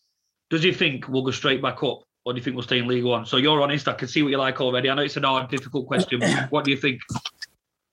"Does 0.49 0.62
he 0.62 0.73
think 0.73 1.09
we'll 1.09 1.23
go 1.23 1.31
straight 1.33 1.61
back 1.61 1.83
up, 1.83 2.01
or 2.24 2.33
do 2.33 2.38
you 2.38 2.44
think 2.44 2.56
we'll 2.56 2.62
stay 2.62 2.78
in 2.78 2.87
League 2.87 3.04
One?" 3.04 3.26
So 3.26 3.37
you're 3.37 3.61
honest. 3.61 3.88
I 3.88 3.94
can 3.94 4.09
see 4.09 4.22
what 4.22 4.30
you 4.30 4.38
like 4.38 4.61
already. 4.61 4.90
I 4.90 4.94
know 4.94 5.02
it's 5.02 5.16
an 5.16 5.24
hard, 5.24 5.50
difficult 5.50 5.87
question. 5.87 6.22
what 6.50 6.64
do 6.64 6.70
you 6.70 6.76
think? 6.76 7.00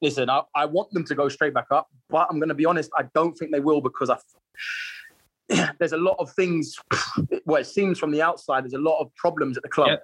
Listen, 0.01 0.29
I, 0.29 0.41
I 0.55 0.65
want 0.65 0.91
them 0.91 1.03
to 1.05 1.15
go 1.15 1.27
straight 1.27 1.53
back 1.53 1.67
up, 1.71 1.87
but 2.09 2.27
I'm 2.29 2.39
going 2.39 2.49
to 2.49 2.55
be 2.55 2.65
honest. 2.65 2.91
I 2.97 3.03
don't 3.15 3.35
think 3.37 3.51
they 3.51 3.59
will 3.59 3.81
because 3.81 4.09
I. 4.09 4.17
There's 5.79 5.93
a 5.93 5.97
lot 5.97 6.17
of 6.19 6.31
things. 6.33 6.75
Well, 7.45 7.61
it 7.61 7.65
seems 7.65 7.97
from 7.97 8.11
the 8.11 8.21
outside, 8.21 8.65
there's 8.65 8.73
a 8.73 8.77
lot 8.77 8.99
of 8.99 9.13
problems 9.15 9.55
at 9.55 9.63
the 9.63 9.69
club. 9.69 9.87
Yep. 9.87 10.03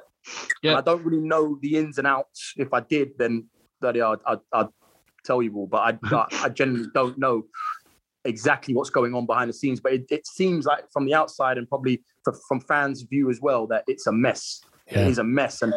And 0.64 0.72
Yep. 0.72 0.78
I 0.78 0.82
don't 0.82 1.04
really 1.04 1.20
know 1.20 1.60
the 1.62 1.78
ins 1.78 1.98
and 1.98 2.08
outs. 2.08 2.54
If 2.56 2.74
I 2.74 2.80
did, 2.80 3.18
then 3.18 3.48
bloody 3.82 4.02
I'd, 4.02 4.20
I'd, 4.26 4.40
I'd 4.54 4.68
tell 5.26 5.42
you 5.42 5.54
all. 5.56 5.68
But 5.68 6.00
I, 6.04 6.16
I, 6.16 6.46
I 6.46 6.50
genuinely 6.50 6.90
don't 6.94 7.18
know 7.18 7.44
exactly 8.26 8.74
what's 8.74 8.90
going 8.90 9.14
on 9.14 9.26
behind 9.26 9.50
the 9.50 9.54
scenes. 9.54 9.80
But 9.80 9.94
it, 9.94 10.06
it 10.10 10.28
seems 10.28 10.66
like 10.66 10.86
from 10.92 11.06
the 11.06 11.14
outside 11.14 11.58
and 11.58 11.68
probably 11.68 12.02
for, 12.24 12.34
from 12.48 12.60
fans' 12.62 13.02
view 13.04 13.30
as 13.30 13.42
well 13.42 13.68
that 13.68 13.84
it's 13.88 14.08
a 14.08 14.12
mess. 14.12 14.62
Yeah. 14.92 15.00
It 15.02 15.08
is 15.10 15.18
a 15.18 15.24
mess. 15.24 15.62
And 15.62 15.74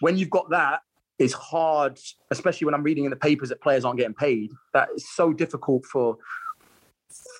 when 0.00 0.16
you've 0.16 0.30
got 0.30 0.50
that, 0.50 0.80
it's 1.18 1.32
hard, 1.34 1.98
especially 2.30 2.64
when 2.64 2.74
I'm 2.74 2.82
reading 2.82 3.04
in 3.04 3.10
the 3.10 3.16
papers 3.16 3.50
that 3.50 3.60
players 3.60 3.84
aren't 3.84 3.98
getting 3.98 4.14
paid. 4.14 4.50
That 4.72 4.88
is 4.96 5.08
so 5.10 5.32
difficult 5.32 5.84
for 5.86 6.16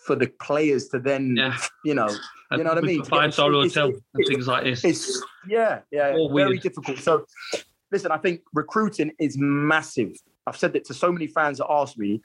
for 0.04 0.16
the 0.16 0.26
players 0.40 0.88
to 0.88 0.98
then, 0.98 1.36
Yeah. 1.36 1.56
you 1.84 1.94
know, 1.94 2.06
uh, 2.50 2.56
you 2.56 2.64
know 2.64 2.70
what 2.70 2.78
I 2.78 2.80
mean. 2.80 3.04
Five 3.04 3.32
star 3.32 3.50
It's- 3.52 3.74
hotel 3.74 3.88
it's- 3.90 4.02
and 4.14 4.26
things 4.26 4.48
like 4.48 4.64
this. 4.64 4.84
it's 4.84 5.22
yeah, 5.48 5.80
yeah, 5.92 6.12
All 6.16 6.34
very 6.34 6.50
weird. 6.50 6.62
difficult. 6.62 6.98
So, 6.98 7.24
listen, 7.92 8.10
I 8.10 8.18
think 8.18 8.40
recruiting 8.52 9.12
is 9.20 9.36
massive. 9.38 10.16
I've 10.46 10.56
said 10.56 10.72
that 10.72 10.84
to 10.86 10.94
so 10.94 11.12
many 11.12 11.28
fans 11.28 11.58
that 11.58 11.66
ask 11.70 11.96
me. 11.96 12.20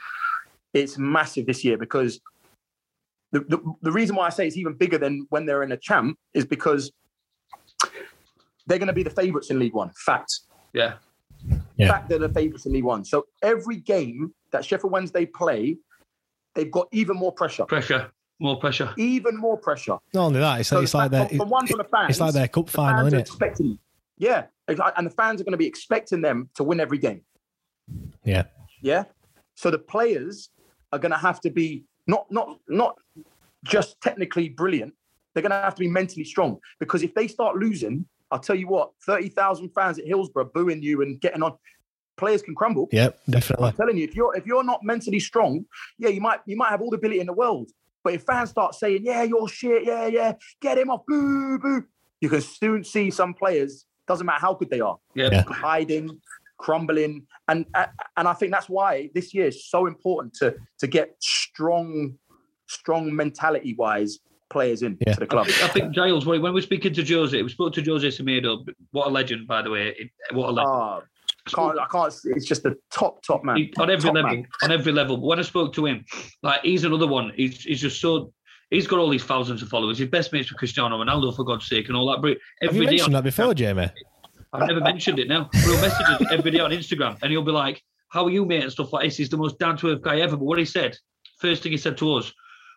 It's 0.76 0.98
massive 0.98 1.46
this 1.48 1.64
year 1.64 1.78
because 1.78 2.20
the, 3.32 3.40
the, 3.40 3.74
the 3.82 3.92
reason 3.92 4.16
why 4.16 4.28
I 4.28 4.30
say 4.30 4.46
it's 4.46 4.58
even 4.58 4.74
bigger 4.74 4.98
than 4.98 5.26
when 5.30 5.46
they're 5.46 5.64
in 5.64 5.72
a 5.72 5.78
champ 5.78 6.20
is 6.34 6.46
because 6.46 6.92
they're 8.68 8.78
going 8.78 8.88
to 8.88 8.94
be 8.94 9.04
the 9.04 9.10
favourites 9.10 9.50
in 9.50 9.58
League 9.58 9.74
One. 9.74 9.90
Fact. 10.06 10.42
Yeah, 10.74 10.96
Yeah. 11.78 11.88
Fact 11.88 12.10
they're 12.10 12.20
the 12.20 12.30
favourites 12.30 12.66
in 12.66 12.74
League 12.74 12.84
One. 12.84 13.06
So 13.06 13.26
every 13.42 13.78
game 13.78 14.34
that 14.52 14.66
Sheffield 14.66 14.92
Wednesday 14.92 15.26
play, 15.26 15.78
they've 16.56 16.70
got 16.72 16.88
even 16.92 17.16
more 17.16 17.32
pressure. 17.32 17.64
pressure, 17.66 18.12
more 18.40 18.60
pressure. 18.60 18.94
Even 18.98 19.38
more 19.38 19.58
pressure. 19.58 19.98
not 20.14 20.26
only 20.26 20.40
that, 20.42 20.60
it's 20.60 20.72
like, 20.74 20.78
So 20.80 20.84
it's 20.84 20.94
like 20.94 21.12
their, 21.12 21.30
from, 21.30 21.38
from 21.38 21.50
one 21.50 21.68
from 21.68 21.78
the 21.78 21.86
fans, 21.86 22.10
it's 22.10 22.20
like 22.20 22.34
their 22.34 22.50
cup 22.50 22.66
the 22.66 22.72
final, 22.74 22.98
fans 22.98 23.08
isn't 23.08 23.18
are 23.18 23.22
it? 23.22 23.28
expecting, 23.28 23.80
yeah, 24.18 24.46
and 24.68 25.08
the 25.08 25.12
fans 25.12 25.40
are 25.40 25.46
going 25.46 25.54
to 25.54 25.58
be 25.58 25.68
expecting 25.68 26.22
them 26.22 26.50
to 26.56 26.64
win 26.66 26.82
every 26.82 26.98
game. 26.98 27.22
Yeah. 28.26 28.44
Yeah, 28.82 29.04
so 29.56 29.72
the 29.72 29.80
players 29.80 30.50
are 30.92 31.00
going 31.00 31.12
to 31.12 31.18
have 31.18 31.40
to 31.42 31.50
be 31.50 31.84
not 32.08 32.26
not 32.32 32.60
not 32.68 32.96
just 33.64 34.00
technically 34.02 34.50
brilliant. 34.50 34.94
They're 35.34 35.42
going 35.42 35.52
to 35.52 35.58
have 35.58 35.76
to 35.76 35.80
be 35.80 35.90
mentally 35.90 36.24
strong 36.24 36.60
because 36.80 37.04
if 37.04 37.14
they 37.14 37.28
start 37.28 37.58
losing, 37.58 38.06
I'll 38.32 38.40
tell 38.40 38.56
you 38.56 38.68
what, 38.68 38.92
thirty 39.06 39.30
thousand 39.30 39.70
fans 39.70 40.00
at 40.00 40.06
Hillsborough 40.06 40.52
booing 40.54 40.82
you 40.82 41.02
and 41.02 41.20
getting 41.20 41.44
on, 41.44 41.54
players 42.18 42.42
can 42.42 42.56
crumble. 42.56 42.88
Yep, 42.92 43.20
definitely. 43.30 43.68
I'm 43.70 43.74
telling 43.76 43.98
you, 43.98 44.04
if 44.06 44.16
you're 44.16 44.36
if 44.36 44.46
you're 44.46 44.64
not 44.64 44.84
mentally 44.84 45.20
strong, 45.20 45.66
yeah, 45.98 46.10
you 46.10 46.22
might 46.22 46.40
you 46.46 46.56
might 46.56 46.70
have 46.70 46.82
all 46.82 46.90
the 46.90 46.98
ability 46.98 47.20
in 47.20 47.28
the 47.28 47.34
world. 47.34 47.70
But 48.04 48.14
if 48.14 48.24
fans 48.24 48.52
start 48.52 48.76
saying, 48.76 49.02
"Yeah, 49.04 49.24
you're 49.24 49.48
shit," 49.48 49.84
yeah, 49.84 50.06
yeah, 50.08 50.34
get 50.62 50.78
him 50.78 50.90
off, 50.92 51.02
boo, 51.08 51.58
boo, 51.60 51.84
you 52.22 52.30
can 52.30 52.42
soon 52.42 52.84
see 52.84 53.10
some 53.10 53.34
players. 53.34 53.86
Doesn't 54.08 54.28
matter 54.28 54.42
how 54.42 54.54
good 54.54 54.70
they 54.70 54.80
are, 54.82 54.98
Yeah, 55.16 55.30
Yeah. 55.32 55.44
hiding, 55.48 56.22
crumbling, 56.58 57.26
and 57.48 57.66
and 58.18 58.28
I 58.28 58.34
think 58.34 58.52
that's 58.52 58.70
why 58.70 59.10
this 59.14 59.34
year 59.34 59.48
is 59.48 59.70
so 59.70 59.86
important 59.88 60.34
to 60.36 60.56
to 60.80 60.88
get 60.88 61.16
strong, 61.22 62.16
strong 62.68 63.16
mentality 63.16 63.76
wise 63.78 64.20
players 64.50 64.82
in 64.84 64.98
Yeah. 65.06 65.14
to 65.14 65.20
the 65.22 65.28
club. 65.28 65.48
I 65.64 65.68
think 65.70 65.94
Giles. 65.94 66.26
When 66.26 66.42
when 66.42 66.54
we're 66.54 66.62
speaking 66.62 66.94
to 66.94 67.04
Jose, 67.04 67.42
we 67.42 67.50
spoke 67.50 67.74
to 67.74 67.84
Jose 67.84 68.08
Semedo. 68.08 68.66
What 68.92 69.08
a 69.08 69.10
legend, 69.10 69.48
by 69.48 69.62
the 69.62 69.70
way. 69.72 70.12
What 70.32 70.50
a 70.50 70.52
legend. 70.52 70.74
Ah, 70.76 71.02
can't 71.48 71.80
I 71.80 71.86
can't. 71.92 72.14
It's 72.26 72.46
just 72.46 72.66
a 72.66 72.76
top 72.92 73.22
top 73.24 73.44
man. 73.44 73.58
He- 73.58 73.74
on 73.78 73.90
every 73.90 74.08
Top 74.08 74.16
level, 74.16 74.32
man. 74.32 74.48
on 74.64 74.72
every 74.72 74.92
level. 74.92 75.18
But 75.18 75.26
when 75.28 75.40
I 75.40 75.44
spoke 75.44 75.74
to 75.74 75.86
him, 75.86 76.06
like 76.44 76.62
he's 76.62 76.84
another 76.84 77.08
one. 77.08 77.32
He's 77.36 77.62
he's 77.62 77.82
just 77.82 78.00
so. 78.02 78.32
He's 78.72 78.88
got 78.88 78.98
all 78.98 79.10
these 79.10 79.24
thousands 79.24 79.62
of 79.62 79.70
followers. 79.70 80.00
His 80.00 80.10
best 80.10 80.34
mates 80.34 80.50
with 80.50 80.58
Cristiano 80.58 80.98
Ronaldo, 81.02 81.36
for 81.36 81.44
God's 81.44 81.68
sake, 81.68 81.88
and 81.88 81.96
all 81.96 82.10
that. 82.12 82.20
But 82.24 82.38
Have 82.62 82.70
every 82.70 82.80
you 82.80 82.86
day 82.86 82.90
mentioned 82.94 83.16
on- 83.16 83.24
that 83.24 83.24
before, 83.24 83.54
Jamie? 83.54 83.90
I've 84.56 84.68
never 84.68 84.82
mentioned 84.82 85.20
it 85.20 85.28
now. 85.28 85.50
We'll 85.66 85.82
message 85.82 86.08
us 86.08 86.32
every 86.32 86.52
day 86.52 86.60
on 86.60 86.72
Instagram, 86.72 87.18
and 87.22 87.32
he'll 87.32 87.44
be 87.44 87.52
like, 87.52 87.84
"How 88.10 88.26
are 88.26 88.30
you, 88.30 88.46
mate?" 88.46 88.64
and 88.64 88.72
stuff 88.72 88.94
like 88.94 89.06
this. 89.06 89.18
He's 89.18 89.30
the 89.30 89.38
most 89.38 89.60
down 89.60 89.78
to 89.78 89.90
earth 89.90 90.02
guy 90.02 90.20
ever. 90.20 90.38
But 90.38 90.46
what 90.46 90.60
he 90.60 90.66
said, 90.66 90.98
first 91.40 91.64
thing 91.64 91.72
he 91.72 91.78
said 91.78 91.98
to 91.98 92.14
us, 92.16 92.32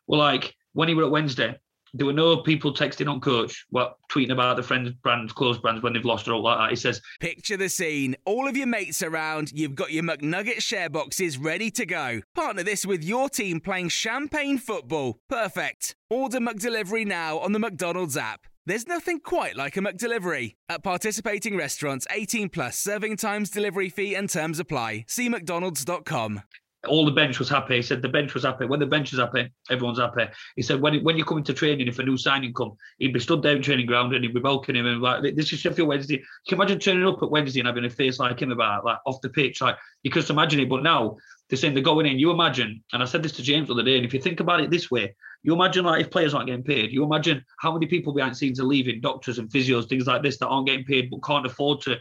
were 0.06 0.16
like 0.16 0.54
when 0.72 0.88
he 0.88 0.94
were 0.94 1.04
at 1.04 1.10
Wednesday, 1.10 1.58
there 1.94 2.06
were 2.06 2.12
no 2.12 2.38
people 2.38 2.72
texting 2.74 3.10
on 3.10 3.20
coach, 3.20 3.66
what 3.70 3.96
tweeting 4.10 4.32
about 4.32 4.56
the 4.56 4.62
friends, 4.62 4.90
brands, 5.02 5.32
clothes 5.32 5.58
brands 5.58 5.82
when 5.82 5.92
they've 5.92 6.04
lost 6.04 6.28
or 6.28 6.34
all 6.34 6.42
like 6.42 6.58
that. 6.58 6.70
He 6.70 6.76
says, 6.76 7.00
Picture 7.20 7.56
the 7.56 7.68
scene. 7.68 8.16
All 8.24 8.46
of 8.46 8.56
your 8.56 8.66
mates 8.66 9.02
around, 9.02 9.52
you've 9.52 9.74
got 9.74 9.92
your 9.92 10.04
McNugget 10.04 10.62
share 10.62 10.90
boxes 10.90 11.38
ready 11.38 11.70
to 11.72 11.86
go. 11.86 12.20
Partner 12.34 12.62
this 12.62 12.84
with 12.84 13.04
your 13.04 13.28
team 13.28 13.60
playing 13.60 13.88
champagne 13.88 14.58
football. 14.58 15.18
Perfect. 15.28 15.94
Order 16.10 16.40
McDelivery 16.40 17.06
now 17.06 17.38
on 17.38 17.52
the 17.52 17.58
McDonald's 17.58 18.16
app. 18.16 18.46
There's 18.68 18.86
nothing 18.86 19.20
quite 19.20 19.56
like 19.56 19.78
a 19.78 19.80
McDelivery. 19.80 20.56
At 20.68 20.82
participating 20.82 21.56
restaurants, 21.56 22.06
18 22.10 22.50
plus 22.50 22.78
serving 22.78 23.16
times, 23.16 23.48
delivery 23.48 23.88
fee, 23.88 24.14
and 24.14 24.28
terms 24.28 24.60
apply. 24.60 25.06
See 25.08 25.30
McDonald's.com. 25.30 26.42
all 26.86 27.06
the 27.06 27.12
bench 27.12 27.38
was 27.38 27.48
happy. 27.48 27.76
He 27.76 27.82
said 27.82 28.02
the 28.02 28.10
bench 28.10 28.34
was 28.34 28.44
happy. 28.44 28.66
When 28.66 28.78
the 28.78 28.84
bench 28.84 29.14
is 29.14 29.20
happy, 29.20 29.48
everyone's 29.70 29.98
happy. 29.98 30.26
He 30.54 30.60
said 30.60 30.82
when 30.82 31.02
when 31.02 31.16
you 31.16 31.24
come 31.24 31.38
into 31.38 31.54
training, 31.54 31.88
if 31.88 31.98
a 31.98 32.02
new 32.02 32.18
signing 32.18 32.52
come, 32.52 32.74
he'd 32.98 33.14
be 33.14 33.20
stood 33.20 33.42
down 33.42 33.62
training 33.62 33.86
ground 33.86 34.14
and 34.14 34.22
he'd 34.22 34.34
be 34.34 34.40
welcoming 34.40 34.80
him 34.80 34.86
and 34.86 35.00
like 35.00 35.34
this 35.34 35.50
is 35.50 35.60
Sheffield 35.60 35.88
Wednesday. 35.88 36.16
You 36.16 36.48
can 36.48 36.58
imagine 36.58 36.78
turning 36.78 37.08
up 37.08 37.22
at 37.22 37.30
Wednesday 37.30 37.60
and 37.60 37.68
having 37.68 37.86
a 37.86 37.90
face 37.90 38.18
like 38.18 38.42
him 38.42 38.52
about 38.52 38.84
like 38.84 38.98
off 39.06 39.22
the 39.22 39.30
pitch, 39.30 39.62
like 39.62 39.76
you 40.02 40.10
could 40.10 40.20
just 40.20 40.30
imagine 40.30 40.60
it. 40.60 40.68
But 40.68 40.82
now 40.82 41.16
they're 41.48 41.56
saying 41.56 41.74
they're 41.74 41.82
going 41.82 42.06
in. 42.06 42.18
You 42.18 42.30
imagine, 42.30 42.82
and 42.92 43.02
I 43.02 43.06
said 43.06 43.22
this 43.22 43.32
to 43.32 43.42
James 43.42 43.68
the 43.68 43.74
other 43.74 43.82
day, 43.82 43.96
and 43.96 44.04
if 44.04 44.12
you 44.12 44.20
think 44.20 44.40
about 44.40 44.60
it 44.60 44.70
this 44.70 44.90
way, 44.90 45.14
you 45.42 45.52
imagine 45.54 45.84
like 45.84 46.00
if 46.00 46.10
players 46.10 46.34
aren't 46.34 46.48
getting 46.48 46.64
paid, 46.64 46.92
you 46.92 47.04
imagine 47.04 47.44
how 47.58 47.72
many 47.72 47.86
people 47.86 48.12
behind 48.12 48.32
the 48.32 48.36
scenes 48.36 48.60
are 48.60 48.64
leaving, 48.64 49.00
doctors 49.00 49.38
and 49.38 49.48
physios, 49.50 49.88
things 49.88 50.06
like 50.06 50.22
this 50.22 50.38
that 50.38 50.48
aren't 50.48 50.66
getting 50.66 50.84
paid 50.84 51.10
but 51.10 51.22
can't 51.22 51.46
afford 51.46 51.80
to 51.82 51.96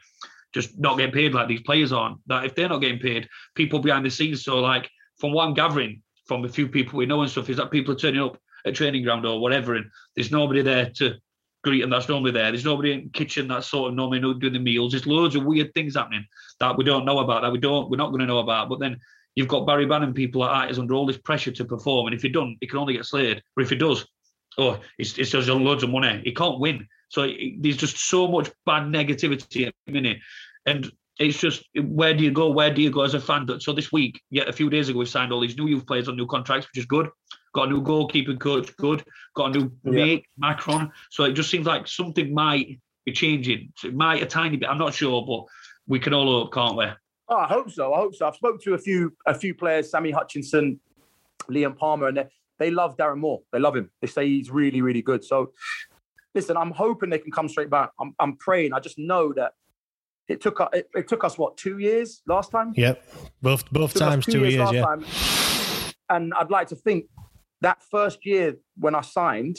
just 0.53 0.77
not 0.79 0.97
get 0.97 1.13
paid 1.13 1.33
like 1.33 1.47
these 1.47 1.61
players 1.61 1.91
aren't. 1.91 2.17
That 2.27 2.45
if 2.45 2.55
they're 2.55 2.69
not 2.69 2.79
getting 2.79 2.99
paid, 2.99 3.27
people 3.55 3.79
behind 3.79 4.05
the 4.05 4.09
scenes. 4.09 4.43
So 4.43 4.59
like 4.59 4.89
from 5.17 5.33
what 5.33 5.45
I'm 5.45 5.53
gathering 5.53 6.01
from 6.25 6.43
a 6.45 6.49
few 6.49 6.67
people 6.67 6.97
we 6.97 7.05
know 7.05 7.21
and 7.21 7.31
stuff, 7.31 7.49
is 7.49 7.57
that 7.57 7.71
people 7.71 7.93
are 7.93 7.97
turning 7.97 8.21
up 8.21 8.37
at 8.65 8.75
training 8.75 9.03
ground 9.03 9.25
or 9.25 9.39
whatever, 9.39 9.75
and 9.75 9.85
there's 10.15 10.31
nobody 10.31 10.61
there 10.61 10.89
to 10.95 11.15
greet 11.63 11.81
them 11.81 11.89
that's 11.89 12.09
normally 12.09 12.31
there. 12.31 12.51
There's 12.51 12.65
nobody 12.65 12.93
in 12.93 13.03
the 13.03 13.09
kitchen 13.09 13.47
that's 13.47 13.67
sort 13.67 13.89
of 13.89 13.95
normally 13.95 14.19
doing 14.19 14.53
the 14.53 14.59
meals. 14.59 14.91
There's 14.91 15.07
loads 15.07 15.35
of 15.35 15.45
weird 15.45 15.73
things 15.73 15.95
happening 15.95 16.25
that 16.59 16.77
we 16.77 16.83
don't 16.83 17.05
know 17.05 17.19
about, 17.19 17.41
that 17.41 17.51
we 17.51 17.59
don't, 17.59 17.89
we're 17.89 17.97
not 17.97 18.09
going 18.09 18.21
to 18.21 18.25
know 18.25 18.39
about. 18.39 18.69
But 18.69 18.79
then 18.79 18.97
you've 19.37 19.47
got 19.47 19.67
Barry 19.67 19.85
Bannan, 19.85 20.15
people 20.15 20.41
that 20.41 20.71
is 20.71 20.79
under 20.79 20.95
all 20.95 21.05
this 21.05 21.19
pressure 21.19 21.51
to 21.51 21.63
perform, 21.63 22.07
and 22.07 22.15
if 22.15 22.23
he 22.23 22.29
don't, 22.29 22.57
he 22.59 22.65
can 22.65 22.79
only 22.79 22.93
get 22.93 23.05
slayed. 23.05 23.43
Or 23.55 23.61
if 23.61 23.69
he 23.69 23.75
does, 23.75 24.03
oh, 24.57 24.79
it's, 24.97 25.15
it's 25.19 25.29
just 25.29 25.47
loads 25.47 25.83
of 25.83 25.91
money. 25.91 26.21
He 26.25 26.33
can't 26.33 26.59
win. 26.59 26.87
So 27.09 27.21
it, 27.21 27.61
there's 27.61 27.77
just 27.77 27.99
so 27.99 28.27
much 28.27 28.49
bad 28.65 28.83
negativity 28.83 29.67
at 29.67 29.75
the 29.85 29.93
minute. 29.93 30.17
And 30.65 30.91
it's 31.19 31.37
just 31.37 31.63
where 31.79 32.15
do 32.15 32.23
you 32.23 32.31
go? 32.31 32.49
Where 32.49 32.73
do 32.73 32.81
you 32.81 32.89
go 32.89 33.01
as 33.01 33.13
a 33.13 33.19
fan? 33.19 33.47
So 33.59 33.73
this 33.73 33.91
week, 33.91 34.19
yeah, 34.31 34.45
a 34.47 34.51
few 34.51 34.71
days 34.71 34.89
ago, 34.89 34.97
we 34.99 35.05
signed 35.05 35.31
all 35.31 35.39
these 35.39 35.55
new 35.55 35.67
youth 35.67 35.85
players 35.85 36.09
on 36.09 36.15
new 36.15 36.25
contracts, 36.25 36.67
which 36.67 36.79
is 36.79 36.87
good. 36.87 37.07
Got 37.53 37.67
a 37.67 37.71
new 37.71 37.83
goalkeeping 37.83 38.39
coach, 38.39 38.75
good. 38.77 39.03
Got 39.35 39.55
a 39.55 39.59
new 39.59 39.71
Yeah. 39.83 39.91
mate, 39.91 40.25
Macron. 40.39 40.91
So 41.11 41.25
it 41.25 41.33
just 41.33 41.51
seems 41.51 41.67
like 41.67 41.87
something 41.87 42.33
might 42.33 42.79
be 43.05 43.11
changing. 43.11 43.71
So 43.77 43.89
it 43.89 43.95
might 43.95 44.23
a 44.23 44.25
tiny 44.25 44.57
bit. 44.57 44.67
I'm 44.67 44.79
not 44.79 44.95
sure, 44.95 45.23
but 45.27 45.45
we 45.85 45.99
can 45.99 46.15
all 46.15 46.25
hope, 46.25 46.53
can't 46.53 46.75
we? 46.75 46.85
Oh, 47.29 47.35
I 47.37 47.47
hope 47.47 47.69
so. 47.69 47.93
I 47.93 47.97
hope 47.97 48.15
so. 48.15 48.27
I've 48.27 48.35
spoken 48.35 48.59
to 48.61 48.73
a 48.73 48.77
few 48.77 49.13
a 49.25 49.33
few 49.33 49.53
players, 49.53 49.91
Sammy 49.91 50.11
Hutchinson, 50.11 50.79
Liam 51.49 51.77
Palmer, 51.77 52.07
and 52.07 52.17
they, 52.17 52.25
they 52.59 52.71
love 52.71 52.95
Darren 52.97 53.17
Moore. 53.17 53.41
They 53.51 53.59
love 53.59 53.75
him. 53.75 53.89
They 54.01 54.07
say 54.07 54.27
he's 54.27 54.49
really, 54.49 54.81
really 54.81 55.01
good. 55.01 55.23
So, 55.23 55.51
listen, 56.33 56.55
I'm 56.57 56.71
hoping 56.71 57.09
they 57.09 57.19
can 57.19 57.31
come 57.31 57.49
straight 57.49 57.69
back. 57.69 57.91
I'm, 57.99 58.13
I'm 58.19 58.37
praying. 58.37 58.73
I 58.73 58.79
just 58.79 58.97
know 58.97 59.33
that 59.33 59.53
it 60.27 60.41
took 60.41 60.61
us 60.61 60.69
it, 60.73 60.89
it 60.95 61.07
took 61.07 61.23
us 61.23 61.37
what 61.37 61.57
two 61.57 61.79
years 61.79 62.21
last 62.27 62.51
time. 62.51 62.73
Yep. 62.75 63.03
Both 63.41 63.69
both 63.71 63.93
times 63.93 64.25
two 64.25 64.45
years. 64.45 64.59
last 64.59 64.73
Yeah. 64.73 64.83
time. 64.85 65.05
And 66.09 66.33
I'd 66.35 66.49
like 66.51 66.67
to 66.69 66.75
think 66.75 67.05
that 67.61 67.81
first 67.83 68.25
year 68.25 68.55
when 68.77 68.95
I 68.95 69.01
signed, 69.01 69.57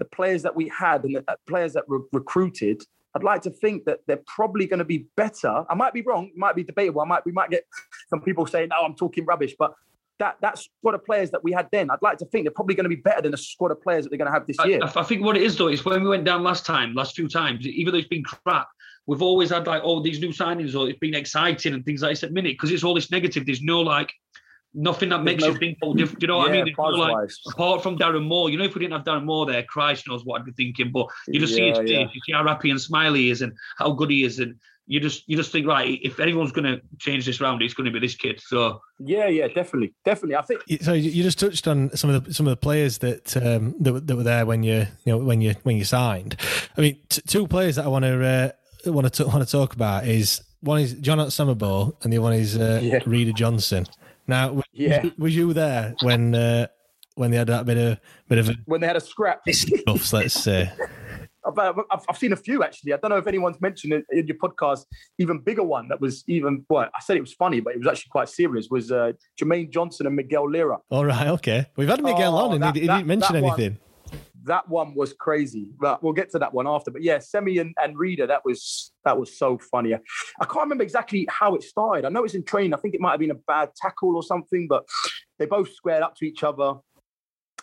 the 0.00 0.04
players 0.04 0.42
that 0.42 0.56
we 0.56 0.68
had 0.76 1.04
and 1.04 1.14
the 1.16 1.24
uh, 1.28 1.36
players 1.46 1.72
that 1.74 1.88
were 1.88 2.00
recruited, 2.12 2.82
I'd 3.14 3.22
like 3.22 3.42
to 3.42 3.50
think 3.50 3.84
that 3.84 4.00
they're 4.06 4.22
probably 4.26 4.66
going 4.66 4.78
to 4.78 4.84
be 4.84 5.06
better. 5.16 5.64
I 5.70 5.74
might 5.74 5.92
be 5.92 6.02
wrong. 6.02 6.26
It 6.26 6.36
might 6.36 6.56
be 6.56 6.64
debatable. 6.64 7.00
I 7.00 7.04
might 7.04 7.24
we 7.24 7.32
might 7.32 7.50
get 7.50 7.64
some 8.10 8.20
people 8.20 8.46
saying, 8.46 8.68
"No, 8.68 8.84
I'm 8.84 8.94
talking 8.94 9.24
rubbish," 9.24 9.54
but. 9.58 9.74
That, 10.20 10.36
that 10.42 10.58
squad 10.58 10.94
of 10.94 11.04
players 11.04 11.32
that 11.32 11.42
we 11.42 11.50
had 11.50 11.68
then, 11.72 11.90
I'd 11.90 12.00
like 12.00 12.18
to 12.18 12.24
think 12.26 12.44
they're 12.44 12.52
probably 12.52 12.76
going 12.76 12.84
to 12.84 12.88
be 12.88 13.02
better 13.02 13.20
than 13.20 13.32
the 13.32 13.36
squad 13.36 13.72
of 13.72 13.82
players 13.82 14.04
that 14.04 14.10
they're 14.10 14.16
going 14.16 14.30
to 14.30 14.32
have 14.32 14.46
this 14.46 14.56
I, 14.60 14.66
year. 14.66 14.78
I- 14.80 15.02
think 15.02 15.24
what 15.24 15.36
it 15.36 15.42
is 15.42 15.56
though 15.56 15.66
is 15.66 15.84
when 15.84 16.04
we 16.04 16.08
went 16.08 16.24
down 16.24 16.44
last 16.44 16.64
time, 16.64 16.94
last 16.94 17.16
few 17.16 17.26
times, 17.28 17.66
even 17.66 17.92
though 17.92 17.98
it's 17.98 18.06
been 18.06 18.22
crap, 18.22 18.68
we've 19.06 19.22
always 19.22 19.50
had 19.50 19.66
like 19.66 19.82
all 19.82 20.00
these 20.00 20.20
new 20.20 20.28
signings 20.28 20.78
or 20.78 20.88
it's 20.88 21.00
been 21.00 21.16
exciting 21.16 21.74
and 21.74 21.84
things 21.84 22.00
like 22.00 22.12
this 22.12 22.22
at 22.22 22.30
minute 22.30 22.52
because 22.52 22.70
it's 22.70 22.84
all 22.84 22.94
this 22.94 23.10
negative. 23.10 23.44
There's 23.44 23.60
no 23.60 23.80
like 23.80 24.12
nothing 24.74 25.08
that 25.10 25.22
makes 25.22 25.42
no- 25.42 25.48
you 25.50 25.58
think, 25.58 25.78
oh, 25.82 25.94
diff- 25.94 26.16
you 26.20 26.26
know 26.26 26.38
what 26.38 26.50
I 26.50 26.52
mean? 26.52 26.64
There's 26.76 26.98
like, 26.98 27.30
apart 27.52 27.82
from 27.82 27.96
Darren 27.98 28.24
Moore, 28.26 28.50
you 28.50 28.58
know, 28.58 28.64
if 28.64 28.74
we 28.74 28.80
didn't 28.80 28.92
have 28.94 29.04
Darren 29.04 29.24
Moore 29.24 29.46
there, 29.46 29.62
Christ 29.62 30.08
knows 30.08 30.24
what 30.24 30.40
I'd 30.40 30.44
be 30.46 30.52
thinking. 30.52 30.90
But 30.92 31.06
you 31.28 31.38
just 31.40 31.54
see 31.54 31.68
his 31.68 31.78
Yeah, 31.78 31.84
face, 32.04 32.08
you 32.14 32.20
see 32.26 32.32
how 32.32 32.46
happy 32.46 32.70
and 32.70 32.80
smiley 32.80 33.20
he 33.22 33.30
is 33.30 33.42
and 33.42 33.52
how 33.78 33.92
good 33.92 34.10
he 34.10 34.24
is, 34.24 34.38
and 34.40 34.56
you 34.86 35.00
just 35.00 35.22
you 35.28 35.36
just 35.36 35.50
think, 35.50 35.66
right, 35.66 35.98
if 36.02 36.20
anyone's 36.20 36.52
going 36.52 36.64
to 36.66 36.80
change 36.98 37.24
this 37.24 37.40
round, 37.40 37.62
it's 37.62 37.72
going 37.72 37.86
to 37.86 37.90
be 37.90 37.98
this 38.00 38.14
kid. 38.14 38.38
So 38.44 38.80
Yeah, 38.98 39.28
yeah, 39.28 39.48
definitely, 39.48 39.94
definitely. 40.04 40.36
I 40.36 40.42
think 40.42 40.60
So 40.82 40.92
you 40.92 41.10
you 41.10 41.22
just 41.22 41.38
touched 41.38 41.66
on 41.68 41.94
some 41.96 42.10
of 42.10 42.24
the 42.24 42.34
some 42.34 42.46
of 42.46 42.50
the 42.50 42.56
players 42.56 42.98
that 42.98 43.34
um, 43.38 43.74
that, 43.80 43.92
were- 43.94 44.00
that 44.00 44.16
were 44.16 44.22
there 44.22 44.44
when 44.44 44.62
you 44.62 44.86
you 45.04 45.12
know 45.12 45.18
when 45.18 45.40
you 45.40 45.54
when 45.62 45.76
you 45.76 45.84
signed. 45.84 46.36
I 46.76 46.80
mean, 46.82 46.98
t- 47.08 47.22
two 47.26 47.46
players 47.46 47.76
that 47.76 47.84
I 47.86 47.88
want 47.88 48.04
to 48.04 48.26
uh, 48.86 48.92
want 48.92 49.10
to 49.14 49.26
want 49.26 49.42
to 49.46 49.50
talk 49.50 49.72
about 49.74 50.06
is 50.06 50.42
one 50.60 50.80
is 50.80 50.94
José 50.94 51.26
Semedo 51.28 51.94
and 52.02 52.12
the 52.12 52.16
other 52.18 52.22
one 52.24 52.32
is 52.34 52.56
uh, 52.58 52.80
Yeah. 52.82 52.98
Reda 53.06 53.32
Johnson. 53.32 53.86
Now, 54.26 54.52
was, 54.52 54.64
Yeah. 54.72 55.10
was 55.18 55.34
you 55.36 55.52
there 55.52 55.94
when 56.02 56.34
uh, 56.34 56.66
when 57.16 57.30
they 57.30 57.36
had 57.36 57.48
that 57.48 57.66
bit 57.66 57.76
of 57.78 57.98
bit 58.28 58.38
of 58.38 58.48
a 58.48 58.54
when 58.66 58.80
they 58.80 58.86
had 58.86 58.96
a 58.96 59.00
scrap, 59.00 59.40
stuffs, 59.50 60.12
let's 60.12 60.34
say? 60.34 60.70
I've, 61.46 61.58
I've, 61.58 62.02
I've 62.08 62.16
seen 62.16 62.32
a 62.32 62.36
few 62.36 62.62
actually. 62.64 62.94
I 62.94 62.96
don't 62.96 63.10
know 63.10 63.18
if 63.18 63.26
anyone's 63.26 63.60
mentioned 63.60 63.92
it 63.92 64.04
in 64.10 64.26
your 64.26 64.38
podcast. 64.38 64.86
Even 65.18 65.38
bigger 65.40 65.62
one 65.62 65.88
that 65.88 66.00
was 66.00 66.24
even 66.26 66.64
well, 66.70 66.84
I 66.94 67.00
said 67.02 67.18
it 67.18 67.20
was 67.20 67.34
funny, 67.34 67.60
but 67.60 67.74
it 67.74 67.78
was 67.78 67.86
actually 67.86 68.08
quite 68.10 68.30
serious. 68.30 68.68
Was 68.70 68.90
uh, 68.90 69.12
Jermaine 69.38 69.70
Johnson 69.70 70.06
and 70.06 70.16
Miguel 70.16 70.46
Llera. 70.48 70.78
All 70.90 71.04
right, 71.04 71.28
okay. 71.28 71.66
We've 71.76 71.88
had 71.88 72.02
Miguel 72.02 72.34
Oh, 72.36 72.46
on 72.48 72.54
and 72.54 72.62
that- 72.62 72.74
he, 72.74 72.80
he 72.82 72.86
that- 72.86 72.96
didn't 72.96 73.08
mention 73.08 73.34
that 73.34 73.42
one- 73.42 73.60
anything. 73.60 73.78
That 74.44 74.68
one 74.68 74.94
was 74.94 75.12
crazy, 75.14 75.66
but 75.80 76.02
we'll 76.02 76.12
get 76.12 76.30
to 76.30 76.38
that 76.38 76.52
one 76.52 76.66
after. 76.66 76.90
But 76.90 77.02
yeah, 77.02 77.18
Semi 77.18 77.58
and, 77.58 77.74
and 77.82 77.98
Reda, 77.98 78.26
that 78.26 78.44
was 78.44 78.92
that 79.04 79.18
was 79.18 79.38
so 79.38 79.58
funny. 79.58 79.94
I 79.94 80.44
can't 80.44 80.64
remember 80.64 80.84
exactly 80.84 81.26
how 81.30 81.54
it 81.54 81.62
started. 81.62 82.04
I 82.04 82.08
know 82.10 82.24
it's 82.24 82.34
in 82.34 82.44
training. 82.44 82.74
I 82.74 82.76
think 82.78 82.94
it 82.94 83.00
might 83.00 83.12
have 83.12 83.20
been 83.20 83.30
a 83.30 83.40
bad 83.46 83.70
tackle 83.76 84.16
or 84.16 84.22
something, 84.22 84.66
but 84.68 84.84
they 85.38 85.46
both 85.46 85.72
squared 85.72 86.02
up 86.02 86.14
to 86.16 86.26
each 86.26 86.42
other. 86.42 86.74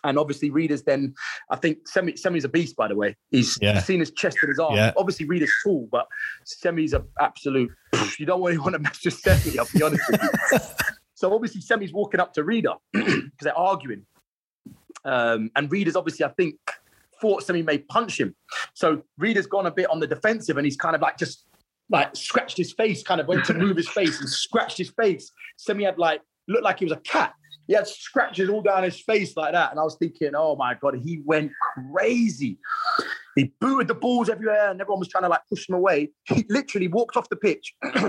And 0.04 0.18
obviously, 0.18 0.50
Reda's 0.50 0.82
then, 0.82 1.14
I 1.52 1.56
think 1.58 1.88
Semi, 1.88 2.16
Semi's 2.16 2.44
a 2.44 2.50
beast, 2.50 2.76
by 2.76 2.88
the 2.88 2.96
way. 2.96 3.16
He's 3.30 3.58
Yeah. 3.62 3.80
seen 3.82 4.00
his 4.00 4.10
chest 4.10 4.38
and 4.42 4.50
his 4.50 4.58
arm. 4.58 4.74
Yeah. 4.76 4.94
Obviously, 4.98 5.28
Reda's 5.28 5.52
tall, 5.64 5.88
but 5.92 6.08
Semi's 6.44 6.94
an 6.94 7.04
absolute, 7.20 7.70
you 8.18 8.26
don't 8.26 8.42
really 8.42 8.58
want 8.58 8.74
to 8.74 8.80
mess 8.80 9.00
with 9.06 9.14
Semi, 9.14 9.60
I'll 9.60 9.68
be 9.72 9.84
honest 9.84 10.02
with 10.10 10.22
you. 10.54 10.60
so 11.14 11.32
obviously, 11.36 11.62
Semi's 11.62 11.94
walking 11.94 12.20
up 12.20 12.34
to 12.34 12.44
Reda 12.44 12.74
because 12.94 13.22
they're 13.42 13.56
arguing. 13.58 14.04
Um, 15.06 15.52
and 15.56 15.70
Reda's 15.72 15.96
obviously, 15.96 16.26
I 16.26 16.30
think, 16.30 16.56
thought 17.22 17.44
Semi 17.44 17.62
may 17.62 17.78
punch 17.78 18.20
him. 18.20 18.36
So 18.74 19.04
Reda's 19.18 19.48
gone 19.48 19.68
a 19.68 19.72
bit 19.72 19.90
on 19.90 20.00
the 20.00 20.08
defensive 20.08 20.58
and 20.58 20.66
he's 20.66 20.76
kind 20.78 20.96
of 20.96 21.02
like 21.02 21.18
just 21.18 21.46
like 21.90 22.16
scratched 22.16 22.58
his 22.58 22.74
face, 22.74 23.04
kind 23.04 23.22
of 23.22 23.28
went 23.28 23.46
to 23.46 23.54
move 23.54 23.78
his 23.78 23.90
face 24.00 24.20
and 24.20 24.30
scratched 24.30 24.78
his 24.78 24.90
face. 24.90 25.32
Semi 25.58 25.84
had 25.84 25.98
like, 25.98 26.22
looked 26.48 26.64
like 26.64 26.80
he 26.80 26.86
was 26.86 26.94
a 26.94 26.98
cat. 26.98 27.34
He 27.68 27.74
had 27.74 27.88
scratches 27.88 28.50
all 28.50 28.62
down 28.62 28.84
his 28.84 29.00
face 29.00 29.38
like 29.38 29.54
that. 29.54 29.72
And 29.72 29.80
I 29.80 29.84
was 29.84 29.96
thinking, 29.96 30.32
oh 30.36 30.56
my 30.56 30.74
God, 30.74 30.96
he 30.96 31.22
went 31.24 31.52
crazy. 31.94 32.58
He 33.36 33.54
booted 33.62 33.88
the 33.88 33.94
balls 33.94 34.30
everywhere 34.30 34.72
and 34.72 34.82
everyone 34.82 35.00
was 35.00 35.08
trying 35.08 35.24
to 35.24 35.30
like 35.30 35.42
push 35.48 35.70
him 35.70 35.76
away. 35.76 36.10
He 36.26 36.46
literally 36.50 36.88
walked 36.88 37.16
off 37.16 37.30
the 37.30 37.36
pitch. 37.36 37.74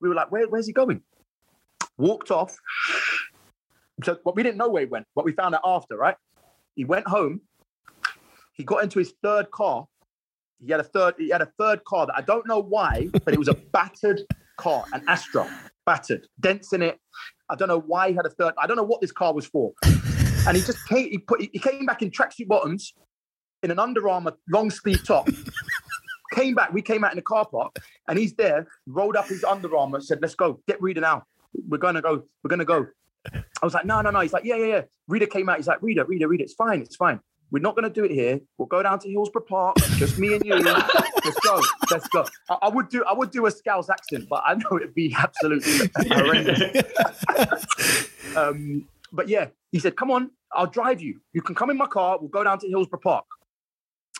we 0.00 0.08
were 0.08 0.14
like, 0.14 0.30
Where, 0.30 0.48
where's 0.48 0.66
he 0.66 0.72
going? 0.72 1.02
Walked 1.98 2.30
off. 2.30 2.56
So 4.02 4.16
but 4.24 4.34
we 4.34 4.42
didn't 4.42 4.56
know 4.56 4.68
where 4.68 4.82
he 4.84 4.88
went, 4.88 5.06
but 5.14 5.24
we 5.24 5.32
found 5.32 5.54
out 5.54 5.60
after, 5.64 5.96
right? 5.96 6.16
He 6.74 6.84
went 6.84 7.06
home. 7.06 7.40
He 8.54 8.64
got 8.64 8.82
into 8.82 8.98
his 8.98 9.14
third 9.22 9.50
car. 9.50 9.86
He 10.64 10.70
had 10.70 10.80
a 10.80 10.84
third. 10.84 11.14
He 11.18 11.30
had 11.30 11.42
a 11.42 11.52
third 11.58 11.84
car 11.84 12.06
that 12.06 12.14
I 12.16 12.22
don't 12.22 12.46
know 12.46 12.60
why, 12.60 13.08
but 13.24 13.34
it 13.34 13.38
was 13.38 13.48
a 13.48 13.54
battered 13.72 14.20
car, 14.56 14.84
an 14.92 15.02
Astra, 15.08 15.48
battered, 15.86 16.26
dents 16.40 16.72
in 16.72 16.82
it. 16.82 16.98
I 17.48 17.56
don't 17.56 17.68
know 17.68 17.80
why 17.80 18.10
he 18.10 18.14
had 18.14 18.26
a 18.26 18.30
third. 18.30 18.54
I 18.58 18.66
don't 18.66 18.76
know 18.76 18.82
what 18.82 19.00
this 19.00 19.12
car 19.12 19.34
was 19.34 19.46
for. 19.46 19.72
And 20.46 20.56
he 20.56 20.62
just 20.62 20.86
came. 20.88 21.10
He 21.10 21.18
put. 21.18 21.40
He 21.40 21.58
came 21.58 21.86
back 21.86 22.02
in 22.02 22.10
tracksuit 22.10 22.48
bottoms, 22.48 22.94
in 23.62 23.70
an 23.70 23.78
Under 23.78 24.08
Armour 24.08 24.34
long 24.50 24.70
sleeve 24.70 25.04
top. 25.06 25.28
came 26.32 26.54
back. 26.54 26.72
We 26.72 26.82
came 26.82 27.04
out 27.04 27.12
in 27.12 27.16
the 27.16 27.22
car 27.22 27.46
park, 27.46 27.76
and 28.08 28.18
he's 28.18 28.34
there. 28.34 28.66
Rolled 28.86 29.16
up 29.16 29.26
his 29.26 29.44
Under 29.44 29.74
Armour. 29.76 30.00
Said, 30.00 30.18
"Let's 30.20 30.34
go. 30.34 30.60
Get 30.66 30.80
Reda 30.82 31.00
now. 31.00 31.24
We're 31.68 31.78
gonna 31.78 32.02
go. 32.02 32.24
We're 32.42 32.48
gonna 32.48 32.64
go." 32.64 32.86
I 33.62 33.66
was 33.66 33.74
like, 33.74 33.84
"No, 33.84 34.00
no, 34.00 34.10
no." 34.10 34.20
He's 34.20 34.32
like, 34.32 34.44
"Yeah, 34.44 34.56
yeah, 34.56 34.66
yeah." 34.66 34.82
Reda 35.08 35.26
came 35.28 35.48
out. 35.48 35.56
He's 35.56 35.68
like, 35.68 35.80
"Reda, 35.80 36.04
Reda, 36.04 36.26
Reda. 36.26 36.42
It's 36.42 36.54
fine. 36.54 36.80
It's 36.80 36.96
fine. 36.96 37.20
We're 37.52 37.60
not 37.60 37.76
gonna 37.76 37.90
do 37.90 38.04
it 38.04 38.10
here. 38.10 38.40
We'll 38.58 38.66
go 38.66 38.82
down 38.82 38.98
to 39.00 39.08
Hillsborough 39.08 39.44
Park. 39.48 39.76
Just 39.96 40.18
me 40.18 40.34
and 40.34 40.44
you. 40.44 40.56
Let's 40.56 41.40
go. 41.44 41.60
Let's 41.90 42.08
go." 42.08 42.26
I, 42.50 42.58
I 42.62 42.68
would 42.68 42.88
do. 42.88 43.04
I 43.04 43.12
would 43.12 43.30
do 43.30 43.46
a 43.46 43.50
Scouse 43.50 43.88
accent, 43.88 44.26
but 44.28 44.42
I 44.44 44.54
know 44.54 44.76
it'd 44.76 44.94
be 44.94 45.14
absolutely 45.16 45.90
horrendous. 46.10 48.08
Um, 48.36 48.88
but 49.12 49.28
yeah, 49.28 49.48
he 49.70 49.78
said, 49.78 49.96
"Come 49.96 50.10
on, 50.10 50.30
I'll 50.52 50.66
drive 50.66 51.00
you. 51.00 51.20
You 51.32 51.42
can 51.42 51.54
come 51.54 51.70
in 51.70 51.76
my 51.76 51.86
car. 51.86 52.18
We'll 52.18 52.30
go 52.30 52.42
down 52.42 52.58
to 52.60 52.68
Hillsborough 52.68 53.00
Park." 53.00 53.26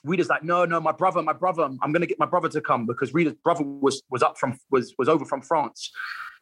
Reda's 0.05 0.29
like, 0.29 0.45
"No, 0.45 0.65
no, 0.65 0.81
my 0.81 0.93
brother, 0.93 1.21
my 1.23 1.33
brother. 1.33 1.69
I'm 1.81 1.93
gonna 1.93 2.07
get 2.07 2.19
my 2.19 2.27
brother 2.27 2.49
to 2.51 2.61
come 2.61 2.87
because 2.87 3.13
Reda's 3.13 3.35
brother 3.43 3.65
was 3.65 4.03
was 4.11 4.23
up 4.23 4.39
from 4.39 4.57
was 4.71 4.95
was 4.99 5.09
over 5.09 5.25
from 5.25 5.43
France." 5.43 5.91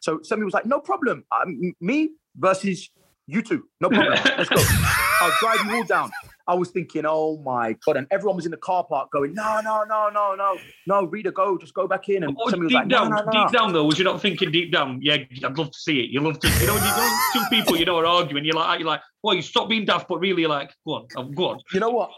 So 0.01 0.19
somebody 0.23 0.45
was 0.45 0.53
like, 0.53 0.65
"No 0.65 0.79
problem. 0.79 1.23
Um, 1.31 1.73
me 1.79 2.11
versus 2.35 2.89
you 3.27 3.41
two. 3.41 3.63
No 3.79 3.89
problem. 3.89 4.19
Let's 4.37 4.49
go. 4.49 4.57
I'll 5.21 5.31
drive 5.39 5.65
you 5.65 5.75
all 5.77 5.83
down." 5.83 6.11
I 6.47 6.55
was 6.55 6.69
thinking, 6.71 7.03
"Oh 7.07 7.37
my 7.45 7.77
god!" 7.85 7.97
And 7.97 8.07
everyone 8.11 8.35
was 8.35 8.45
in 8.45 8.51
the 8.51 8.57
car 8.57 8.83
park 8.83 9.11
going, 9.11 9.33
"No, 9.33 9.61
no, 9.63 9.83
no, 9.87 10.09
no, 10.09 10.35
no, 10.35 10.57
no, 10.87 11.05
Reda, 11.05 11.31
go, 11.31 11.57
just 11.57 11.73
go 11.73 11.87
back 11.87 12.09
in." 12.09 12.23
And 12.23 12.35
Oh, 12.39 12.49
deep 12.49 12.71
like, 12.71 12.87
down, 12.87 13.09
"No, 13.11 13.17
no, 13.17 13.23
no." 13.23 13.31
deep 13.31 13.51
down 13.51 13.73
though, 13.73 13.85
was 13.85 13.99
you 13.99 14.03
not 14.03 14.21
thinking 14.21 14.51
deep 14.51 14.71
down? 14.71 14.99
Yeah, 15.01 15.17
I'd 15.43 15.57
love 15.57 15.71
to 15.71 15.77
see 15.79 15.99
it. 16.01 16.09
You 16.09 16.19
love 16.19 16.39
to, 16.39 16.47
you 16.47 16.67
know, 16.67 16.75
you 16.75 16.81
know 16.81 17.19
two 17.33 17.43
people 17.51 17.77
you 17.77 17.85
know 17.85 17.97
are 17.97 18.05
arguing. 18.05 18.43
You're 18.43 18.55
like, 18.55 18.79
you're 18.79 18.87
like, 18.87 19.01
well, 19.23 19.35
you 19.35 19.43
stop 19.43 19.69
being 19.69 19.85
daft, 19.85 20.07
but 20.09 20.17
really, 20.19 20.41
you're 20.41 20.49
like, 20.49 20.73
go 20.85 20.95
on, 20.95 21.07
um, 21.15 21.31
go 21.31 21.49
on. 21.49 21.59
you 21.73 21.79
know 21.79 21.91
what? 21.91 22.09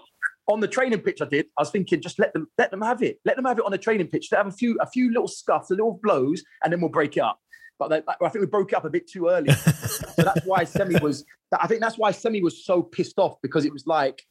On 0.48 0.60
the 0.60 0.68
training 0.68 1.00
pitch, 1.00 1.22
I 1.22 1.26
did. 1.26 1.46
I 1.58 1.62
was 1.62 1.70
thinking, 1.70 2.02
just 2.02 2.18
let 2.18 2.34
them 2.34 2.48
let 2.58 2.72
them 2.72 2.82
have 2.82 3.02
it. 3.04 3.20
Let 3.26 3.36
them 3.36 3.46
have 3.46 3.60
it 3.60 3.66
on 3.66 3.72
the 3.72 3.78
training 3.78 4.08
pitch. 4.08 4.30
They 4.30 4.38
have 4.38 4.48
a 4.48 4.52
few 4.52 4.78
a 4.82 4.88
few 4.88 5.10
little 5.10 5.28
scuffs, 5.28 5.70
a 5.70 5.74
little 5.74 6.00
blows, 6.02 6.44
and 6.64 6.72
then 6.72 6.80
we'll 6.82 6.90
break 6.90 7.18
it 7.18 7.22
up. 7.22 7.40
But 7.80 7.88
they, 7.90 8.02
I 8.08 8.30
think 8.30 8.42
we 8.42 8.46
broke 8.46 8.72
it 8.72 8.76
up 8.76 8.86
a 8.86 8.90
bit 8.90 9.08
too 9.08 9.28
early. 9.28 9.52
so 9.54 10.24
that's 10.24 10.46
why 10.46 10.64
Semi 10.64 11.00
was. 11.00 11.26
I 11.60 11.68
think 11.68 11.82
that's 11.82 11.98
why 11.98 12.12
Semi 12.12 12.42
was 12.42 12.66
so 12.66 12.82
pissed 12.82 13.20
off 13.20 13.42
because 13.42 13.66
it 13.66 13.74
was 13.74 13.86
like 13.88 14.24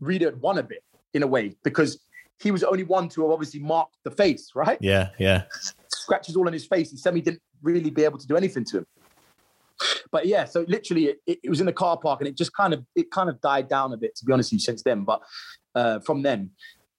Reda 0.00 0.26
had 0.26 0.40
won 0.40 0.58
a 0.58 0.62
bit 0.62 0.82
in 1.14 1.22
a 1.22 1.26
way 1.26 1.56
because 1.64 1.98
he 2.40 2.50
was 2.50 2.60
the 2.60 2.68
only 2.68 2.84
one 2.84 3.08
to 3.10 3.22
have 3.22 3.30
obviously 3.30 3.60
marked 3.60 3.96
the 4.04 4.10
face, 4.10 4.52
right? 4.54 4.78
Yeah, 4.80 5.10
yeah. 5.18 5.44
scratches 5.88 6.36
all 6.36 6.46
on 6.46 6.52
his 6.52 6.66
face, 6.66 6.90
and 6.90 6.98
Semi 6.98 7.20
didn't 7.20 7.42
really 7.62 7.90
be 7.90 8.04
able 8.04 8.18
to 8.18 8.26
do 8.26 8.36
anything 8.36 8.64
to 8.66 8.78
him. 8.78 8.86
But 10.10 10.26
yeah, 10.26 10.44
so 10.44 10.64
literally, 10.68 11.06
it, 11.06 11.18
it, 11.26 11.38
it 11.44 11.50
was 11.50 11.60
in 11.60 11.66
the 11.66 11.72
car 11.72 11.96
park, 11.96 12.20
and 12.20 12.28
it 12.28 12.36
just 12.36 12.52
kind 12.52 12.72
of 12.72 12.84
it 12.94 13.10
kind 13.10 13.28
of 13.28 13.40
died 13.40 13.68
down 13.68 13.92
a 13.92 13.96
bit, 13.96 14.14
to 14.16 14.24
be 14.24 14.32
honest 14.32 14.52
with 14.52 14.60
you, 14.60 14.64
since 14.64 14.82
then. 14.82 15.04
But 15.04 15.20
uh, 15.74 16.00
from 16.00 16.22
then, 16.22 16.50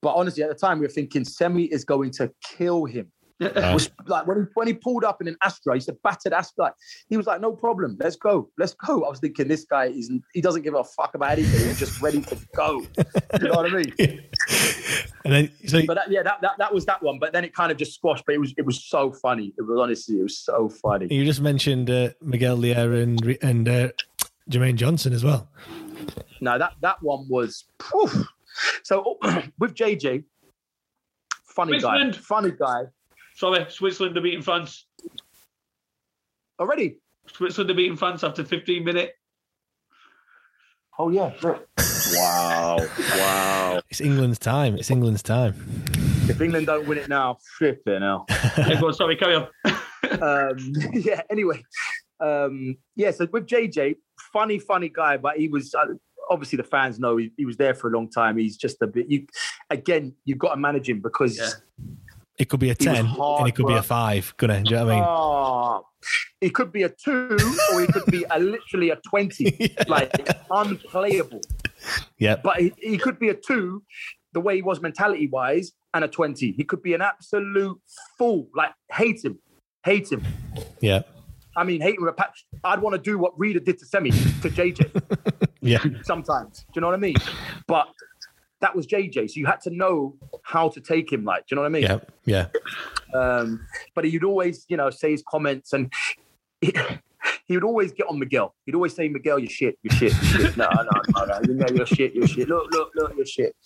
but 0.02 0.14
honestly, 0.14 0.42
at 0.42 0.48
the 0.48 0.54
time, 0.54 0.78
we 0.78 0.86
were 0.86 0.92
thinking 0.92 1.24
Semi 1.24 1.64
is 1.64 1.84
going 1.84 2.10
to 2.12 2.32
kill 2.44 2.84
him. 2.84 3.10
Was 3.40 3.90
like 4.06 4.26
when 4.26 4.36
he 4.38 4.42
when 4.54 4.66
he 4.66 4.74
pulled 4.74 5.02
up 5.02 5.22
in 5.22 5.28
an 5.28 5.36
Astra, 5.42 5.74
he 5.74 5.80
said 5.80 5.96
battered 6.02 6.34
Astra. 6.34 6.64
Like, 6.64 6.74
he 7.08 7.16
was 7.16 7.26
like, 7.26 7.40
no 7.40 7.52
problem, 7.52 7.96
let's 7.98 8.16
go, 8.16 8.50
let's 8.58 8.74
go. 8.74 9.04
I 9.04 9.08
was 9.08 9.18
thinking 9.18 9.48
this 9.48 9.64
guy 9.64 9.86
is 9.86 10.10
he 10.34 10.40
doesn't 10.42 10.62
give 10.62 10.74
a 10.74 10.84
fuck 10.84 11.14
about 11.14 11.32
anything. 11.32 11.66
He's 11.66 11.78
just 11.78 12.02
ready 12.02 12.20
to 12.20 12.36
go. 12.54 12.80
you 13.40 13.48
know 13.48 13.54
what 13.54 13.66
I 13.66 13.70
mean? 13.70 13.94
And 15.24 15.34
then 15.34 15.52
so 15.66 15.80
But 15.86 15.94
that, 15.94 16.10
yeah, 16.10 16.22
that, 16.22 16.40
that 16.42 16.52
that 16.58 16.74
was 16.74 16.84
that 16.86 17.02
one. 17.02 17.18
But 17.18 17.32
then 17.32 17.44
it 17.44 17.54
kind 17.54 17.72
of 17.72 17.78
just 17.78 17.94
squashed. 17.94 18.24
But 18.26 18.34
it 18.34 18.38
was 18.38 18.52
it 18.58 18.66
was 18.66 18.84
so 18.84 19.12
funny. 19.12 19.54
It 19.56 19.62
was 19.62 19.78
honestly 19.80 20.18
it 20.18 20.22
was 20.22 20.38
so 20.38 20.68
funny. 20.68 21.06
you 21.10 21.24
just 21.24 21.40
mentioned 21.40 21.90
uh, 21.90 22.10
Miguel 22.20 22.58
Llera 22.58 23.02
and 23.02 23.38
and 23.42 23.68
uh, 23.68 23.88
Jermaine 24.50 24.76
Johnson 24.76 25.12
as 25.12 25.24
well. 25.24 25.48
No, 26.40 26.58
that 26.58 26.74
that 26.82 27.02
one 27.02 27.26
was. 27.28 27.64
phew. 27.82 28.26
So 28.82 29.18
with 29.58 29.74
JJ, 29.74 30.24
funny 31.44 31.80
guy, 31.80 32.12
funny 32.12 32.50
guy. 32.50 32.84
Sorry, 33.40 33.64
Switzerland 33.70 34.14
are 34.18 34.20
beating 34.20 34.42
France. 34.42 34.86
Already. 36.60 36.98
Switzerland 37.26 37.70
are 37.70 37.74
beating 37.74 37.96
France 37.96 38.22
after 38.22 38.44
15 38.44 38.84
minutes. 38.84 39.12
Oh 40.98 41.08
yeah. 41.08 41.32
Wow, 42.12 42.76
wow. 43.16 43.80
It's 43.88 44.02
England's 44.02 44.38
time. 44.38 44.76
It's 44.76 44.90
England's 44.90 45.22
time. 45.22 45.54
If 46.28 46.38
England 46.42 46.66
don't 46.66 46.86
win 46.86 46.98
it 46.98 47.08
now, 47.08 47.38
flipping 47.56 48.02
hell. 48.02 48.26
Yeah, 48.28 48.78
go 48.78 48.88
on, 48.88 48.92
sorry, 48.92 49.16
carry 49.16 49.36
on. 49.36 49.48
um, 50.20 50.72
yeah. 50.92 51.22
Anyway, 51.30 51.62
um, 52.20 52.76
yeah. 52.94 53.10
So 53.10 53.26
with 53.32 53.46
JJ, 53.46 53.96
funny, 54.34 54.58
funny 54.58 54.90
guy, 54.90 55.16
but 55.16 55.38
he 55.38 55.48
was 55.48 55.74
uh, 55.74 55.86
obviously 56.28 56.58
the 56.58 56.64
fans 56.64 56.98
know 56.98 57.16
he, 57.16 57.32
he 57.38 57.46
was 57.46 57.56
there 57.56 57.72
for 57.72 57.88
a 57.88 57.90
long 57.90 58.10
time. 58.10 58.36
He's 58.36 58.58
just 58.58 58.82
a 58.82 58.86
bit. 58.86 59.08
You 59.08 59.26
again, 59.70 60.14
you've 60.26 60.36
got 60.36 60.50
to 60.50 60.60
manage 60.60 60.90
him 60.90 61.00
because. 61.00 61.38
Yeah. 61.38 61.86
It 62.40 62.48
could 62.48 62.60
be 62.60 62.70
a 62.70 62.74
ten 62.74 63.04
hard 63.04 63.40
and 63.40 63.48
it 63.48 63.54
could 63.54 63.66
be 63.66 63.74
a 63.74 63.82
five. 63.82 64.32
Gonna, 64.38 64.62
do 64.62 64.70
you 64.70 64.76
know 64.76 64.86
what 64.86 64.92
I 64.92 64.96
mean? 64.96 65.04
Oh, 65.06 65.86
it 66.40 66.54
could 66.54 66.72
be 66.72 66.84
a 66.84 66.88
two 66.88 67.36
or 67.72 67.82
it 67.82 67.92
could 67.92 68.06
be 68.06 68.24
a 68.30 68.38
literally 68.38 68.90
a 68.90 68.96
20, 69.08 69.76
like 69.88 70.10
unplayable. 70.50 71.42
Yeah. 72.18 72.36
But 72.42 72.60
he, 72.60 72.72
he 72.78 72.98
could 72.98 73.18
be 73.18 73.28
a 73.28 73.34
two, 73.34 73.82
the 74.32 74.40
way 74.40 74.56
he 74.56 74.62
was 74.62 74.80
mentality 74.80 75.28
wise, 75.28 75.72
and 75.92 76.04
a 76.04 76.08
20. 76.08 76.52
He 76.52 76.64
could 76.64 76.82
be 76.82 76.94
an 76.94 77.02
absolute 77.02 77.78
fool. 78.16 78.48
Like, 78.54 78.72
hate 78.90 79.22
him. 79.22 79.38
Hate 79.84 80.10
him. 80.10 80.24
Yeah. 80.80 81.02
I 81.56 81.64
mean, 81.64 81.80
hate 81.80 81.96
him 81.96 82.02
with 82.04 82.10
a 82.10 82.16
patch. 82.16 82.46
I'd 82.64 82.80
want 82.80 82.94
to 82.94 83.02
do 83.02 83.18
what 83.18 83.32
Reda 83.36 83.60
did 83.60 83.78
to 83.80 83.84
Semi, 83.84 84.10
to 84.10 84.48
JJ 84.48 85.48
Yeah. 85.60 85.84
sometimes. 86.02 86.60
Do 86.60 86.64
you 86.76 86.80
know 86.80 86.86
what 86.86 86.94
I 86.94 87.00
mean? 87.00 87.16
But 87.66 87.88
that 88.60 88.76
was 88.76 88.86
JJ. 88.86 89.30
So 89.30 89.40
you 89.40 89.46
had 89.46 89.60
to 89.62 89.70
know 89.70 90.16
how 90.42 90.68
to 90.68 90.80
take 90.80 91.12
him, 91.12 91.24
like, 91.24 91.46
do 91.46 91.54
you 91.54 91.56
know 91.56 91.62
what 91.62 91.68
I 91.68 91.70
mean? 91.70 91.82
Yeah. 91.82 91.98
Yeah. 92.24 93.18
Um, 93.18 93.66
but 93.94 94.04
he'd 94.04 94.24
always, 94.24 94.66
you 94.68 94.76
know, 94.76 94.90
say 94.90 95.10
his 95.10 95.24
comments 95.28 95.72
and 95.72 95.92
he, 96.60 96.72
he 97.46 97.56
would 97.56 97.64
always 97.64 97.92
get 97.92 98.06
on 98.08 98.18
Miguel. 98.18 98.54
He'd 98.66 98.74
always 98.74 98.94
say, 98.94 99.08
Miguel, 99.08 99.38
you're 99.38 99.50
shit, 99.50 99.78
you're 99.82 99.94
shit, 99.94 100.12
you're 100.12 100.46
shit. 100.46 100.56
No, 100.56 100.68
no, 100.70 101.02
no, 101.16 101.24
no, 101.24 101.40
you 101.46 101.54
know, 101.54 101.66
you're 101.74 101.86
shit, 101.86 102.14
you're 102.14 102.26
shit. 102.26 102.48
Look, 102.48 102.70
look, 102.70 102.90
look, 102.94 103.14
you're 103.16 103.26
shit. 103.26 103.56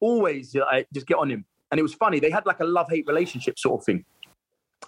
Always 0.00 0.54
like, 0.54 0.86
just 0.94 1.06
get 1.06 1.18
on 1.18 1.30
him. 1.30 1.44
And 1.70 1.80
it 1.80 1.82
was 1.82 1.94
funny. 1.94 2.20
They 2.20 2.30
had 2.30 2.46
like 2.46 2.60
a 2.60 2.64
love 2.64 2.86
hate 2.88 3.06
relationship 3.06 3.58
sort 3.58 3.80
of 3.80 3.84
thing. 3.84 4.04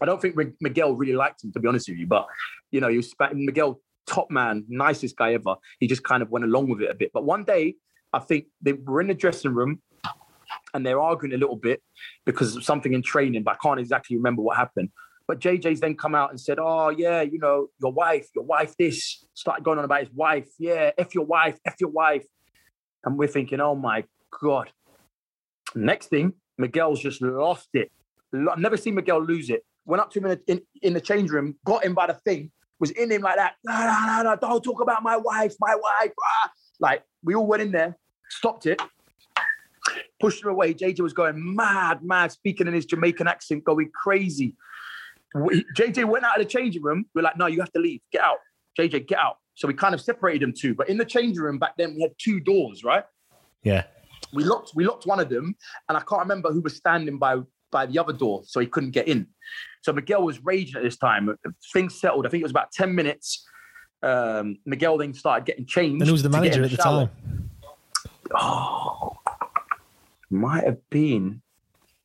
I 0.00 0.04
don't 0.04 0.22
think 0.22 0.36
Mi- 0.36 0.52
Miguel 0.60 0.94
really 0.94 1.14
liked 1.14 1.42
him, 1.42 1.52
to 1.52 1.60
be 1.60 1.66
honest 1.66 1.88
with 1.88 1.98
you. 1.98 2.06
But, 2.06 2.26
you 2.70 2.80
know, 2.80 2.88
he 2.88 2.96
was 2.96 3.12
Miguel, 3.32 3.80
top 4.06 4.30
man, 4.30 4.64
nicest 4.68 5.16
guy 5.16 5.34
ever. 5.34 5.56
He 5.80 5.88
just 5.88 6.04
kind 6.04 6.22
of 6.22 6.30
went 6.30 6.44
along 6.44 6.70
with 6.70 6.80
it 6.80 6.90
a 6.90 6.94
bit. 6.94 7.10
But 7.12 7.24
one 7.24 7.44
day, 7.44 7.74
I 8.12 8.20
think 8.20 8.46
they 8.62 8.72
were 8.72 9.00
in 9.00 9.08
the 9.08 9.14
dressing 9.14 9.54
room 9.54 9.82
and 10.74 10.84
they're 10.84 11.00
arguing 11.00 11.34
a 11.34 11.38
little 11.38 11.56
bit 11.56 11.82
because 12.24 12.56
of 12.56 12.64
something 12.64 12.92
in 12.92 13.02
training, 13.02 13.42
but 13.42 13.54
I 13.54 13.58
can't 13.62 13.80
exactly 13.80 14.16
remember 14.16 14.42
what 14.42 14.56
happened. 14.56 14.90
But 15.26 15.40
JJ's 15.40 15.80
then 15.80 15.94
come 15.94 16.14
out 16.14 16.30
and 16.30 16.40
said, 16.40 16.58
Oh, 16.58 16.88
yeah, 16.88 17.20
you 17.20 17.38
know, 17.38 17.68
your 17.82 17.92
wife, 17.92 18.28
your 18.34 18.44
wife, 18.44 18.74
this. 18.78 19.26
Started 19.34 19.62
going 19.62 19.78
on 19.78 19.84
about 19.84 20.00
his 20.00 20.10
wife. 20.14 20.48
Yeah, 20.58 20.90
F 20.96 21.14
your 21.14 21.26
wife, 21.26 21.58
F 21.66 21.74
your 21.80 21.90
wife. 21.90 22.24
And 23.04 23.18
we're 23.18 23.28
thinking, 23.28 23.60
Oh 23.60 23.74
my 23.74 24.04
God. 24.40 24.70
Next 25.74 26.06
thing, 26.06 26.32
Miguel's 26.56 27.00
just 27.00 27.20
lost 27.20 27.68
it. 27.74 27.90
I've 28.34 28.58
never 28.58 28.76
seen 28.78 28.94
Miguel 28.94 29.22
lose 29.22 29.50
it. 29.50 29.62
Went 29.84 30.00
up 30.00 30.10
to 30.12 30.18
him 30.18 30.26
in, 30.26 30.30
the- 30.46 30.52
in, 30.52 30.60
in 30.82 30.92
the 30.94 31.00
change 31.00 31.30
room, 31.30 31.56
got 31.64 31.84
him 31.84 31.94
by 31.94 32.06
the 32.06 32.14
thing, 32.14 32.50
was 32.80 32.90
in 32.92 33.10
him 33.10 33.22
like 33.22 33.36
that. 33.36 33.54
No, 33.64 33.72
no, 33.78 34.06
no, 34.06 34.22
no, 34.30 34.36
don't 34.36 34.62
talk 34.62 34.80
about 34.80 35.02
my 35.02 35.16
wife, 35.16 35.54
my 35.60 35.74
wife. 35.74 36.12
ah." 36.22 36.50
Like, 36.80 37.02
we 37.24 37.34
all 37.34 37.46
went 37.46 37.62
in 37.62 37.72
there, 37.72 37.96
stopped 38.28 38.66
it, 38.66 38.80
pushed 40.20 40.42
him 40.42 40.50
away. 40.50 40.74
JJ 40.74 41.00
was 41.00 41.12
going 41.12 41.54
mad, 41.54 42.02
mad, 42.02 42.32
speaking 42.32 42.66
in 42.66 42.74
his 42.74 42.86
Jamaican 42.86 43.26
accent, 43.26 43.64
going 43.64 43.90
crazy. 43.94 44.56
We- 45.34 45.64
JJ 45.76 46.04
went 46.04 46.24
out 46.24 46.40
of 46.40 46.46
the 46.46 46.50
changing 46.50 46.82
room. 46.82 47.06
We're 47.14 47.22
like, 47.22 47.36
no, 47.36 47.46
you 47.46 47.60
have 47.60 47.72
to 47.72 47.80
leave. 47.80 48.00
Get 48.12 48.22
out. 48.22 48.38
JJ, 48.78 49.06
get 49.06 49.18
out. 49.18 49.36
So 49.54 49.66
we 49.66 49.74
kind 49.74 49.94
of 49.94 50.00
separated 50.00 50.42
them 50.42 50.54
two. 50.56 50.74
But 50.74 50.88
in 50.88 50.96
the 50.96 51.04
changing 51.04 51.42
room 51.42 51.58
back 51.58 51.76
then, 51.76 51.94
we 51.94 52.02
had 52.02 52.12
two 52.18 52.40
doors, 52.40 52.84
right? 52.84 53.04
Yeah. 53.62 53.84
We 54.32 54.44
locked, 54.44 54.72
we 54.74 54.84
locked 54.84 55.06
one 55.06 55.20
of 55.20 55.28
them, 55.28 55.56
and 55.88 55.96
I 55.96 56.00
can't 56.00 56.20
remember 56.20 56.52
who 56.52 56.60
was 56.60 56.76
standing 56.76 57.18
by 57.18 57.40
by 57.70 57.86
the 57.86 57.98
other 57.98 58.12
door, 58.12 58.42
so 58.44 58.60
he 58.60 58.66
couldn't 58.66 58.92
get 58.92 59.08
in. 59.08 59.26
So 59.82 59.92
Miguel 59.92 60.22
was 60.22 60.44
raging 60.44 60.76
at 60.76 60.82
this 60.82 60.96
time. 60.96 61.36
Things 61.72 62.00
settled. 62.00 62.26
I 62.26 62.30
think 62.30 62.40
it 62.40 62.44
was 62.44 62.50
about 62.50 62.72
10 62.72 62.94
minutes. 62.94 63.46
Um, 64.02 64.58
Miguel 64.64 64.98
then 64.98 65.12
started 65.14 65.44
getting 65.44 65.66
changed. 65.66 66.02
And 66.02 66.06
who 66.06 66.12
was 66.12 66.22
the 66.22 66.28
manager 66.28 66.62
at 66.62 66.70
the 66.70 66.76
shower. 66.76 67.06
time? 67.06 67.50
Oh, 68.34 69.16
might 70.30 70.64
have 70.64 70.88
been. 70.90 71.42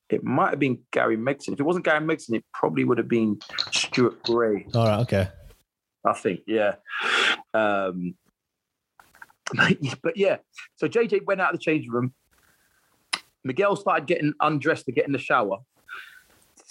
It 0.09 0.23
might 0.23 0.51
have 0.51 0.59
been 0.59 0.79
Gary 0.91 1.17
Megson. 1.17 1.53
If 1.53 1.59
it 1.59 1.63
wasn't 1.63 1.85
Gary 1.85 1.99
Megson, 1.99 2.35
it 2.35 2.45
probably 2.53 2.83
would 2.83 2.97
have 2.97 3.07
been 3.07 3.39
Stuart 3.71 4.21
Gray. 4.23 4.67
All 4.73 4.87
right. 4.87 4.99
Okay. 5.01 5.27
I 6.05 6.13
think, 6.13 6.41
yeah. 6.45 6.75
Um, 7.53 8.15
but 10.01 10.17
yeah, 10.17 10.37
so 10.75 10.87
JJ 10.87 11.25
went 11.25 11.41
out 11.41 11.53
of 11.53 11.59
the 11.59 11.63
changing 11.63 11.91
room. 11.91 12.13
Miguel 13.43 13.75
started 13.75 14.07
getting 14.07 14.33
undressed 14.39 14.85
to 14.85 14.91
get 14.91 15.05
in 15.05 15.11
the 15.11 15.19
shower. 15.19 15.59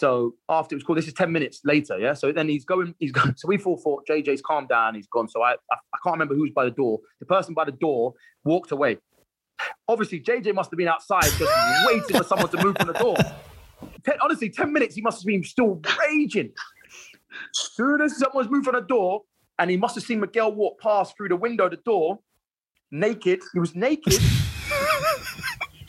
So 0.02 0.34
after 0.48 0.74
it 0.74 0.78
was 0.78 0.82
called, 0.82 0.98
this 0.98 1.06
is 1.06 1.14
10 1.14 1.30
minutes 1.30 1.60
later, 1.62 1.96
yeah. 1.96 2.14
So 2.14 2.32
then 2.32 2.48
he's 2.48 2.64
going, 2.64 2.92
he's 2.98 3.12
going. 3.20 3.36
So 3.36 3.46
we 3.46 3.56
all 3.58 3.76
thought 3.76 4.04
JJ's 4.04 4.42
calmed 4.42 4.68
down, 4.68 4.96
he's 4.96 5.06
gone. 5.06 5.28
So 5.28 5.42
I, 5.42 5.52
I, 5.52 5.76
I 5.76 5.98
can't 6.02 6.14
remember 6.14 6.34
who's 6.34 6.50
by 6.50 6.64
the 6.64 6.72
door. 6.72 6.98
The 7.20 7.26
person 7.26 7.54
by 7.54 7.66
the 7.66 7.70
door 7.70 8.14
walked 8.42 8.72
away. 8.72 8.98
Obviously, 9.86 10.18
JJ 10.18 10.54
must 10.56 10.72
have 10.72 10.76
been 10.76 10.88
outside 10.88 11.26
just 11.38 11.52
waiting 11.86 12.16
for 12.16 12.24
someone 12.24 12.48
to 12.48 12.64
move 12.64 12.76
from 12.76 12.88
the 12.88 12.94
door. 12.94 13.14
Ten, 14.04 14.14
honestly, 14.20 14.50
10 14.50 14.72
minutes, 14.72 14.96
he 14.96 15.02
must 15.02 15.22
have 15.22 15.26
been 15.26 15.44
still 15.44 15.80
raging. 16.08 16.50
Soon 17.52 18.00
as 18.00 18.18
someone's 18.18 18.50
moved 18.50 18.64
from 18.64 18.74
the 18.74 18.80
door, 18.80 19.22
and 19.60 19.70
he 19.70 19.76
must 19.76 19.94
have 19.94 20.02
seen 20.02 20.18
Miguel 20.18 20.52
walk 20.52 20.80
past 20.80 21.16
through 21.16 21.28
the 21.28 21.36
window 21.36 21.68
the 21.68 21.76
door, 21.76 22.18
naked. 22.90 23.40
He 23.52 23.60
was 23.60 23.76
naked. 23.76 24.18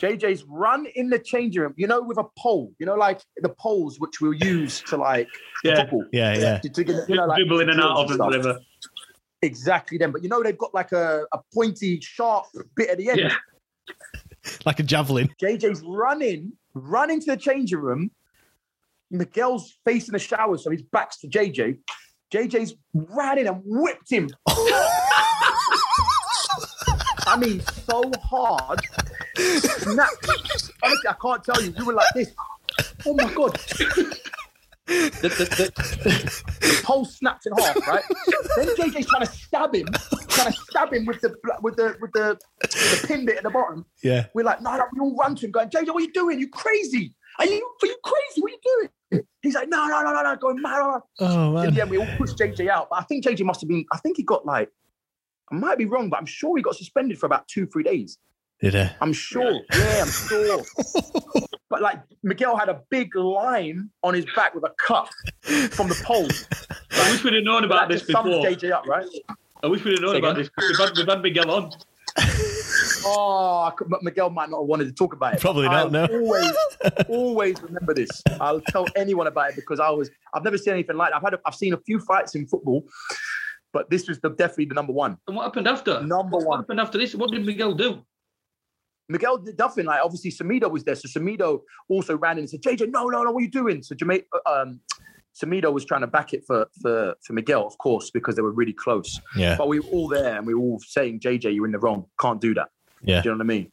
JJ's 0.04 0.44
run 0.44 0.86
in 0.94 1.08
the 1.08 1.18
changing 1.18 1.62
room, 1.62 1.74
you 1.76 1.86
know, 1.86 2.02
with 2.02 2.18
a 2.18 2.24
pole, 2.38 2.72
you 2.78 2.84
know, 2.86 2.94
like 2.94 3.20
the 3.38 3.48
poles 3.48 3.98
which 3.98 4.20
we'll 4.20 4.34
use 4.34 4.82
to 4.88 4.96
like 4.96 5.28
Yeah. 5.62 5.76
football. 5.82 6.04
Yeah. 6.12 6.34
Yeah. 6.36 6.58
To, 6.58 6.68
to 6.68 6.84
get, 6.84 7.08
you 7.08 7.16
know, 7.16 7.26
like, 7.26 7.38
Dribble 7.38 7.60
in 7.60 7.70
and 7.70 7.80
out 7.80 7.90
of 7.96 8.06
drills 8.08 8.10
it, 8.10 8.14
stuff. 8.14 8.26
whatever. 8.26 8.60
Exactly 9.42 9.96
them. 9.98 10.12
But 10.12 10.22
you 10.22 10.28
know, 10.28 10.42
they've 10.42 10.58
got 10.58 10.74
like 10.74 10.92
a, 10.92 11.24
a 11.32 11.38
pointy, 11.54 12.00
sharp 12.00 12.46
bit 12.76 12.90
at 12.90 12.98
the 12.98 13.10
end. 13.10 13.18
Yeah. 13.20 13.34
Like 14.66 14.78
a 14.78 14.82
javelin. 14.82 15.30
JJ's 15.42 15.82
running, 15.86 16.52
running 16.74 17.18
to 17.20 17.30
the 17.30 17.36
changing 17.38 17.78
room. 17.78 18.10
Miguel's 19.10 19.72
facing 19.86 20.12
the 20.12 20.18
shower, 20.18 20.58
so 20.58 20.68
his 20.70 20.82
back's 20.82 21.16
to 21.20 21.28
JJ. 21.28 21.78
JJ's 22.30 22.74
ran 22.92 23.38
in 23.38 23.46
and 23.46 23.62
whipped 23.64 24.10
him. 24.10 24.28
I 27.26 27.36
mean, 27.38 27.60
so 27.86 28.10
hard. 28.22 28.80
Snapped. 29.36 30.28
Honestly, 30.82 31.08
I 31.08 31.14
can't 31.20 31.44
tell 31.44 31.62
you. 31.62 31.74
We 31.78 31.84
were 31.84 31.94
like 31.94 32.12
this. 32.14 32.32
Oh 33.06 33.14
my 33.14 33.32
god. 33.32 33.58
The, 34.86 35.10
the, 35.22 35.28
the, 35.28 36.42
the 36.60 36.80
pole 36.84 37.06
snapped 37.06 37.46
in 37.46 37.52
half, 37.56 37.86
right? 37.88 38.04
Then 38.56 38.68
JJ's 38.76 39.06
trying 39.06 39.24
to 39.24 39.32
stab 39.32 39.74
him, 39.74 39.86
trying 40.28 40.52
to 40.52 40.58
stab 40.68 40.92
him 40.92 41.06
with 41.06 41.22
the 41.22 41.34
with 41.62 41.76
the 41.76 41.96
with 42.00 42.12
the, 42.12 42.38
with 42.60 43.00
the 43.00 43.06
pin 43.06 43.24
bit 43.24 43.38
at 43.38 43.44
the 43.44 43.50
bottom. 43.50 43.86
Yeah. 44.02 44.26
We're 44.34 44.44
like, 44.44 44.60
no, 44.60 44.76
no, 44.76 44.84
we 44.92 45.00
all 45.00 45.16
run 45.16 45.36
to 45.36 45.46
him 45.46 45.52
going, 45.52 45.70
JJ, 45.70 45.86
what 45.86 45.96
are 45.96 46.00
you 46.00 46.12
doing? 46.12 46.38
You 46.38 46.48
crazy? 46.48 47.14
Are 47.38 47.46
you 47.46 47.70
are 47.82 47.86
you 47.86 47.96
crazy? 48.04 48.40
What 48.42 48.52
are 48.52 48.54
you 48.54 48.60
doing? 49.10 49.24
He's 49.40 49.54
like, 49.54 49.68
no, 49.68 49.86
no, 49.86 50.02
no, 50.02 50.12
no, 50.12 50.22
no, 50.22 50.36
going 50.36 50.60
mad. 50.60 50.78
no, 50.78 50.90
no." 50.90 51.02
Oh 51.20 51.56
In 51.62 51.74
the 51.74 51.80
end, 51.80 51.90
we 51.90 51.98
all 51.98 52.16
pushed 52.18 52.36
JJ 52.38 52.68
out. 52.68 52.88
But 52.90 53.00
I 53.00 53.02
think 53.04 53.24
JJ 53.24 53.44
must 53.44 53.62
have 53.62 53.68
been, 53.68 53.84
I 53.92 53.98
think 53.98 54.16
he 54.16 54.22
got 54.22 54.44
like, 54.44 54.70
I 55.50 55.54
might 55.54 55.78
be 55.78 55.84
wrong, 55.86 56.10
but 56.10 56.18
I'm 56.18 56.26
sure 56.26 56.56
he 56.56 56.62
got 56.62 56.74
suspended 56.74 57.18
for 57.18 57.26
about 57.26 57.46
two, 57.48 57.66
three 57.66 57.84
days. 57.84 58.18
Did 58.60 58.74
he? 58.74 58.86
I'm 59.00 59.12
sure. 59.12 59.60
Yeah, 59.74 60.02
I'm 60.02 60.08
sure. 60.08 60.62
but 61.70 61.82
like 61.82 62.00
Miguel 62.22 62.56
had 62.56 62.68
a 62.68 62.80
big 62.88 63.14
line 63.14 63.90
on 64.02 64.14
his 64.14 64.24
back 64.36 64.54
with 64.54 64.64
a 64.64 64.72
cut 64.78 65.08
from 65.72 65.88
the 65.88 66.00
pole. 66.04 66.28
I 66.92 67.10
wish 67.10 67.24
we'd 67.24 67.34
have 67.34 67.44
known 67.44 67.64
about 67.64 67.88
this 67.88 68.00
just 68.02 68.12
sums 68.12 68.30
before. 68.30 68.46
JJ 68.46 68.72
up, 68.72 68.86
right? 68.86 69.06
I 69.62 69.66
wish 69.66 69.84
we'd 69.84 69.92
have 69.92 70.02
known 70.02 70.12
Say 70.14 70.18
about 70.18 70.38
again? 70.38 70.50
this. 70.56 70.68
We've 70.78 70.78
had, 70.88 70.96
we've 70.96 71.08
had 71.08 71.22
Miguel 71.22 71.50
on. 71.50 71.70
Oh, 73.06 73.64
I 73.66 73.72
could- 73.76 73.88
Miguel 74.02 74.30
might 74.30 74.48
not 74.48 74.60
have 74.60 74.66
wanted 74.66 74.84
to 74.86 74.92
talk 74.92 75.12
about 75.12 75.34
it. 75.34 75.40
Probably 75.40 75.64
not, 75.66 75.74
I'll 75.74 75.90
no. 75.90 76.06
Always, 76.06 76.52
always 77.08 77.62
remember 77.62 77.92
this. 77.92 78.22
I'll 78.40 78.60
tell 78.60 78.86
anyone 78.96 79.26
about 79.26 79.50
it 79.50 79.56
because 79.56 79.80
I 79.80 79.90
was. 79.90 80.10
I've 80.32 80.44
never 80.44 80.56
seen 80.56 80.72
anything 80.74 80.96
like. 80.96 81.10
That. 81.10 81.16
I've 81.16 81.22
had. 81.22 81.34
A, 81.34 81.40
I've 81.44 81.54
seen 81.54 81.74
a 81.74 81.78
few 81.78 81.98
fights 82.00 82.34
in 82.34 82.46
football, 82.46 82.84
but 83.72 83.90
this 83.90 84.08
was 84.08 84.20
the, 84.20 84.30
definitely 84.30 84.66
the 84.66 84.74
number 84.74 84.92
one. 84.92 85.18
And 85.26 85.36
what 85.36 85.42
happened 85.44 85.68
after? 85.68 86.00
Number 86.02 86.38
What 86.38 86.46
one. 86.46 86.58
happened 86.60 86.80
after 86.80 86.96
this? 86.98 87.14
What 87.14 87.30
did 87.30 87.44
Miguel 87.44 87.74
do? 87.74 88.02
Miguel 89.08 89.44
nothing. 89.58 89.86
Like 89.86 90.00
obviously, 90.02 90.30
Semedo 90.30 90.70
was 90.70 90.84
there, 90.84 90.94
so 90.94 91.08
Semedo 91.08 91.60
also 91.88 92.16
ran 92.16 92.38
in 92.38 92.40
and 92.40 92.50
said, 92.50 92.62
"JJ, 92.62 92.90
no, 92.90 93.06
no, 93.08 93.22
no, 93.22 93.32
what 93.32 93.40
are 93.40 93.44
you 93.44 93.50
doing?" 93.50 93.82
So 93.82 93.94
Jermaine, 93.94 94.24
um, 94.46 94.80
Semedo 95.34 95.72
was 95.72 95.84
trying 95.84 96.02
to 96.02 96.06
back 96.06 96.32
it 96.32 96.44
for 96.46 96.66
for 96.80 97.14
for 97.24 97.32
Miguel, 97.32 97.66
of 97.66 97.76
course, 97.78 98.10
because 98.10 98.36
they 98.36 98.42
were 98.42 98.52
really 98.52 98.72
close. 98.72 99.20
Yeah. 99.36 99.56
But 99.56 99.68
we 99.68 99.80
were 99.80 99.86
all 99.88 100.08
there, 100.08 100.36
and 100.36 100.46
we 100.46 100.54
were 100.54 100.60
all 100.60 100.80
saying, 100.80 101.20
"JJ, 101.20 101.54
you're 101.54 101.66
in 101.66 101.72
the 101.72 101.78
wrong. 101.78 102.06
Can't 102.20 102.40
do 102.40 102.54
that." 102.54 102.68
Yeah. 103.04 103.20
Do 103.20 103.28
you 103.28 103.34
know 103.34 103.38
what 103.38 103.44
I 103.44 103.46
mean? 103.46 103.72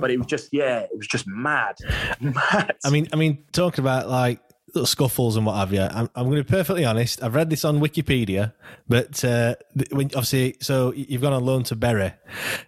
But 0.00 0.10
it 0.10 0.16
was 0.16 0.26
just, 0.26 0.48
yeah, 0.52 0.78
it 0.80 0.96
was 0.96 1.06
just 1.06 1.26
mad, 1.26 1.76
mad. 2.20 2.76
I 2.82 2.88
mean, 2.90 3.08
I 3.12 3.16
mean, 3.16 3.44
talking 3.52 3.84
about 3.84 4.08
like 4.08 4.40
little 4.74 4.86
scuffles 4.86 5.36
and 5.36 5.44
what 5.46 5.56
have 5.56 5.72
you. 5.72 5.80
I'm, 5.82 6.08
I'm 6.14 6.24
going 6.26 6.36
to 6.36 6.44
be 6.44 6.50
perfectly 6.50 6.84
honest. 6.84 7.22
I've 7.22 7.34
read 7.34 7.50
this 7.50 7.64
on 7.64 7.80
Wikipedia, 7.80 8.52
but 8.88 9.22
uh, 9.24 9.54
when 9.90 10.06
obviously, 10.06 10.56
so 10.60 10.92
you've 10.92 11.22
gone 11.22 11.32
on 11.32 11.44
loan 11.44 11.62
to 11.64 11.76
Bury, 11.76 12.12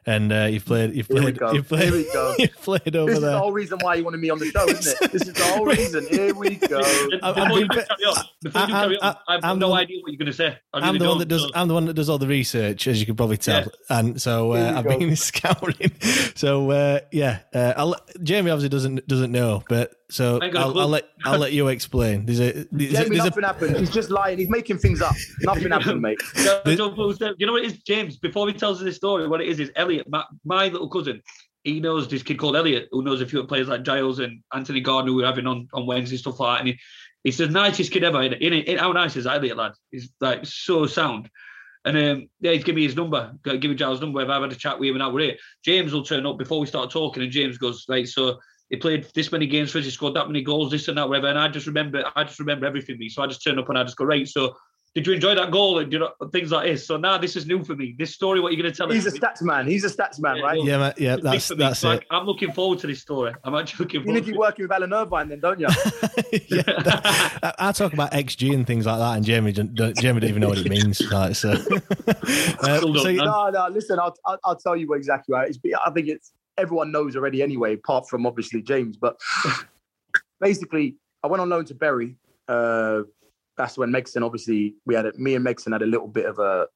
and 0.06 0.32
uh, 0.32 0.48
you've 0.50 0.64
played, 0.64 0.94
you've 0.94 1.06
Here 1.06 1.16
we 1.16 1.22
played, 1.22 1.38
go. 1.38 1.52
you've 1.52 1.68
played, 1.68 1.82
Here 1.84 1.92
we 1.92 2.04
go. 2.12 2.34
you've 2.38 2.60
played 2.62 2.96
over 2.96 3.06
there. 3.06 3.06
this 3.06 3.14
is 3.16 3.20
the 3.22 3.38
whole 3.38 3.52
reason 3.52 3.78
why 3.80 3.94
you 3.96 4.04
wanted 4.04 4.20
me 4.20 4.30
on 4.30 4.38
the 4.38 4.46
show, 4.50 4.64
isn't 4.68 4.96
it? 5.02 5.12
This 5.12 5.22
is 5.28 5.34
the 5.34 5.44
whole 5.54 5.66
reason. 5.66 6.06
Here 6.08 6.34
we 6.34 6.56
go. 6.56 6.80
I'm- 6.80 7.34
Before 7.34 7.42
I'm 7.42 7.50
you 7.60 7.68
carry 7.68 8.04
on, 8.06 8.24
before 8.42 8.60
I'm- 8.60 8.70
carry 8.70 9.00
I'm- 9.00 9.16
I 9.28 9.32
have 9.34 9.44
I'm 9.44 9.58
no 9.58 9.68
the 9.68 9.74
idea 9.74 9.98
what 10.02 10.12
you're 10.12 10.18
going 10.18 10.26
to 10.26 10.32
say. 10.32 10.58
I 10.72 10.78
I'm 10.78 10.84
really 10.94 10.98
the 10.98 11.08
one 11.08 11.18
that 11.18 11.28
does. 11.28 11.42
so- 11.42 11.50
I'm 11.54 11.68
the 11.68 11.74
one 11.74 11.84
that 11.86 11.94
does 11.94 12.08
all 12.08 12.18
the 12.18 12.26
research, 12.26 12.86
as 12.86 13.00
you 13.00 13.06
can 13.06 13.14
probably 13.16 13.36
tell. 13.36 13.60
Yeah. 13.60 13.66
And 13.98 14.20
so 14.20 14.52
uh, 14.52 14.74
I've 14.76 14.84
go. 14.84 14.98
been 14.98 15.14
scouting. 15.16 15.92
So 16.34 16.70
uh, 16.70 17.00
yeah, 17.12 17.40
uh, 17.54 17.74
I'll, 17.76 17.96
Jamie 18.22 18.50
obviously 18.50 18.68
doesn't 18.70 19.06
doesn't 19.06 19.32
know, 19.32 19.62
but 19.68 19.92
so 20.12 20.38
I 20.40 20.44
ain't 20.46 20.54
got 20.54 20.62
a 20.62 20.66
I'll. 20.70 20.78
I'll 20.80 20.88
let 20.88 21.08
I'll 21.24 21.38
let 21.38 21.52
you 21.52 21.68
explain. 21.68 22.26
There's 22.26 22.40
a 22.40 22.66
there's, 22.70 22.92
Jamie, 22.92 23.16
there's 23.16 23.24
nothing 23.24 23.42
happened. 23.44 23.76
He's 23.76 23.90
just 23.90 24.10
lying. 24.10 24.38
He's 24.38 24.48
making 24.50 24.78
things 24.78 25.00
up. 25.00 25.14
Nothing 25.40 25.70
happened, 25.72 26.00
mate. 26.02 26.18
Yeah, 26.36 26.60
The- 26.64 26.76
don't 26.76 26.94
close 26.94 27.18
down. 27.18 27.34
You 27.38 27.46
know 27.46 27.52
what 27.52 27.62
it 27.64 27.72
is, 27.72 27.78
James? 27.82 28.16
Before 28.18 28.46
he 28.46 28.54
tells 28.54 28.78
us 28.78 28.84
this 28.84 28.96
story, 28.96 29.26
what 29.26 29.40
it 29.40 29.48
is 29.48 29.58
is 29.60 29.70
Elliot, 29.76 30.08
my, 30.08 30.24
my 30.44 30.68
little 30.68 30.88
cousin. 30.88 31.22
He 31.64 31.78
knows 31.78 32.08
this 32.08 32.24
kid 32.24 32.38
called 32.38 32.56
Elliot, 32.56 32.88
who 32.90 33.04
knows 33.04 33.20
a 33.20 33.26
few 33.26 33.42
players 33.44 33.68
like 33.68 33.84
Giles 33.84 34.18
and 34.18 34.42
Anthony 34.52 34.80
Gardner, 34.80 35.12
who 35.12 35.16
we're 35.18 35.26
having 35.26 35.46
on 35.46 35.68
on 35.72 35.86
Wednesday 35.86 36.16
stuff 36.16 36.40
like 36.40 36.56
that. 36.56 36.60
And 36.60 36.68
he, 36.68 36.78
he's 37.24 37.38
the 37.38 37.46
nicest 37.48 37.92
kid 37.92 38.02
ever. 38.04 38.20
In, 38.22 38.32
in, 38.34 38.52
in 38.52 38.78
how 38.78 38.90
nice 38.92 39.16
is 39.16 39.26
Elliot, 39.26 39.56
lad? 39.56 39.72
He's 39.90 40.10
like 40.20 40.44
so 40.44 40.86
sound. 40.86 41.30
And 41.84 41.96
um, 41.96 42.28
yeah, 42.40 42.52
he's 42.52 42.62
given 42.64 42.76
me 42.76 42.84
his 42.84 42.96
number. 42.96 43.32
Go- 43.42 43.56
Give 43.58 43.70
me 43.70 43.76
Giles' 43.76 44.00
number. 44.00 44.20
If 44.22 44.28
I've 44.28 44.42
had 44.42 44.52
a 44.52 44.56
chat 44.56 44.78
with 44.78 44.88
him 44.88 44.94
and 44.96 45.00
now 45.00 45.10
we're 45.10 45.20
here, 45.24 45.36
James 45.64 45.92
will 45.92 46.04
turn 46.04 46.26
up 46.26 46.38
before 46.38 46.60
we 46.60 46.66
start 46.66 46.90
talking, 46.90 47.22
and 47.22 47.32
James 47.32 47.58
goes, 47.58 47.84
like, 47.88 48.06
so 48.06 48.38
he 48.72 48.78
played 48.78 49.06
this 49.14 49.30
many 49.30 49.46
games 49.46 49.70
for 49.70 49.78
us, 49.78 49.84
he 49.84 49.90
scored 49.90 50.14
that 50.14 50.26
many 50.26 50.42
goals, 50.42 50.70
this 50.70 50.88
and 50.88 50.96
that, 50.96 51.06
whatever. 51.08 51.28
And 51.28 51.38
I 51.38 51.46
just 51.48 51.66
remember, 51.66 52.02
I 52.16 52.24
just 52.24 52.40
remember 52.40 52.64
everything. 52.66 52.96
Me, 52.98 53.08
so 53.10 53.22
I 53.22 53.26
just 53.26 53.44
turn 53.44 53.58
up 53.58 53.68
and 53.68 53.76
I 53.78 53.84
just 53.84 53.98
go, 53.98 54.06
right, 54.06 54.26
so 54.26 54.56
did 54.94 55.06
you 55.06 55.12
enjoy 55.14 55.34
that 55.34 55.50
goal 55.50 55.78
and 55.78 55.90
you 55.92 55.98
know 55.98 56.10
things 56.32 56.50
like 56.52 56.66
this? 56.66 56.86
So 56.86 56.96
now 56.96 57.16
this 57.18 57.36
is 57.36 57.46
new 57.46 57.62
for 57.64 57.74
me. 57.76 57.94
This 57.98 58.14
story, 58.14 58.40
what 58.40 58.52
you're 58.52 58.62
going 58.62 58.72
to 58.72 58.76
tell 58.76 58.90
He's 58.90 59.04
a 59.04 59.08
us? 59.10 59.18
stats 59.18 59.42
man. 59.42 59.66
He's 59.66 59.84
a 59.84 59.88
stats 59.94 60.20
man, 60.20 60.36
Yeah, 60.36 60.42
right? 60.42 60.64
yeah, 60.64 60.78
ma- 60.78 60.92
yeah, 60.96 61.16
that's 61.16 61.48
that's 61.48 61.80
So 61.80 61.90
I- 61.90 61.94
it. 61.96 62.04
I'm 62.10 62.24
looking 62.24 62.50
forward 62.52 62.78
to 62.80 62.86
this 62.86 63.00
story. 63.02 63.32
I'm 63.44 63.54
actually 63.54 63.84
looking 63.84 64.00
You 64.00 64.04
forward 64.06 64.14
need 64.20 64.20
to 64.24 64.26
to 64.26 64.32
be 64.32 64.38
working 64.38 64.64
with 64.64 64.72
Alan 64.72 64.92
Irvine, 64.94 65.28
then, 65.28 65.40
don't 65.40 65.60
you? 65.60 65.66
yeah, 66.48 66.62
I, 67.42 67.52
I 67.58 67.72
talk 67.72 67.92
about 67.92 68.12
XG 68.12 68.54
and 68.54 68.66
things 68.66 68.86
like 68.86 68.98
that, 68.98 69.16
and 69.16 69.24
Jamie 69.24 69.52
don't, 69.52 69.74
don't- 69.74 69.96
Jamie 69.98 70.20
don't 70.20 70.30
even 70.30 70.40
know 70.40 70.48
what 70.48 70.58
it 70.58 70.68
means. 70.70 70.98
Like, 71.10 71.36
so, 71.36 71.50
uh, 72.08 72.78
Still 72.78 72.96
so 72.96 73.10
no, 73.12 73.50
no. 73.50 73.68
Listen, 73.70 73.98
I'll, 73.98 74.14
I'll, 74.26 74.38
I'll 74.44 74.56
tell 74.56 74.76
you 74.76 74.92
exactly 74.94 75.34
right. 75.34 75.48
It's, 75.48 75.58
I 75.84 75.90
think 75.90 76.08
it's 76.08 76.32
everyone 76.58 76.92
knows 76.92 77.16
already 77.16 77.42
anyway, 77.42 77.74
apart 77.74 78.08
from 78.08 78.26
obviously 78.26 78.62
James. 78.62 78.96
But 78.96 79.20
basically, 80.40 80.96
I 81.22 81.26
went 81.26 81.40
on 81.40 81.48
loan 81.48 81.64
to 81.66 81.74
Bury. 81.74 82.16
Uh, 82.48 83.02
that's 83.56 83.78
when 83.78 83.90
Megson, 83.90 84.24
obviously, 84.24 84.74
we 84.86 84.94
had 84.94 85.06
a, 85.06 85.12
me 85.18 85.34
and 85.34 85.44
Megson 85.44 85.72
had 85.72 85.82
a 85.82 85.86
little 85.86 86.08
bit 86.08 86.26
of 86.26 86.38
a, 86.38 86.66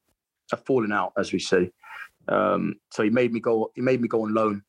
a 0.53 0.57
falling 0.57 0.93
out, 0.93 1.13
as 1.17 1.33
we 1.33 1.39
say. 1.39 1.71
Um, 2.29 2.77
so 2.93 3.03
he 3.03 3.11
made 3.11 3.33
me 3.33 3.41
go. 3.41 3.71
He 3.75 3.83
made 3.83 4.01
me 4.01 4.09
go 4.09 4.23
on 4.23 4.35
loan. 4.35 4.63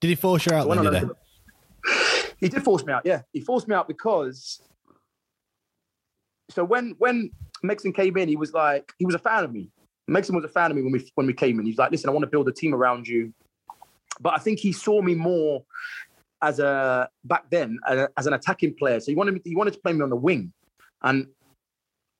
did 0.00 0.08
he 0.08 0.14
force 0.14 0.46
you 0.46 0.52
out 0.52 0.68
went 0.68 0.82
then? 0.82 0.92
Did 0.92 1.10
he? 1.10 2.30
he 2.40 2.48
did 2.48 2.62
force 2.62 2.84
me 2.84 2.92
out. 2.92 3.02
Yeah, 3.04 3.22
he 3.32 3.40
forced 3.40 3.68
me 3.68 3.74
out 3.74 3.88
because. 3.88 4.60
So 6.50 6.64
when 6.64 6.94
when 6.98 7.30
Megson 7.64 7.94
came 7.94 8.16
in, 8.16 8.28
he 8.28 8.36
was 8.36 8.52
like 8.52 8.92
he 8.98 9.06
was 9.06 9.14
a 9.14 9.18
fan 9.18 9.44
of 9.44 9.52
me. 9.52 9.70
Megson 10.10 10.34
was 10.34 10.44
a 10.44 10.48
fan 10.48 10.70
of 10.70 10.76
me 10.76 10.82
when 10.82 10.92
we 10.92 11.10
when 11.14 11.26
we 11.26 11.34
came 11.34 11.58
in. 11.60 11.66
He's 11.66 11.78
like, 11.78 11.90
listen, 11.90 12.08
I 12.08 12.12
want 12.12 12.22
to 12.22 12.30
build 12.30 12.48
a 12.48 12.52
team 12.52 12.74
around 12.74 13.06
you. 13.06 13.32
But 14.20 14.34
I 14.34 14.38
think 14.38 14.58
he 14.58 14.72
saw 14.72 15.02
me 15.02 15.14
more 15.14 15.64
as 16.42 16.58
a 16.58 17.08
back 17.24 17.44
then 17.50 17.78
as 18.16 18.26
an 18.26 18.34
attacking 18.34 18.74
player. 18.74 19.00
So 19.00 19.10
he 19.10 19.16
wanted 19.16 19.34
me. 19.34 19.40
He 19.44 19.56
wanted 19.56 19.74
to 19.74 19.80
play 19.80 19.92
me 19.92 20.02
on 20.02 20.10
the 20.10 20.16
wing, 20.16 20.52
and 21.02 21.26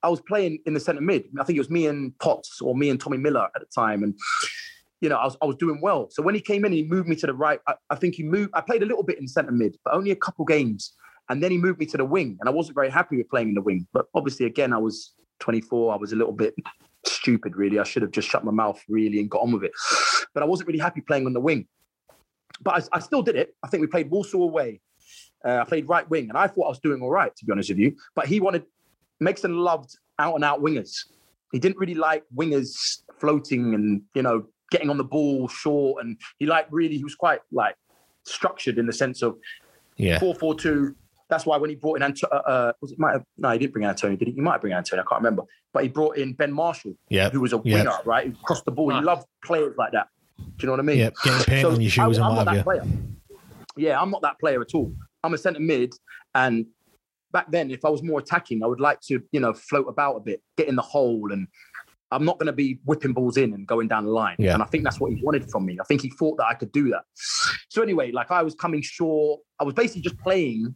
I 0.03 0.09
was 0.09 0.21
playing 0.21 0.59
in 0.67 0.75
the 0.75 0.81
centre 0.81 1.01
mid. 1.01 1.25
I 1.39 1.45
think 1.45 1.57
it 1.57 1.61
was 1.61 1.71
me 1.71 1.87
and 1.87 2.19
Potts 2.19 2.61
or 2.61 2.75
me 2.75 2.91
and 2.91 3.01
Tommy 3.01 3.19
Miller 3.19 3.49
at 3.55 3.61
the 3.61 3.67
time, 3.75 4.03
and 4.03 4.15
you 5.01 5.09
know 5.09 5.17
I 5.17 5.25
was 5.25 5.37
I 5.43 5.47
was 5.47 5.57
doing 5.57 5.81
well. 5.81 6.09
So 6.11 6.23
when 6.23 6.35
he 6.35 6.41
came 6.41 6.65
in, 6.65 6.73
he 6.73 6.85
moved 6.85 7.09
me 7.09 7.17
to 7.17 7.27
the 7.27 7.35
right. 7.35 7.61
I, 7.67 7.75
I 7.91 7.97
think 7.97 8.15
he 8.15 8.23
moved. 8.23 8.51
I 8.55 8.61
played 8.61 8.83
a 8.83 8.87
little 8.87 9.03
bit 9.03 9.19
in 9.19 9.29
centre 9.29 9.53
mid, 9.53 9.77
but 9.85 9.95
only 9.95 10.11
a 10.11 10.17
couple 10.17 10.45
games, 10.45 10.95
and 11.29 11.43
then 11.43 11.51
he 11.51 11.59
moved 11.59 11.79
me 11.79 11.87
to 11.87 11.97
the 11.97 12.05
wing, 12.05 12.37
and 12.41 12.49
I 12.49 12.53
wasn't 12.53 12.75
very 12.75 12.91
happy 12.91 13.17
with 13.17 13.29
playing 13.29 13.49
in 13.49 13.55
the 13.55 13.63
wing. 13.63 13.87
But 13.93 14.07
obviously, 14.15 14.47
again, 14.47 14.73
I 14.73 14.79
was 14.79 15.15
24. 15.41 15.95
I 15.95 15.97
was 15.97 16.13
a 16.13 16.17
little 16.17 16.33
bit 16.33 16.55
stupid, 17.07 17.57
really. 17.57 17.79
I 17.79 17.85
should 17.85 18.03
have 18.03 18.11
just 18.11 18.29
shut 18.29 18.45
my 18.45 18.53
mouth, 18.53 18.83
really, 18.89 19.21
and 19.21 19.31
got 19.31 19.43
on 19.43 19.53
with 19.53 19.65
it. 19.65 19.73
But 20.33 20.43
I 20.43 20.47
wasn't 20.47 20.69
really 20.69 20.81
happy 20.81 21.01
playing 21.01 21.27
on 21.27 21.33
the 21.33 21.41
wing. 21.41 21.67
But 22.63 22.89
I, 22.93 22.97
I 22.97 23.01
still 23.01 23.23
did 23.23 23.37
it. 23.37 23.55
I 23.63 23.69
think 23.69 23.81
we 23.81 23.87
played 23.87 24.11
Walsall 24.11 24.45
away. 24.45 24.81
Uh, 25.45 25.59
I 25.61 25.65
played 25.65 25.89
right 25.89 26.09
wing, 26.09 26.29
and 26.29 26.39
I 26.39 26.47
thought 26.47 26.65
I 26.65 26.69
was 26.69 26.81
doing 26.81 27.03
all 27.03 27.11
right, 27.11 27.35
to 27.35 27.45
be 27.45 27.53
honest 27.53 27.69
with 27.69 27.79
you. 27.79 27.95
But 28.15 28.27
he 28.27 28.41
wanted, 28.41 28.65
Megson 29.23 29.57
loved 29.57 29.97
out 30.19 30.35
and 30.35 30.45
out 30.45 30.63
wingers. 30.63 30.97
He 31.53 31.59
didn't 31.59 31.79
really 31.79 31.95
like 31.95 32.25
wingers 32.35 33.03
floating 33.19 33.75
and, 33.75 34.03
you 34.15 34.23
know, 34.23 34.47
getting 34.71 34.91
on 34.91 34.97
the 34.97 35.05
ball 35.05 35.49
short. 35.49 36.05
And 36.05 36.19
he 36.39 36.47
liked 36.47 36.73
really, 36.73 36.97
he 36.97 37.05
was 37.05 37.15
quite 37.15 37.41
like 37.53 37.77
structured 38.25 38.79
in 38.79 38.87
the 38.87 38.93
sense 38.93 39.23
of 39.23 39.37
Yeah, 39.97 40.19
four 40.19 40.35
four 40.35 40.55
two. 40.55 40.97
That's 41.31 41.47
why 41.47 41.57
when 41.57 41.71
he 41.71 41.77
brought 41.77 41.97
in 41.97 42.03
Anto- 42.03 42.29
uh, 42.29 42.43
uh, 42.47 42.73
was 42.81 42.93
it 42.93 42.99
might 42.99 43.13
have, 43.13 43.25
no, 43.39 43.51
he 43.51 43.59
didn't 43.59 43.73
bring 43.73 43.87
Antonio, 43.87 44.17
did 44.17 44.29
he? 44.29 44.35
He 44.35 44.41
might 44.41 44.61
bring 44.61 44.73
Antonio, 44.73 45.03
I 45.03 45.09
can't 45.09 45.21
remember. 45.21 45.43
But 45.73 45.85
he 45.85 45.89
brought 45.89 46.17
in 46.17 46.35
Ben 46.35 46.53
Marshall, 46.53 46.95
yeah, 47.09 47.31
who 47.31 47.41
was 47.41 47.53
a 47.53 47.61
yeah. 47.65 47.77
winger, 47.77 47.97
right? 48.05 48.27
Who 48.27 48.35
crossed 48.43 48.65
the 48.65 48.73
ball. 48.73 48.91
He 48.91 49.01
loved 49.01 49.27
players 49.45 49.75
like 49.79 49.93
that. 49.93 50.09
Do 50.57 50.63
you 50.63 50.67
know 50.67 50.73
what 50.73 50.81
I 50.81 50.85
mean? 50.85 50.99
yeah. 50.99 51.11
Getting 51.23 51.45
paint 51.45 51.67
on 51.67 51.81
your 51.81 51.91
shoes 51.91 52.19
I, 52.19 52.27
and 52.27 52.37
what 52.37 52.45
not 52.45 52.47
have 52.47 52.47
that 52.47 52.57
you. 52.57 52.63
player. 52.63 52.85
Yeah, 53.77 54.01
I'm 54.01 54.11
not 54.11 54.23
that 54.23 54.39
player 54.39 54.61
at 54.61 54.75
all. 54.75 54.95
I'm 55.23 55.35
a 55.35 55.39
centre 55.39 55.61
mid, 55.61 55.95
and 56.35 56.67
back 57.33 57.51
then, 57.51 57.71
if 57.71 57.85
I 57.85 57.89
was 57.89 58.03
more 58.03 58.21
attacking, 58.21 58.63
I 58.63 58.67
would 58.67 58.81
like 58.81 59.01
to, 59.09 59.21
you 59.33 59.41
know, 59.41 59.53
float 59.53 59.87
about 59.89 60.17
a 60.17 60.21
bit, 60.21 60.43
get 60.57 60.69
in 60.69 60.77
the 60.77 60.83
hole, 60.83 61.33
and 61.33 61.49
I'm 62.11 62.25
not 62.25 62.39
going 62.39 62.47
to 62.47 62.53
be 62.53 62.79
whipping 62.85 63.13
balls 63.13 63.37
in 63.37 63.53
and 63.53 63.67
going 63.67 63.89
down 63.89 64.05
the 64.05 64.13
line. 64.13 64.37
Yeah. 64.39 64.55
And 64.55 64.63
I 64.63 64.67
think 64.67 64.85
that's 64.85 65.01
what 65.01 65.13
he 65.13 65.21
wanted 65.23 65.51
from 65.51 65.67
me. 65.67 65.79
I 65.81 65.85
think 65.85 66.01
he 66.01 66.11
thought 66.11 66.37
that 66.37 66.47
I 66.47 66.55
could 66.55 66.71
do 66.71 66.89
that. 66.91 67.03
So 67.69 67.83
anyway, 67.83 68.13
like 68.13 68.31
I 68.31 68.43
was 68.43 68.55
coming 68.55 68.83
short. 68.83 69.41
I 69.59 69.65
was 69.65 69.75
basically 69.75 70.03
just 70.03 70.19
playing 70.19 70.75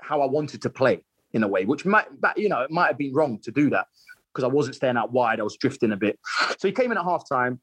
how 0.00 0.22
I 0.22 0.26
wanted 0.26 0.62
to 0.62 0.70
play 0.70 1.04
in 1.32 1.42
a 1.42 1.48
way, 1.48 1.64
which 1.64 1.84
might, 1.84 2.06
that 2.22 2.38
you 2.38 2.48
know, 2.48 2.60
it 2.60 2.70
might 2.70 2.86
have 2.86 2.98
been 2.98 3.12
wrong 3.12 3.40
to 3.42 3.50
do 3.50 3.70
that 3.70 3.86
because 4.32 4.44
I 4.44 4.52
wasn't 4.52 4.76
staying 4.76 4.96
out 4.96 5.12
wide. 5.12 5.40
I 5.40 5.42
was 5.42 5.56
drifting 5.56 5.90
a 5.90 5.96
bit. 5.96 6.18
So 6.58 6.68
he 6.68 6.72
came 6.72 6.92
in 6.92 6.98
at 6.98 7.04
halftime 7.04 7.58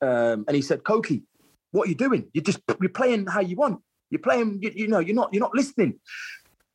um, 0.00 0.44
and 0.46 0.54
he 0.54 0.62
said, 0.62 0.84
"Koki, 0.84 1.24
what 1.72 1.86
are 1.86 1.90
you 1.90 1.96
doing? 1.96 2.28
You're 2.32 2.44
just 2.44 2.60
you're 2.80 2.90
playing 2.90 3.26
how 3.26 3.40
you 3.40 3.56
want. 3.56 3.80
You're 4.10 4.20
playing. 4.20 4.60
You, 4.62 4.72
you 4.74 4.88
know, 4.88 4.98
you're 4.98 5.16
not 5.16 5.32
you're 5.32 5.42
not 5.42 5.54
listening." 5.54 5.98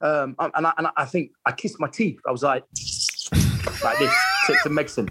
Um, 0.01 0.35
and 0.39 0.67
I, 0.67 0.73
and 0.77 0.87
I 0.97 1.05
think 1.05 1.31
I 1.45 1.53
kissed 1.53 1.79
my 1.79 1.87
teeth. 1.87 2.19
I 2.27 2.31
was 2.31 2.43
like, 2.43 2.63
like 3.83 3.99
this 3.99 4.13
to, 4.47 4.53
to 4.63 4.69
Megson. 4.69 5.09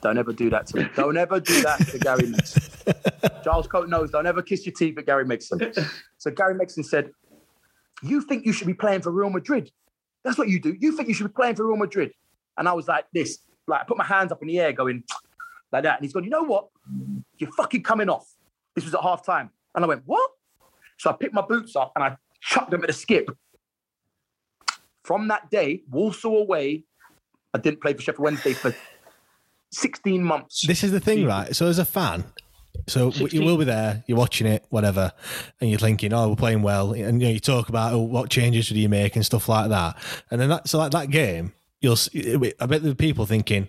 Don't 0.00 0.18
ever 0.18 0.32
do 0.32 0.50
that 0.50 0.66
to 0.68 0.76
me. 0.76 0.88
Don't 0.94 1.16
ever 1.16 1.40
do 1.40 1.62
that 1.62 1.78
to 1.88 1.98
Gary 1.98 2.22
Megson. 2.22 3.44
Giles 3.44 3.66
Coke 3.66 3.88
knows. 3.88 4.10
Don't 4.10 4.26
ever 4.26 4.42
kiss 4.42 4.64
your 4.66 4.74
teeth 4.74 4.98
at 4.98 5.06
Gary 5.06 5.24
Megson. 5.24 5.90
So 6.18 6.30
Gary 6.30 6.54
Megson 6.54 6.84
said, 6.84 7.10
"You 8.02 8.22
think 8.22 8.46
you 8.46 8.52
should 8.52 8.66
be 8.66 8.74
playing 8.74 9.02
for 9.02 9.10
Real 9.10 9.30
Madrid? 9.30 9.70
That's 10.22 10.38
what 10.38 10.48
you 10.48 10.58
do. 10.58 10.74
You 10.78 10.96
think 10.96 11.08
you 11.08 11.14
should 11.14 11.26
be 11.26 11.32
playing 11.32 11.56
for 11.56 11.66
Real 11.66 11.76
Madrid?" 11.76 12.12
And 12.56 12.66
I 12.68 12.72
was 12.72 12.88
like 12.88 13.04
this, 13.12 13.38
like 13.66 13.82
I 13.82 13.84
put 13.84 13.98
my 13.98 14.04
hands 14.04 14.32
up 14.32 14.40
in 14.40 14.48
the 14.48 14.58
air, 14.58 14.72
going 14.72 15.04
like 15.70 15.82
that. 15.82 15.98
And 15.98 16.04
he's 16.04 16.14
gone, 16.14 16.24
"You 16.24 16.30
know 16.30 16.44
what? 16.44 16.68
You're 17.38 17.52
fucking 17.52 17.82
coming 17.82 18.08
off." 18.08 18.26
This 18.74 18.84
was 18.84 18.94
at 18.94 19.00
half 19.02 19.24
time, 19.24 19.50
and 19.74 19.84
I 19.84 19.88
went, 19.88 20.02
"What?" 20.06 20.30
So 20.98 21.10
I 21.10 21.14
picked 21.14 21.34
my 21.34 21.42
boots 21.42 21.76
up 21.76 21.92
and 21.96 22.04
I 22.04 22.16
chucked 22.40 22.70
them 22.70 22.84
at 22.84 22.90
a 22.90 22.92
skip. 22.92 23.28
From 25.02 25.28
that 25.28 25.50
day, 25.50 25.82
Walsall 25.90 26.38
away, 26.38 26.84
I 27.52 27.58
didn't 27.58 27.82
play 27.82 27.92
for 27.92 28.00
Sheffield 28.00 28.24
Wednesday 28.24 28.54
for 28.54 28.74
16 29.72 30.22
months. 30.22 30.66
This 30.66 30.82
is 30.82 30.92
the 30.92 31.00
thing, 31.00 31.26
right? 31.26 31.54
So 31.54 31.66
as 31.66 31.78
a 31.78 31.84
fan, 31.84 32.24
so 32.86 33.10
w- 33.10 33.28
you 33.30 33.44
will 33.44 33.56
be 33.56 33.64
there, 33.64 34.04
you're 34.06 34.18
watching 34.18 34.46
it, 34.46 34.64
whatever, 34.70 35.12
and 35.60 35.70
you're 35.70 35.78
thinking, 35.78 36.12
"Oh, 36.12 36.30
we're 36.30 36.36
playing 36.36 36.62
well," 36.62 36.92
and 36.92 37.20
you 37.20 37.28
know, 37.28 37.32
you 37.32 37.40
talk 37.40 37.68
about 37.68 37.92
oh, 37.92 37.98
what 37.98 38.30
changes 38.30 38.68
do 38.68 38.78
you 38.78 38.88
make 38.88 39.16
and 39.16 39.24
stuff 39.24 39.48
like 39.48 39.68
that, 39.70 39.96
and 40.30 40.40
then 40.40 40.48
that 40.48 40.68
so 40.68 40.78
like 40.78 40.92
that 40.92 41.10
game, 41.10 41.52
you'll, 41.80 41.96
I 42.60 42.66
bet 42.66 42.82
the 42.82 42.94
people 42.94 43.26
thinking, 43.26 43.68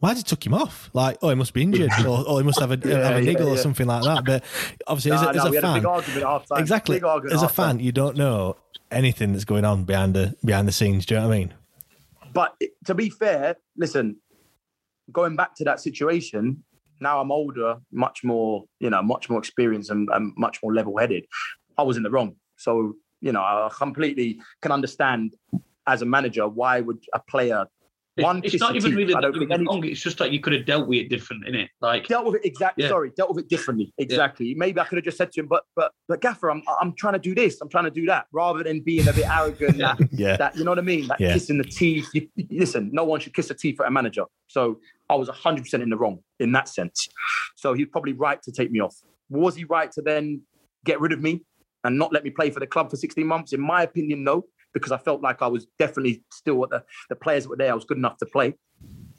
why 0.00 0.10
did 0.10 0.18
he 0.18 0.22
took 0.22 0.44
him 0.46 0.54
off? 0.54 0.90
Like, 0.92 1.18
oh, 1.22 1.28
he 1.30 1.34
must 1.34 1.52
be 1.52 1.62
injured, 1.62 1.90
or, 2.06 2.26
or 2.26 2.38
he 2.40 2.44
must 2.44 2.60
have 2.60 2.70
a, 2.70 2.78
Yeah, 2.88 3.04
have 3.04 3.16
a 3.16 3.22
yeah, 3.22 3.32
niggle 3.32 3.48
or 3.48 3.56
something 3.56 3.86
like 3.86 4.04
that. 4.04 4.24
But 4.24 4.44
obviously, 4.86 5.12
as 5.12 5.22
a, 5.22 5.28
as 5.30 5.36
nah, 5.36 5.44
a 5.46 5.58
a 5.58 5.60
fan, 5.60 5.74
big 5.74 5.86
argument 5.86 6.22
half 6.24 6.46
time. 6.46 6.58
exactly, 6.60 7.02
as 7.30 7.42
a 7.42 7.48
fan, 7.48 7.80
you 7.80 7.92
don't 7.92 8.16
know 8.16 8.56
anything 8.90 9.32
that's 9.32 9.44
going 9.44 9.64
on 9.64 9.84
behind 9.84 10.14
the 10.14 10.36
behind 10.44 10.68
the 10.68 10.72
scenes. 10.72 11.04
Do 11.04 11.14
you 11.14 11.20
know 11.20 11.28
what 11.28 11.34
I 11.34 11.38
mean? 11.38 11.54
But 12.32 12.56
to 12.86 12.94
be 12.94 13.10
fair, 13.10 13.56
listen, 13.76 14.16
going 15.10 15.34
back 15.34 15.54
to 15.56 15.64
that 15.64 15.80
situation, 15.80 16.62
now 17.00 17.20
I'm 17.20 17.32
older, 17.32 17.76
much 17.92 18.22
more, 18.22 18.64
you 18.80 18.90
know, 18.90 19.02
much 19.02 19.28
more 19.30 19.38
experienced 19.38 19.90
and, 19.90 20.08
and 20.12 20.32
much 20.36 20.60
more 20.62 20.72
level 20.72 20.96
headed. 20.98 21.24
I 21.76 21.82
was 21.82 21.96
in 21.96 22.02
the 22.02 22.10
wrong. 22.10 22.36
So, 22.56 22.94
you 23.20 23.32
know, 23.32 23.40
I 23.40 23.68
completely 23.76 24.40
can 24.62 24.72
understand 24.72 25.34
as 25.86 26.02
a 26.02 26.06
manager 26.06 26.46
why 26.48 26.80
would 26.80 27.02
a 27.14 27.20
player 27.20 27.66
one 28.22 28.38
it's 28.44 28.52
kiss 28.52 28.60
not 28.60 28.76
even 28.76 28.90
teeth? 28.90 28.96
really 28.98 29.14
I 29.14 29.20
don't 29.20 29.32
that 29.32 29.38
think 29.38 29.50
it 29.50 29.54
was 29.54 29.58
any 29.60 29.66
wrong. 29.66 29.84
It's 29.84 30.00
just 30.00 30.20
like 30.20 30.32
you 30.32 30.40
could 30.40 30.52
have 30.52 30.66
dealt 30.66 30.88
with 30.88 30.98
it 30.98 31.08
different, 31.08 31.44
innit? 31.46 31.68
Like, 31.80 32.06
dealt 32.08 32.26
with 32.26 32.36
it 32.36 32.42
exactly. 32.44 32.84
Yeah. 32.84 32.90
Sorry, 32.90 33.10
dealt 33.16 33.34
with 33.34 33.44
it 33.44 33.48
differently. 33.48 33.92
Exactly. 33.98 34.54
Maybe 34.54 34.80
I 34.80 34.84
could 34.84 34.96
have 34.96 35.04
just 35.04 35.16
said 35.18 35.32
to 35.32 35.40
him, 35.40 35.46
but 35.48 35.64
but 35.76 35.92
but 36.08 36.20
Gaffer, 36.20 36.50
I'm 36.50 36.62
I'm 36.80 36.92
trying 36.94 37.14
to 37.14 37.18
do 37.18 37.34
this. 37.34 37.60
I'm 37.60 37.68
trying 37.68 37.84
to 37.84 37.90
do 37.90 38.06
that, 38.06 38.26
rather 38.32 38.62
than 38.62 38.80
being 38.80 39.06
a 39.08 39.12
bit 39.12 39.26
arrogant. 39.30 39.78
that, 39.78 39.98
Yeah. 40.12 40.36
that 40.36 40.56
you 40.56 40.64
know 40.64 40.70
what 40.72 40.78
I 40.78 40.82
mean? 40.82 41.06
Like 41.06 41.20
Yeah. 41.20 41.32
kissing 41.32 41.58
the 41.58 41.64
teeth. 41.64 42.08
You, 42.14 42.28
you- 42.36 42.46
listen, 42.58 42.90
no 42.92 43.04
one 43.04 43.20
should 43.20 43.34
kiss 43.34 43.48
the 43.48 43.54
teeth 43.54 43.80
at 43.80 43.86
a 43.86 43.90
manager. 43.90 44.24
So 44.48 44.80
I 45.10 45.14
was 45.14 45.28
100 45.28 45.62
percent 45.62 45.82
in 45.82 45.90
the 45.90 45.96
wrong 45.96 46.18
in 46.40 46.52
that 46.52 46.68
sense. 46.68 47.08
So 47.56 47.74
he's 47.74 47.86
probably 47.86 48.12
right 48.12 48.40
to 48.42 48.52
take 48.52 48.70
me 48.70 48.80
off. 48.80 48.94
Was 49.30 49.56
he 49.56 49.64
right 49.64 49.90
to 49.92 50.02
then 50.02 50.42
get 50.84 51.00
rid 51.00 51.12
of 51.12 51.20
me 51.20 51.42
and 51.84 51.98
not 51.98 52.12
let 52.12 52.24
me 52.24 52.30
play 52.30 52.50
for 52.50 52.60
the 52.60 52.66
club 52.66 52.90
for 52.90 52.96
16 52.96 53.26
months? 53.26 53.52
In 53.52 53.60
my 53.60 53.82
opinion, 53.82 54.24
no, 54.24 54.44
because 54.78 54.92
I 54.92 54.98
felt 54.98 55.22
like 55.22 55.42
I 55.42 55.46
was 55.46 55.66
definitely 55.78 56.24
still 56.32 56.62
at 56.64 56.70
the 56.70 56.84
the 57.08 57.16
players 57.16 57.44
that 57.44 57.50
were 57.50 57.56
there. 57.56 57.72
I 57.72 57.74
was 57.74 57.84
good 57.84 57.98
enough 57.98 58.16
to 58.18 58.26
play. 58.26 58.54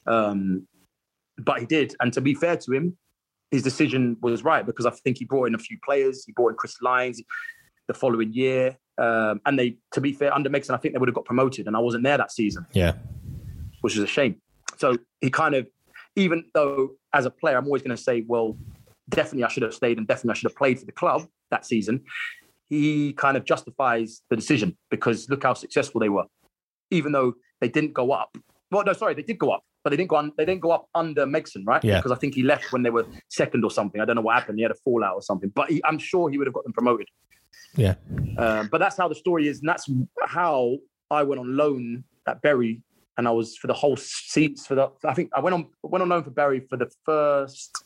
Um, 0.08 0.68
but 1.38 1.60
he 1.60 1.66
did, 1.66 1.96
and 2.00 2.12
to 2.14 2.22
be 2.22 2.34
fair 2.34 2.58
to 2.58 2.72
him, 2.74 2.98
his 3.52 3.64
decision 3.64 4.18
was 4.22 4.44
right 4.44 4.66
because 4.66 4.86
I 4.86 4.92
think 4.92 5.18
he 5.18 5.26
brought 5.26 5.46
in 5.46 5.56
a 5.56 5.60
few 5.60 5.78
players. 5.84 6.24
He 6.26 6.34
brought 6.34 6.50
in 6.50 6.56
Chris 6.56 6.76
Lyons 6.82 7.22
the 7.88 7.94
following 7.94 8.34
year, 8.34 8.78
um, 8.98 9.40
and 9.46 9.58
they, 9.58 9.78
to 9.94 10.02
be 10.02 10.14
fair, 10.14 10.34
under 10.34 10.50
Megson, 10.50 10.72
I 10.72 10.78
think 10.78 10.94
they 10.94 11.00
would 11.00 11.10
have 11.10 11.16
got 11.16 11.26
promoted, 11.26 11.68
and 11.68 11.76
I 11.76 11.80
wasn't 11.80 12.04
there 12.04 12.18
that 12.18 12.32
season, 12.32 12.66
Yeah, 12.74 12.94
which 13.82 13.96
is 13.96 14.04
a 14.04 14.08
shame. 14.08 14.42
So 14.78 14.98
he 15.22 15.30
kind 15.30 15.56
of, 15.56 15.68
even 16.16 16.46
though 16.54 16.92
as 17.14 17.26
a 17.26 17.30
player, 17.30 17.58
I'm 17.58 17.66
always 17.66 17.82
going 17.82 17.96
to 17.96 18.02
say, 18.02 18.24
well, 18.28 18.58
definitely 19.10 19.44
I 19.44 19.50
should 19.50 19.64
have 19.64 19.74
stayed 19.74 19.98
and 19.98 20.08
definitely 20.08 20.32
I 20.32 20.34
should 20.36 20.52
have 20.52 20.58
played 20.58 20.80
for 20.80 20.86
the 20.86 20.92
club 20.92 21.28
that 21.52 21.66
season. 21.66 22.04
He 22.70 23.14
kind 23.14 23.36
of 23.36 23.46
justifies 23.46 24.22
the 24.30 24.36
decision 24.36 24.78
because 24.92 25.30
look 25.30 25.44
how 25.44 25.54
successful 25.54 26.00
they 26.00 26.10
were, 26.10 26.26
even 26.92 27.12
though 27.12 27.34
they 27.62 27.68
didn't 27.70 27.94
go 27.94 28.12
up. 28.12 28.38
Well, 28.72 28.84
no, 28.86 28.94
sorry, 28.94 29.16
they 29.16 29.24
did 29.24 29.40
go 29.40 29.50
up, 29.50 29.64
but 29.84 29.90
they 29.90 29.98
didn't 29.98 30.10
go 30.10 30.18
on. 30.18 30.32
They 30.38 30.46
didn't 30.46 30.62
go 30.62 30.72
up 30.72 30.88
under 30.94 31.26
Megson, 31.26 31.66
right? 31.66 31.84
Yeah. 31.84 31.98
Because 31.98 32.12
I 32.12 32.16
think 32.16 32.36
he 32.36 32.44
left 32.44 32.72
when 32.72 32.84
they 32.84 32.92
were 32.92 33.08
second 33.30 33.64
or 33.64 33.72
something. 33.72 34.00
I 34.00 34.06
don't 34.06 34.16
know 34.16 34.22
what 34.22 34.36
happened. 34.36 34.60
He 34.60 34.62
had 34.64 34.72
a 34.72 34.76
fallout 34.86 35.16
or 35.16 35.22
something, 35.24 35.50
but 35.56 35.70
he, 35.72 35.82
I'm 35.84 35.98
sure 35.98 36.30
he 36.30 36.38
would 36.38 36.46
have 36.48 36.54
got 36.54 36.64
them 36.64 36.74
promoted. 36.74 37.08
yeah, 37.76 37.96
Um, 38.38 38.70
but 38.72 38.78
that's 38.78 38.98
how 38.98 39.08
the 39.08 39.16
story 39.16 39.48
is, 39.48 39.60
and 39.60 39.68
that's 39.70 39.90
how 40.28 40.78
I 41.10 41.24
went 41.24 41.40
on 41.40 41.58
loan 41.58 42.04
at 42.28 42.42
Bury, 42.44 42.84
and 43.18 43.28
I 43.28 43.32
was 43.32 43.58
for 43.58 43.66
the 43.68 43.74
whole 43.74 43.98
seats 43.98 44.68
for 44.68 44.76
the. 44.76 44.90
I 45.04 45.16
think 45.16 45.32
I 45.34 45.40
went 45.40 45.56
on 45.56 45.68
went 45.82 46.04
on 46.04 46.10
loan 46.10 46.24
for 46.24 46.30
Bury 46.30 46.60
for 46.70 46.78
the 46.78 46.90
first. 47.06 47.84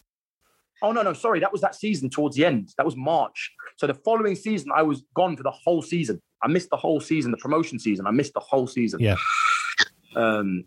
Oh 0.83 0.91
no, 0.91 1.01
no, 1.01 1.13
sorry, 1.13 1.39
that 1.39 1.51
was 1.51 1.61
that 1.61 1.75
season 1.75 2.09
towards 2.09 2.35
the 2.35 2.45
end. 2.45 2.73
That 2.77 2.85
was 2.85 2.97
March. 2.97 3.51
So 3.77 3.87
the 3.87 3.93
following 3.93 4.35
season, 4.35 4.69
I 4.75 4.83
was 4.83 5.03
gone 5.15 5.37
for 5.37 5.43
the 5.43 5.51
whole 5.51 5.81
season. 5.81 6.21
I 6.43 6.49
missed 6.49 6.69
the 6.69 6.77
whole 6.77 6.99
season, 6.99 7.31
the 7.31 7.37
promotion 7.37 7.79
season. 7.79 8.05
I 8.05 8.11
missed 8.11 8.33
the 8.33 8.41
whole 8.41 8.67
season. 8.67 8.99
yeah, 8.99 9.15
Um, 10.17 10.65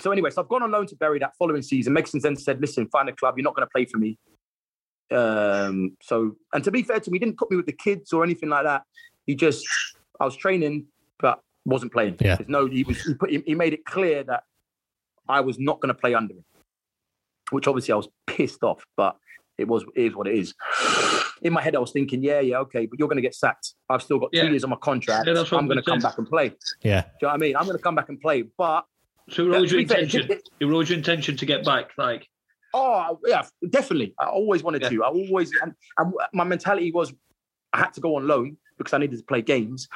so 0.00 0.10
anyway, 0.10 0.30
so 0.30 0.42
I've 0.42 0.48
gone 0.48 0.64
on 0.64 0.72
loan 0.72 0.88
to 0.88 0.96
Bury 0.96 1.20
that 1.20 1.36
following 1.38 1.62
season. 1.62 1.94
Megson 1.94 2.20
then 2.20 2.34
said, 2.34 2.60
"Listen, 2.60 2.88
find 2.88 3.08
a 3.08 3.12
club. 3.12 3.38
You're 3.38 3.44
not 3.44 3.54
going 3.54 3.66
to 3.66 3.70
play 3.70 3.84
for 3.84 3.98
me." 3.98 4.18
Um, 5.12 5.96
so, 6.02 6.34
and 6.52 6.64
to 6.64 6.72
be 6.72 6.82
fair 6.82 6.98
to 6.98 7.10
me, 7.10 7.16
he 7.16 7.24
didn't 7.24 7.38
put 7.38 7.50
me 7.50 7.56
with 7.56 7.66
the 7.66 7.72
kids 7.72 8.12
or 8.12 8.24
anything 8.24 8.48
like 8.48 8.64
that. 8.64 8.82
He 9.26 9.36
just, 9.36 9.64
I 10.18 10.24
was 10.24 10.34
training, 10.36 10.86
but 11.20 11.40
wasn't 11.64 11.92
playing. 11.92 12.16
Yeah. 12.20 12.36
There's 12.36 12.48
no, 12.48 12.66
he 12.66 12.82
was, 12.82 13.02
he, 13.02 13.14
put, 13.14 13.30
he 13.30 13.54
made 13.54 13.72
it 13.72 13.84
clear 13.84 14.24
that 14.24 14.42
I 15.28 15.40
was 15.40 15.58
not 15.58 15.80
going 15.80 15.94
to 15.94 16.00
play 16.00 16.14
under 16.14 16.34
him, 16.34 16.44
which 17.50 17.68
obviously 17.68 17.92
I 17.92 17.96
was 17.96 18.08
pissed 18.26 18.62
off, 18.62 18.84
but 18.96 19.16
it 19.58 19.68
was, 19.68 19.84
it 19.94 20.02
is 20.06 20.16
what 20.16 20.26
it 20.26 20.36
is. 20.38 20.54
In 21.42 21.52
my 21.52 21.62
head, 21.62 21.76
I 21.76 21.78
was 21.78 21.92
thinking, 21.92 22.22
yeah, 22.22 22.40
yeah, 22.40 22.58
okay, 22.58 22.86
but 22.86 22.98
you're 22.98 23.08
going 23.08 23.16
to 23.16 23.22
get 23.22 23.34
sacked. 23.34 23.74
I've 23.88 24.02
still 24.02 24.18
got 24.18 24.32
two 24.32 24.38
Yeah. 24.38 24.44
years 24.50 24.64
on 24.64 24.70
my 24.70 24.76
contract. 24.76 25.26
Yeah, 25.26 25.34
I'm 25.38 25.58
I'm 25.58 25.66
going 25.66 25.76
to 25.78 25.82
come 25.82 26.00
back 26.00 26.18
and 26.18 26.28
play. 26.28 26.52
Yeah, 26.82 26.82
Do 26.82 26.88
yeah. 26.88 26.96
you 26.96 27.26
know 27.26 27.28
what 27.28 27.34
I 27.34 27.36
mean? 27.38 27.56
I'm 27.56 27.64
going 27.64 27.76
to 27.76 27.82
come 27.82 27.94
back 27.94 28.08
and 28.08 28.20
play, 28.20 28.42
but 28.56 28.84
so 29.30 29.44
it 29.52 29.60
was 29.60 29.70
your 29.72 29.80
to 29.82 29.86
be 29.86 29.94
fair, 29.94 30.02
intention. 30.02 30.32
it- 30.32 30.48
It 30.60 30.64
was 30.66 30.88
your 30.90 30.98
intention 30.98 31.36
to 31.36 31.46
get 31.46 31.64
back. 31.64 31.90
Like, 31.98 32.26
Oh 32.76 33.20
yeah, 33.24 33.42
definitely. 33.70 34.14
I 34.18 34.26
always 34.26 34.64
wanted 34.64 34.82
Yeah. 34.82 34.88
to. 34.88 35.04
I 35.04 35.08
always 35.08 35.50
and, 35.62 35.72
and 35.98 36.12
my 36.32 36.42
mentality 36.44 36.90
was 36.90 37.12
I 37.72 37.78
had 37.78 37.92
to 37.94 38.00
go 38.00 38.16
on 38.16 38.26
loan 38.26 38.56
because 38.78 38.92
I 38.92 38.98
needed 38.98 39.16
to 39.18 39.24
play 39.24 39.42
games. 39.42 39.86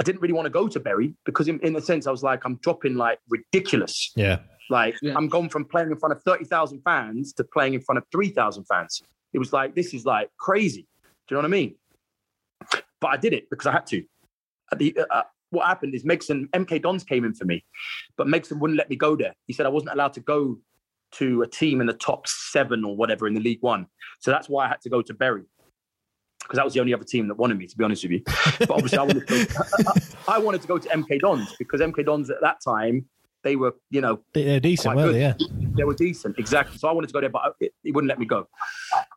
I 0.00 0.02
didn't 0.02 0.22
really 0.22 0.32
want 0.32 0.46
to 0.46 0.50
go 0.50 0.66
to 0.66 0.80
Bury 0.80 1.14
because 1.26 1.48
in, 1.48 1.60
in 1.60 1.76
a 1.76 1.80
sense 1.82 2.06
I 2.06 2.10
was 2.10 2.22
like 2.22 2.44
I'm 2.46 2.56
dropping 2.62 2.94
like 2.94 3.18
ridiculous. 3.28 4.10
Yeah, 4.16 4.38
Like 4.70 4.96
Yeah. 5.02 5.14
I'm 5.16 5.28
going 5.28 5.48
from 5.48 5.64
playing 5.64 5.90
in 5.90 5.96
front 5.96 6.12
of 6.12 6.22
thirty 6.22 6.44
thousand 6.44 6.82
fans 6.82 7.32
to 7.34 7.44
playing 7.44 7.74
in 7.74 7.80
front 7.80 7.98
of 7.98 8.04
three 8.12 8.30
thousand 8.30 8.64
fans. 8.64 9.02
It 9.32 9.38
was 9.38 9.52
like 9.52 9.74
this 9.74 9.94
is 9.94 10.04
like 10.04 10.30
crazy. 10.38 10.86
Do 11.28 11.34
you 11.34 11.36
know 11.36 11.40
what 11.42 11.46
I 11.46 11.48
mean? 11.48 11.74
But 13.00 13.08
I 13.08 13.16
did 13.16 13.32
it 13.32 13.50
because 13.50 13.66
I 13.66 13.72
had 13.72 13.86
to. 13.86 14.04
The, 14.76 14.96
uh, 15.10 15.22
what 15.50 15.66
happened 15.66 15.94
is 15.94 16.04
Megson 16.04 16.48
MK 16.50 16.82
Dons 16.82 17.04
came 17.04 17.24
in 17.24 17.34
for 17.34 17.44
me, 17.44 17.64
but 18.16 18.26
Megson 18.26 18.58
wouldn't 18.58 18.78
let 18.78 18.88
me 18.88 18.96
go 18.96 19.16
there. 19.16 19.34
He 19.46 19.52
said 19.52 19.66
I 19.66 19.70
wasn't 19.70 19.92
allowed 19.92 20.14
to 20.14 20.20
go 20.20 20.58
to 21.12 21.42
a 21.42 21.46
team 21.46 21.80
in 21.80 21.86
the 21.86 21.92
top 21.92 22.26
seven 22.26 22.84
or 22.84 22.96
whatever 22.96 23.26
in 23.26 23.34
the 23.34 23.40
League 23.40 23.60
One. 23.60 23.86
So 24.20 24.30
that's 24.30 24.48
why 24.48 24.64
I 24.64 24.68
had 24.68 24.80
to 24.82 24.88
go 24.88 25.02
to 25.02 25.12
Bury 25.12 25.44
because 26.42 26.56
that 26.56 26.64
was 26.64 26.74
the 26.74 26.80
only 26.80 26.92
other 26.92 27.04
team 27.04 27.28
that 27.28 27.36
wanted 27.36 27.56
me, 27.56 27.66
to 27.66 27.76
be 27.76 27.84
honest 27.84 28.02
with 28.02 28.12
you. 28.12 28.22
But 28.58 28.70
obviously, 28.70 28.98
I 28.98 29.02
wanted 29.02 29.26
to 29.28 29.46
go, 29.46 29.92
I 30.28 30.38
wanted 30.38 30.62
to 30.62 30.68
go 30.68 30.78
to 30.78 30.88
MK 30.88 31.20
Dons 31.20 31.54
because 31.58 31.80
MK 31.80 32.04
Dons 32.04 32.30
at 32.30 32.40
that 32.42 32.58
time 32.62 33.06
they 33.42 33.56
were, 33.56 33.74
you 33.90 34.00
know, 34.00 34.20
They- 34.32 34.44
they're 34.44 34.60
decent, 34.60 34.96
weren't 34.96 35.12
they? 35.12 35.20
Yeah, 35.20 35.34
they 35.76 35.84
were 35.84 35.94
decent, 35.94 36.38
exactly. 36.38 36.78
So 36.78 36.88
I 36.88 36.92
wanted 36.92 37.08
to 37.08 37.12
go 37.12 37.20
there, 37.20 37.30
but 37.30 37.54
it, 37.60 37.74
he 37.82 37.92
wouldn't 37.92 38.08
let 38.08 38.18
me 38.18 38.26
go, 38.26 38.48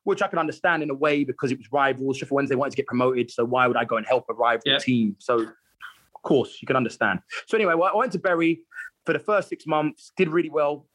which 0.03 0.21
I 0.21 0.28
can 0.28 0.39
understand 0.39 0.84
in 0.84 0.89
a 0.89 0.93
way 0.95 1.23
because 1.23 1.51
it 1.51 1.57
was 1.57 1.71
rivals. 1.71 2.17
Sheffield 2.17 2.36
Wednesday 2.36 2.55
wanted 2.55 2.71
to 2.71 2.78
get 2.78 2.88
promoted, 2.88 3.30
so 3.32 3.45
why 3.45 3.67
would 3.67 3.78
I 3.78 3.86
go 3.86 3.97
and 3.97 4.05
help 4.05 4.26
a 4.30 4.34
rival 4.34 4.63
Yeah. 4.65 4.78
team? 4.80 5.15
So, 5.19 5.39
of 5.41 6.21
course, 6.23 6.57
you 6.61 6.65
can 6.65 6.76
understand. 6.76 7.19
So 7.47 7.57
anyway, 7.57 7.76
well, 7.76 7.91
I 7.93 7.97
went 7.97 8.11
to 8.13 8.19
Bury 8.19 8.61
for 9.05 9.13
the 9.13 9.19
first 9.19 9.49
six 9.49 9.67
months, 9.67 10.11
did 10.17 10.30
really 10.30 10.49
well, 10.49 10.88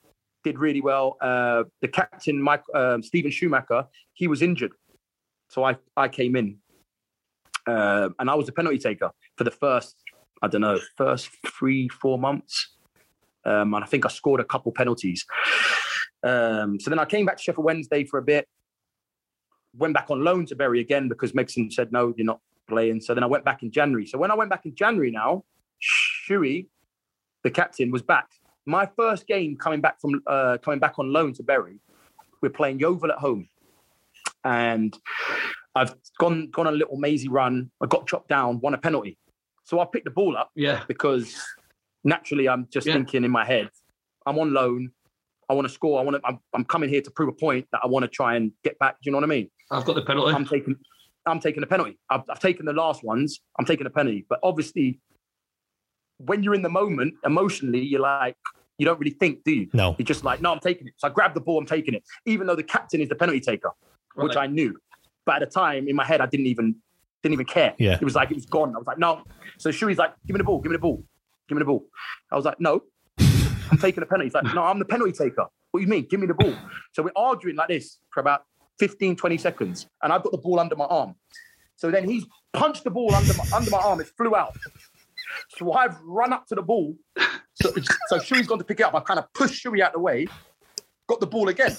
did 0.42 0.58
really 0.58 0.80
well. 0.80 1.16
Uh, 1.20 1.64
the 1.80 1.88
captain, 1.88 2.40
Mike 2.42 2.64
um, 2.74 3.02
Steven 3.02 3.30
Schumacher, 3.30 3.86
he 4.14 4.26
was 4.26 4.42
injured, 4.42 4.72
so 5.48 5.62
I 5.64 5.76
I 5.96 6.08
came 6.08 6.34
in, 6.34 6.58
uh, 7.66 8.08
and 8.18 8.28
I 8.30 8.34
was 8.34 8.46
the 8.46 8.52
penalty 8.52 8.78
taker 8.78 9.10
for 9.36 9.44
the 9.44 9.50
first, 9.50 9.96
I 10.42 10.48
don't 10.48 10.62
know, 10.62 10.78
first 10.96 11.28
three 11.46 11.88
four 11.88 12.18
months. 12.18 12.76
Um, 13.44 13.74
and 13.74 13.84
I 13.84 13.86
think 13.86 14.04
I 14.04 14.08
scored 14.08 14.40
a 14.40 14.44
couple 14.44 14.72
penalties. 14.72 15.24
Um, 16.22 16.78
so 16.78 16.90
then 16.90 16.98
I 16.98 17.04
came 17.04 17.26
back 17.26 17.38
to 17.38 17.42
Sheffield 17.42 17.64
Wednesday 17.64 18.04
for 18.04 18.18
a 18.18 18.22
bit, 18.22 18.46
went 19.76 19.94
back 19.94 20.10
on 20.10 20.22
loan 20.22 20.46
to 20.46 20.56
Bury 20.56 20.80
again 20.80 21.08
because 21.08 21.32
Megson 21.32 21.72
said, 21.72 21.92
no, 21.92 22.12
you're 22.16 22.26
not 22.26 22.40
playing. 22.68 23.00
So 23.00 23.14
then 23.14 23.22
I 23.22 23.26
went 23.26 23.44
back 23.44 23.62
in 23.62 23.70
January. 23.70 24.06
So 24.06 24.18
when 24.18 24.30
I 24.30 24.34
went 24.34 24.50
back 24.50 24.66
in 24.66 24.74
January 24.74 25.10
now, 25.10 25.44
Shuey, 25.80 26.66
the 27.42 27.50
captain, 27.50 27.90
was 27.90 28.02
back. 28.02 28.26
My 28.66 28.88
first 28.96 29.26
game 29.26 29.56
coming 29.56 29.80
back 29.80 30.00
from 30.00 30.20
uh, 30.26 30.58
coming 30.62 30.78
back 30.78 30.98
on 30.98 31.12
loan 31.12 31.32
to 31.34 31.42
Bury, 31.42 31.78
we're 32.42 32.50
playing 32.50 32.78
Yeovil 32.78 33.10
at 33.10 33.18
home. 33.18 33.48
And 34.44 34.96
I've 35.74 35.94
gone 36.18 36.50
gone 36.50 36.66
on 36.66 36.74
a 36.74 36.76
little 36.76 36.96
mazy 36.96 37.28
run. 37.28 37.70
I 37.80 37.86
got 37.86 38.06
chopped 38.06 38.28
down, 38.28 38.60
won 38.60 38.74
a 38.74 38.78
penalty. 38.78 39.18
So 39.64 39.80
I 39.80 39.86
picked 39.86 40.04
the 40.04 40.10
ball 40.10 40.36
up 40.36 40.50
yeah, 40.54 40.82
because 40.88 41.40
naturally 42.04 42.48
I'm 42.48 42.66
just 42.72 42.86
Yeah. 42.86 42.94
thinking 42.94 43.24
in 43.24 43.30
my 43.30 43.44
head, 43.44 43.70
I'm 44.26 44.38
on 44.38 44.52
loan. 44.52 44.90
I 45.48 45.54
want 45.54 45.66
to 45.66 45.74
score. 45.74 45.98
I 45.98 46.02
want 46.04 46.16
to. 46.16 46.22
I'm, 46.24 46.38
I'm 46.54 46.64
coming 46.64 46.88
here 46.88 47.00
to 47.02 47.10
prove 47.10 47.28
a 47.28 47.32
point 47.32 47.66
that 47.72 47.80
I 47.82 47.88
want 47.88 48.04
to 48.04 48.08
try 48.08 48.36
and 48.36 48.52
get 48.62 48.78
back. 48.78 48.94
Do 48.94 48.98
you 49.04 49.12
know 49.12 49.18
what 49.18 49.24
I 49.24 49.28
mean? 49.28 49.50
I've 49.70 49.84
got 49.84 49.96
the 49.96 50.02
penalty. 50.02 50.32
I'm 50.32 50.44
taking. 50.46 50.76
I'm 51.26 51.40
taking 51.40 51.62
a 51.62 51.66
penalty. 51.66 51.98
I've, 52.08 52.22
I've 52.30 52.38
taken 52.38 52.66
the 52.66 52.72
last 52.72 53.02
ones. 53.04 53.40
I'm 53.58 53.64
taking 53.64 53.86
a 53.86 53.90
penalty. 53.90 54.24
But 54.28 54.38
obviously, 54.42 55.00
when 56.18 56.42
you're 56.42 56.54
in 56.54 56.62
the 56.62 56.68
moment, 56.70 57.14
emotionally, 57.24 57.80
you're 57.82 58.00
like, 58.00 58.36
you 58.78 58.86
don't 58.86 58.98
really 58.98 59.10
think, 59.12 59.44
do 59.44 59.52
you? 59.52 59.68
no, 59.74 59.94
You're 59.98 60.06
just 60.06 60.24
like, 60.24 60.40
no, 60.40 60.52
I'm 60.52 60.60
taking 60.60 60.86
it. 60.86 60.94
So 60.96 61.08
I 61.08 61.10
grab 61.10 61.34
the 61.34 61.40
ball. 61.40 61.58
I'm 61.58 61.66
taking 61.66 61.94
it, 61.94 62.02
even 62.26 62.46
though 62.46 62.56
the 62.56 62.62
captain 62.62 63.00
is 63.02 63.08
the 63.10 63.14
penalty 63.14 63.40
taker, 63.40 63.70
which 64.14 64.36
I 64.36 64.46
knew. 64.46 64.74
But 65.26 65.42
at 65.42 65.48
the 65.48 65.52
time, 65.60 65.88
in 65.88 65.96
my 65.96 66.04
head, 66.04 66.20
I 66.20 66.26
didn't 66.26 66.46
even 66.46 66.76
didn't 67.22 67.34
even 67.34 67.46
care. 67.46 67.74
Yeah. 67.78 67.94
It 68.00 68.02
was 68.04 68.14
like 68.14 68.30
it 68.30 68.34
was 68.36 68.46
gone. 68.46 68.74
I 68.74 68.78
was 68.78 68.86
like, 68.86 68.98
no. 68.98 69.22
So 69.58 69.70
Shuey's 69.70 69.98
like, 69.98 70.14
give 70.26 70.34
me 70.34 70.38
the 70.38 70.44
ball. 70.44 70.60
Give 70.60 70.70
me 70.70 70.76
the 70.76 70.80
ball. 70.80 71.04
Give 71.50 71.56
me 71.56 71.62
the 71.62 71.66
ball. 71.66 71.84
I 72.30 72.36
was 72.36 72.44
like, 72.44 72.60
no. 72.60 72.82
I'm 73.18 73.78
taking 73.78 74.04
a 74.04 74.06
penalty. 74.06 74.26
He's 74.26 74.34
like, 74.34 74.54
no, 74.54 74.62
I'm 74.62 74.78
the 74.78 74.84
penalty 74.84 75.10
taker. 75.10 75.46
What 75.72 75.80
do 75.80 75.84
you 75.84 75.88
mean? 75.88 76.06
Give 76.08 76.20
me 76.20 76.28
the 76.28 76.34
ball. 76.34 76.54
So 76.92 77.02
we're 77.02 77.10
arguing 77.16 77.56
like 77.56 77.66
this 77.66 77.98
for 78.10 78.20
about 78.20 78.44
15, 78.78 79.16
20 79.16 79.36
seconds. 79.36 79.88
And 80.00 80.12
I've 80.12 80.22
got 80.22 80.30
the 80.30 80.38
ball 80.38 80.60
under 80.60 80.76
my 80.76 80.84
arm. 80.84 81.16
So 81.74 81.90
then 81.90 82.08
he's 82.08 82.24
punched 82.52 82.84
the 82.84 82.90
ball 82.90 83.12
under 83.12 83.34
my, 83.34 83.44
under 83.52 83.68
my 83.68 83.78
arm. 83.78 84.00
It 84.00 84.06
flew 84.16 84.36
out. 84.36 84.56
So 85.58 85.72
I've 85.72 86.00
run 86.02 86.32
up 86.32 86.46
to 86.46 86.54
the 86.54 86.62
ball. 86.62 86.94
So, 87.54 87.72
so 88.06 88.18
Shuey's 88.18 88.46
gone 88.46 88.58
to 88.58 88.64
pick 88.64 88.78
it 88.78 88.84
up. 88.84 88.94
I 88.94 89.00
kind 89.00 89.18
of 89.18 89.32
pushed 89.32 89.64
Shuey 89.64 89.80
out 89.80 89.92
the 89.92 89.98
way, 89.98 90.28
got 91.08 91.18
the 91.18 91.26
ball 91.26 91.48
again. 91.48 91.76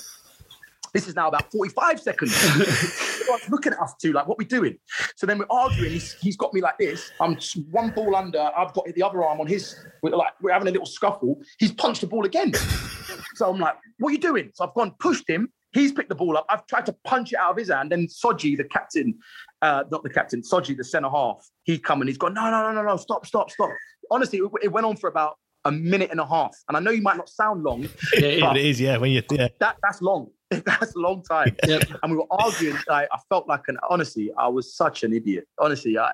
This 0.93 1.07
is 1.07 1.15
now 1.15 1.29
about 1.29 1.49
45 1.49 2.01
seconds. 2.01 3.07
Looking 3.49 3.73
at 3.73 3.79
us 3.79 3.93
too, 4.01 4.13
like, 4.13 4.27
what 4.27 4.37
we 4.37 4.45
doing? 4.45 4.77
So 5.15 5.25
then 5.25 5.37
we're 5.39 5.45
arguing. 5.49 5.91
He's, 5.91 6.13
he's 6.13 6.37
got 6.37 6.53
me 6.53 6.61
like 6.61 6.77
this. 6.77 7.11
I'm 7.19 7.37
one 7.71 7.91
ball 7.91 8.15
under. 8.15 8.39
I've 8.57 8.73
got 8.73 8.85
the 8.93 9.03
other 9.03 9.23
arm 9.23 9.39
on 9.39 9.47
his. 9.47 9.75
We're 10.01 10.15
like 10.15 10.33
we're 10.41 10.53
having 10.53 10.67
a 10.67 10.71
little 10.71 10.85
scuffle. 10.85 11.41
He's 11.59 11.71
punched 11.71 12.01
the 12.01 12.07
ball 12.07 12.25
again. 12.25 12.53
So 13.35 13.49
I'm 13.49 13.59
like, 13.59 13.75
what 13.97 14.09
are 14.09 14.11
you 14.11 14.19
doing? 14.19 14.51
So 14.53 14.65
I've 14.65 14.73
gone 14.73 14.93
pushed 14.99 15.27
him. 15.27 15.51
He's 15.73 15.91
picked 15.91 16.09
the 16.09 16.15
ball 16.15 16.37
up. 16.37 16.45
I've 16.49 16.67
tried 16.67 16.85
to 16.87 16.95
punch 17.05 17.31
it 17.33 17.39
out 17.39 17.51
of 17.51 17.57
his 17.57 17.69
hand. 17.69 17.91
Then 17.91 18.07
Sodje, 18.07 18.57
the 18.57 18.65
captain, 18.65 19.17
uh, 19.61 19.85
not 19.89 20.03
the 20.03 20.09
captain, 20.09 20.41
Sodje, 20.41 20.75
the 20.75 20.83
centre 20.83 21.09
half, 21.09 21.47
he 21.63 21.79
come 21.79 22.01
and 22.01 22.09
he's 22.09 22.17
gone, 22.17 22.33
no, 22.33 22.51
no, 22.51 22.61
no, 22.61 22.71
no, 22.73 22.83
no, 22.83 22.97
stop, 22.97 23.25
stop, 23.25 23.49
stop. 23.49 23.69
Honestly, 24.09 24.39
it, 24.39 24.51
it 24.63 24.67
went 24.67 24.85
on 24.85 24.97
for 24.97 25.07
about 25.07 25.37
a 25.63 25.71
minute 25.71 26.11
and 26.11 26.19
a 26.19 26.25
half. 26.25 26.55
And 26.67 26.75
I 26.75 26.81
know 26.81 26.91
you 26.91 27.01
might 27.01 27.17
not 27.17 27.29
sound 27.29 27.63
long, 27.63 27.87
it 28.13 28.57
is, 28.57 28.81
yeah. 28.81 28.97
When 28.97 29.11
you, 29.11 29.23
yeah. 29.31 29.47
that 29.59 29.77
that's 29.81 30.01
long. 30.01 30.29
that's 30.65 30.95
a 30.95 30.99
long 30.99 31.23
time. 31.23 31.55
Yep. 31.65 31.83
And 32.03 32.11
we 32.11 32.17
were 32.17 32.25
arguing. 32.29 32.77
Like, 32.87 33.07
I 33.11 33.17
felt 33.29 33.47
like 33.47 33.63
an 33.67 33.77
honestly, 33.89 34.31
I 34.37 34.47
was 34.47 34.75
such 34.75 35.03
an 35.03 35.13
idiot. 35.13 35.47
Honestly, 35.57 35.97
I 35.97 36.11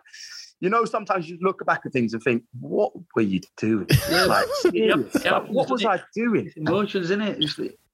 you 0.59 0.69
know, 0.69 0.85
sometimes 0.85 1.29
you 1.29 1.37
look 1.41 1.63
back 1.65 1.81
at 1.85 1.93
things 1.93 2.13
and 2.13 2.23
think, 2.23 2.43
what 2.59 2.91
were 3.15 3.21
you 3.21 3.41
doing? 3.57 3.87
Like? 4.09 4.47
Yep. 4.73 5.25
Like, 5.25 5.47
what 5.47 5.69
was 5.69 5.85
I 5.85 6.01
doing? 6.15 6.51
Emotions, 6.55 7.11
in 7.11 7.21
it? 7.21 7.43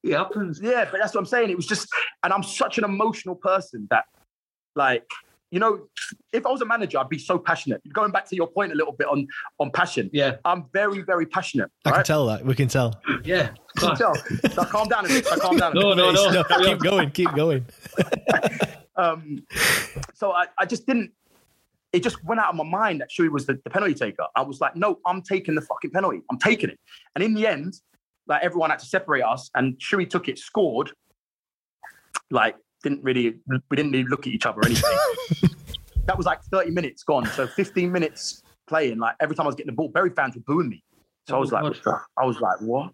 It 0.02 0.12
happens. 0.12 0.60
Yeah, 0.62 0.86
but 0.90 0.98
that's 1.00 1.14
what 1.14 1.20
I'm 1.20 1.26
saying. 1.26 1.50
It 1.50 1.56
was 1.56 1.66
just, 1.66 1.88
and 2.22 2.32
I'm 2.32 2.42
such 2.42 2.78
an 2.78 2.84
emotional 2.84 3.34
person 3.34 3.86
that, 3.90 4.04
like, 4.74 5.04
you 5.50 5.60
know, 5.60 5.86
if 6.32 6.44
I 6.46 6.50
was 6.50 6.62
a 6.62 6.66
manager, 6.66 6.98
I'd 6.98 7.08
be 7.08 7.18
so 7.18 7.38
passionate. 7.38 7.80
Going 7.92 8.10
back 8.10 8.28
to 8.28 8.36
your 8.36 8.48
point 8.48 8.72
a 8.72 8.74
little 8.74 8.92
bit 8.92 9.06
on 9.06 9.26
on 9.60 9.70
passion. 9.70 10.10
Yeah. 10.12 10.36
I'm 10.44 10.64
very, 10.72 11.02
very 11.02 11.26
passionate. 11.26 11.70
I 11.84 11.92
can 11.92 12.04
tell 12.04 12.26
that. 12.26 12.44
We 12.44 12.54
can 12.54 12.68
tell. 12.68 13.00
Yeah. 13.24 13.50
You 13.80 13.88
can 13.88 13.96
tell. 13.96 14.14
So 14.52 14.64
calm 14.64 14.88
down 14.88 15.04
a 15.04 15.08
bit. 15.08 15.26
So 15.26 15.36
calm 15.36 15.56
down. 15.56 15.72
A 15.72 15.74
bit. 15.74 15.82
No, 15.82 15.94
no, 15.94 16.10
no. 16.10 16.30
No, 16.30 16.44
keep 16.44 16.78
going. 16.80 17.10
Keep 17.10 17.34
going. 17.34 17.66
Um, 18.96 19.44
so 20.14 20.32
I, 20.32 20.46
I 20.58 20.66
just 20.66 20.86
didn't. 20.86 21.10
It 21.92 22.02
just 22.02 22.22
went 22.24 22.40
out 22.40 22.50
of 22.50 22.56
my 22.56 22.64
mind 22.64 23.00
that 23.00 23.10
Shui 23.10 23.28
was 23.28 23.46
the, 23.46 23.58
the 23.62 23.70
penalty 23.70 23.94
taker. 23.94 24.24
I 24.34 24.42
was 24.42 24.60
like, 24.60 24.74
no, 24.74 24.98
I'm 25.06 25.22
taking 25.22 25.54
the 25.54 25.62
fucking 25.62 25.90
penalty. 25.90 26.22
I'm 26.30 26.38
taking 26.38 26.70
it. 26.70 26.78
And 27.14 27.22
in 27.22 27.34
the 27.34 27.46
end, 27.46 27.74
like 28.26 28.42
everyone 28.42 28.70
had 28.70 28.80
to 28.80 28.86
separate 28.86 29.22
us, 29.22 29.50
and 29.54 29.80
Shui 29.80 30.06
took 30.06 30.28
it, 30.28 30.38
scored. 30.38 30.92
Like 32.30 32.56
didn't 32.84 33.02
really, 33.02 33.34
we 33.70 33.76
didn't 33.76 33.90
really 33.90 34.04
look 34.04 34.26
at 34.26 34.32
each 34.32 34.46
other 34.46 34.60
or 34.60 34.66
anything. 34.66 34.98
that 36.06 36.16
was 36.16 36.26
like 36.26 36.40
30 36.44 36.70
minutes 36.70 37.02
gone. 37.02 37.26
So 37.26 37.46
15 37.48 37.90
minutes 37.90 38.42
playing. 38.68 38.98
Like 38.98 39.16
every 39.20 39.34
time 39.34 39.44
I 39.44 39.48
was 39.48 39.56
getting 39.56 39.72
the 39.72 39.76
ball, 39.76 39.88
Bury 39.88 40.10
fans 40.10 40.36
were 40.36 40.42
booing 40.46 40.68
me. 40.68 40.84
So 41.26 41.36
I 41.36 41.38
was 41.38 41.52
Oh, 41.52 41.56
like, 41.56 41.82
God. 41.82 42.00
I 42.18 42.24
was 42.26 42.40
like, 42.40 42.60
what? 42.60 42.92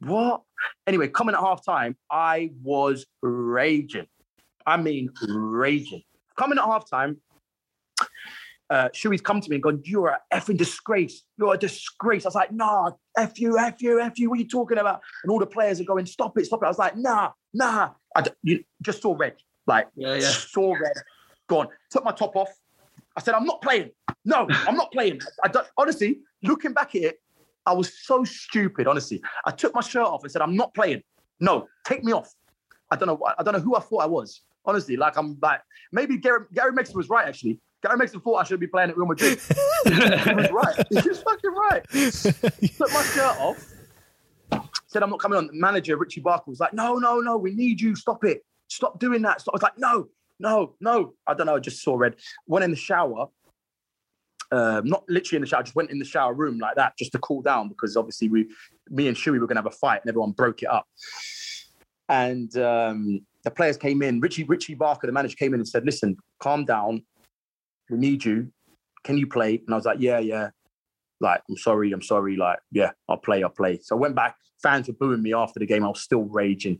What? 0.00 0.42
Anyway, 0.86 1.08
coming 1.08 1.34
at 1.34 1.40
half 1.40 1.64
time, 1.64 1.96
I 2.10 2.50
was 2.62 3.06
raging. 3.22 4.06
I 4.66 4.76
mean, 4.76 5.10
raging. 5.28 6.02
Coming 6.36 6.58
at 6.58 6.64
half 6.64 6.88
time, 6.90 7.16
uh, 8.70 8.88
Shui's 8.90 9.20
come 9.20 9.40
to 9.40 9.48
me 9.48 9.56
and 9.56 9.62
gone, 9.62 9.80
You're 9.84 10.08
a 10.08 10.20
effing 10.32 10.58
disgrace. 10.58 11.22
You're 11.38 11.54
a 11.54 11.58
disgrace. 11.58 12.26
I 12.26 12.28
was 12.28 12.34
like, 12.34 12.52
Nah, 12.52 12.92
F 13.16 13.40
you, 13.40 13.58
F 13.58 13.80
you, 13.80 14.00
F 14.00 14.18
you. 14.18 14.28
What 14.28 14.38
are 14.38 14.42
you 14.42 14.48
talking 14.48 14.78
about? 14.78 15.00
And 15.24 15.30
all 15.30 15.38
the 15.38 15.46
players 15.46 15.80
are 15.80 15.84
going, 15.84 16.06
Stop 16.06 16.36
it, 16.38 16.46
stop 16.46 16.62
it. 16.62 16.66
I 16.66 16.68
was 16.68 16.78
like, 16.78 16.96
Nah, 16.96 17.30
nah. 17.54 17.90
I 18.16 18.24
you 18.42 18.64
just 18.82 19.02
saw 19.02 19.14
red. 19.16 19.36
Like, 19.66 19.88
Yeah, 19.94 20.14
yeah. 20.14 20.20
saw 20.28 20.72
red. 20.74 20.92
Gone. 21.48 21.68
Took 21.90 22.04
my 22.04 22.12
top 22.12 22.36
off. 22.36 22.50
I 23.16 23.20
said, 23.20 23.34
I'm 23.34 23.44
not 23.44 23.60
playing. 23.62 23.90
No, 24.24 24.46
I'm 24.50 24.76
not 24.76 24.92
playing. 24.92 25.20
I 25.44 25.48
don't, 25.48 25.66
honestly, 25.76 26.20
looking 26.42 26.72
back 26.72 26.94
at 26.94 27.02
it, 27.02 27.20
I 27.66 27.72
was 27.72 27.92
so 28.02 28.24
stupid. 28.24 28.86
Honestly, 28.86 29.20
I 29.44 29.50
took 29.50 29.74
my 29.74 29.82
shirt 29.82 30.06
off 30.06 30.22
and 30.22 30.32
said, 30.32 30.40
"I'm 30.40 30.56
not 30.56 30.72
playing. 30.72 31.02
No, 31.38 31.68
take 31.84 32.02
me 32.02 32.12
off." 32.12 32.32
I 32.90 32.96
don't 32.96 33.08
know. 33.08 33.20
I 33.38 33.42
don't 33.42 33.52
know 33.52 33.60
who 33.60 33.76
I 33.76 33.80
thought 33.80 33.98
I 33.98 34.06
was. 34.06 34.40
Honestly, 34.64 34.96
like 34.96 35.18
I'm 35.18 35.36
like 35.42 35.60
maybe 35.92 36.16
Gary 36.16 36.46
Gary 36.54 36.72
Megson 36.72 36.94
was 36.94 37.10
right. 37.10 37.28
Actually, 37.28 37.60
Gary 37.82 37.98
Megson 37.98 38.22
thought 38.22 38.36
I 38.36 38.44
should 38.44 38.58
be 38.58 38.66
playing 38.66 38.88
at 38.88 38.96
Real 38.96 39.06
Madrid. 39.06 39.38
he 39.84 39.90
was 39.90 40.50
right. 40.50 40.86
He 40.88 41.08
was 41.08 41.22
fucking 41.22 41.52
right. 41.52 41.84
Took 41.90 42.92
my 42.92 43.02
shirt 43.02 43.36
off. 43.38 43.62
Said, 44.88 45.02
"I'm 45.02 45.10
not 45.10 45.20
coming 45.20 45.38
on." 45.38 45.46
The 45.46 45.52
manager 45.54 45.96
Richie 45.96 46.20
Barker 46.20 46.50
was 46.50 46.60
like, 46.60 46.72
"No, 46.72 46.96
no, 46.96 47.20
no. 47.20 47.36
We 47.36 47.54
need 47.54 47.80
you. 47.80 47.94
Stop 47.94 48.24
it. 48.24 48.44
Stop 48.68 48.98
doing 48.98 49.22
that." 49.22 49.40
Stop. 49.40 49.54
I 49.54 49.56
was 49.56 49.62
like, 49.62 49.78
"No, 49.78 50.08
no, 50.40 50.74
no." 50.80 51.14
I 51.26 51.34
don't 51.34 51.46
know. 51.46 51.56
I 51.56 51.60
just 51.60 51.82
saw 51.82 51.96
red. 51.96 52.16
Went 52.46 52.64
in 52.64 52.70
the 52.70 52.76
shower 52.76 53.28
um, 54.50 54.86
not 54.86 55.04
literally 55.08 55.36
in 55.36 55.42
the 55.42 55.46
shower, 55.46 55.62
just 55.62 55.76
went 55.76 55.90
in 55.90 55.98
the 55.98 56.04
shower 56.04 56.32
room 56.32 56.58
like 56.58 56.76
that 56.76 56.96
just 56.96 57.12
to 57.12 57.18
cool 57.18 57.42
down 57.42 57.68
because 57.68 57.96
obviously 57.96 58.28
we, 58.28 58.48
me 58.88 59.08
and 59.08 59.16
Shuey 59.16 59.38
were 59.38 59.46
going 59.46 59.56
to 59.56 59.62
have 59.62 59.66
a 59.66 59.70
fight 59.70 60.00
and 60.02 60.08
everyone 60.08 60.32
broke 60.32 60.62
it 60.62 60.70
up. 60.70 60.86
And 62.08 62.56
um, 62.56 63.20
the 63.44 63.50
players 63.50 63.76
came 63.76 64.00
in. 64.02 64.20
Richie 64.20 64.44
Richie 64.44 64.74
Barker, 64.74 65.06
the 65.06 65.12
manager, 65.12 65.36
came 65.36 65.52
in 65.52 65.60
and 65.60 65.68
said, 65.68 65.84
"Listen, 65.84 66.16
calm 66.40 66.64
down. 66.64 67.02
We 67.90 67.98
need 67.98 68.24
you. 68.24 68.50
Can 69.04 69.18
you 69.18 69.26
play?" 69.26 69.56
And 69.56 69.74
I 69.74 69.76
was 69.76 69.84
like, 69.84 70.00
"Yeah, 70.00 70.18
yeah." 70.18 70.48
Like, 71.20 71.42
I'm 71.48 71.56
sorry, 71.56 71.92
I'm 71.92 72.02
sorry. 72.02 72.36
Like, 72.36 72.58
yeah, 72.70 72.90
I'll 73.08 73.16
play, 73.16 73.42
I'll 73.42 73.48
play. 73.50 73.78
So 73.82 73.96
I 73.96 73.98
went 73.98 74.14
back. 74.14 74.36
Fans 74.62 74.88
were 74.88 74.94
booing 74.94 75.22
me 75.22 75.34
after 75.34 75.58
the 75.60 75.66
game. 75.66 75.84
I 75.84 75.88
was 75.88 76.00
still 76.02 76.22
raging. 76.24 76.78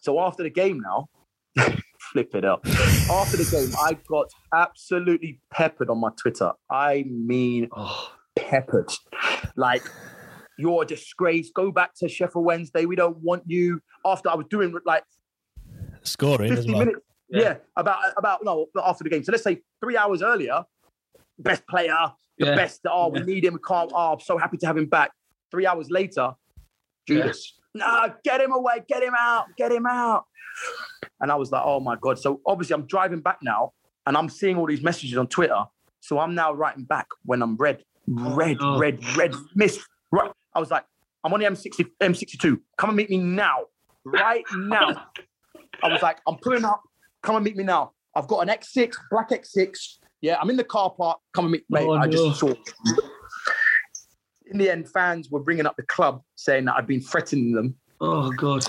So 0.00 0.20
after 0.20 0.42
the 0.42 0.50
game 0.50 0.80
now, 0.80 1.08
flip 2.12 2.34
it 2.34 2.44
up. 2.44 2.66
After 2.66 3.36
the 3.36 3.48
game, 3.50 3.74
I 3.80 3.94
got 4.08 4.30
absolutely 4.54 5.40
peppered 5.50 5.90
on 5.90 5.98
my 5.98 6.10
Twitter. 6.20 6.52
I 6.70 7.04
mean, 7.08 7.68
Oh, 7.72 8.12
peppered. 8.36 8.90
Like, 9.56 9.82
you're 10.58 10.82
a 10.82 10.86
disgrace. 10.86 11.50
Go 11.54 11.70
back 11.70 11.94
to 11.96 12.08
Sheffield 12.08 12.44
Wednesday. 12.44 12.84
We 12.86 12.96
don't 12.96 13.18
want 13.18 13.42
you. 13.46 13.80
After 14.04 14.28
I 14.30 14.34
was 14.34 14.46
doing 14.50 14.74
like 14.84 15.04
Scoring 16.02 16.50
as 16.52 16.58
50 16.60 16.72
well. 16.72 16.78
minutes. 16.80 17.00
Yeah. 17.28 17.40
Yeah. 17.40 17.54
about 17.76 17.98
about 18.16 18.44
no 18.44 18.66
after 18.84 19.04
the 19.04 19.10
game. 19.10 19.22
So 19.24 19.32
let's 19.32 19.44
say 19.44 19.62
three 19.80 19.96
hours 19.96 20.22
earlier, 20.22 20.64
best 21.38 21.66
player, 21.66 21.96
the 22.42 22.50
Yeah. 22.50 22.56
best. 22.56 22.80
Oh, 22.86 23.08
we 23.08 23.20
Yeah. 23.20 23.24
need 23.24 23.44
him. 23.44 23.54
We 23.54 23.60
can't. 23.66 23.90
Oh, 23.94 24.12
I'm 24.14 24.20
so 24.20 24.36
happy 24.38 24.56
to 24.58 24.66
have 24.66 24.76
him 24.76 24.86
back. 24.86 25.12
Three 25.50 25.66
hours 25.66 25.90
later, 25.90 26.32
Judas. 27.06 27.58
No, 27.74 28.12
get 28.24 28.40
him 28.40 28.52
away, 28.52 28.82
get 28.88 29.02
him 29.02 29.14
out, 29.18 29.46
get 29.56 29.72
him 29.72 29.86
out. 29.86 30.24
And 31.20 31.30
I 31.32 31.36
was 31.36 31.50
like, 31.50 31.62
oh 31.64 31.80
my 31.80 31.96
God. 32.00 32.18
So 32.18 32.40
obviously 32.46 32.74
I'm 32.74 32.86
driving 32.86 33.20
back 33.20 33.38
now 33.42 33.72
and 34.06 34.16
I'm 34.16 34.28
seeing 34.28 34.56
all 34.58 34.66
these 34.66 34.82
messages 34.82 35.16
on 35.16 35.26
Twitter. 35.28 35.64
So 36.00 36.18
I'm 36.18 36.34
now 36.34 36.52
writing 36.52 36.84
back 36.84 37.06
when 37.24 37.42
I'm 37.42 37.56
red, 37.56 37.82
oh, 38.18 38.34
red, 38.34 38.58
no. 38.60 38.78
red, 38.78 39.02
red, 39.16 39.34
miss. 39.54 39.82
Right. 40.10 40.30
I 40.54 40.60
was 40.60 40.70
like, 40.70 40.84
I'm 41.24 41.32
on 41.32 41.40
the 41.40 41.46
M60, 41.46 41.86
M62. 42.02 42.58
Come 42.76 42.90
and 42.90 42.96
meet 42.96 43.08
me 43.08 43.18
now. 43.18 43.60
Right 44.04 44.44
now. 44.54 45.06
I 45.82 45.88
was 45.88 46.02
like, 46.02 46.18
I'm 46.26 46.36
pulling 46.42 46.64
up. 46.64 46.82
Come 47.22 47.36
and 47.36 47.44
meet 47.44 47.56
me 47.56 47.64
now. 47.64 47.92
I've 48.14 48.26
got 48.28 48.40
an 48.40 48.48
X6, 48.48 48.94
black 49.10 49.30
X6. 49.30 49.98
Yeah, 50.22 50.38
I'm 50.40 50.48
in 50.50 50.56
the 50.56 50.64
car 50.64 50.90
park. 50.90 51.18
Come 51.34 51.46
and 51.46 51.52
meet 51.52 51.64
me. 51.68 51.80
Oh, 51.80 51.94
I 51.94 52.06
no. 52.06 52.10
just 52.10 52.40
saw. 52.40 52.54
In 54.46 54.58
the 54.58 54.70
end, 54.70 54.88
fans 54.88 55.30
were 55.30 55.40
bringing 55.40 55.66
up 55.66 55.76
the 55.76 55.82
club 55.82 56.22
saying 56.36 56.66
that 56.66 56.76
I'd 56.76 56.86
been 56.86 57.00
threatening 57.00 57.52
them. 57.52 57.74
oh 58.00 58.30
God. 58.30 58.64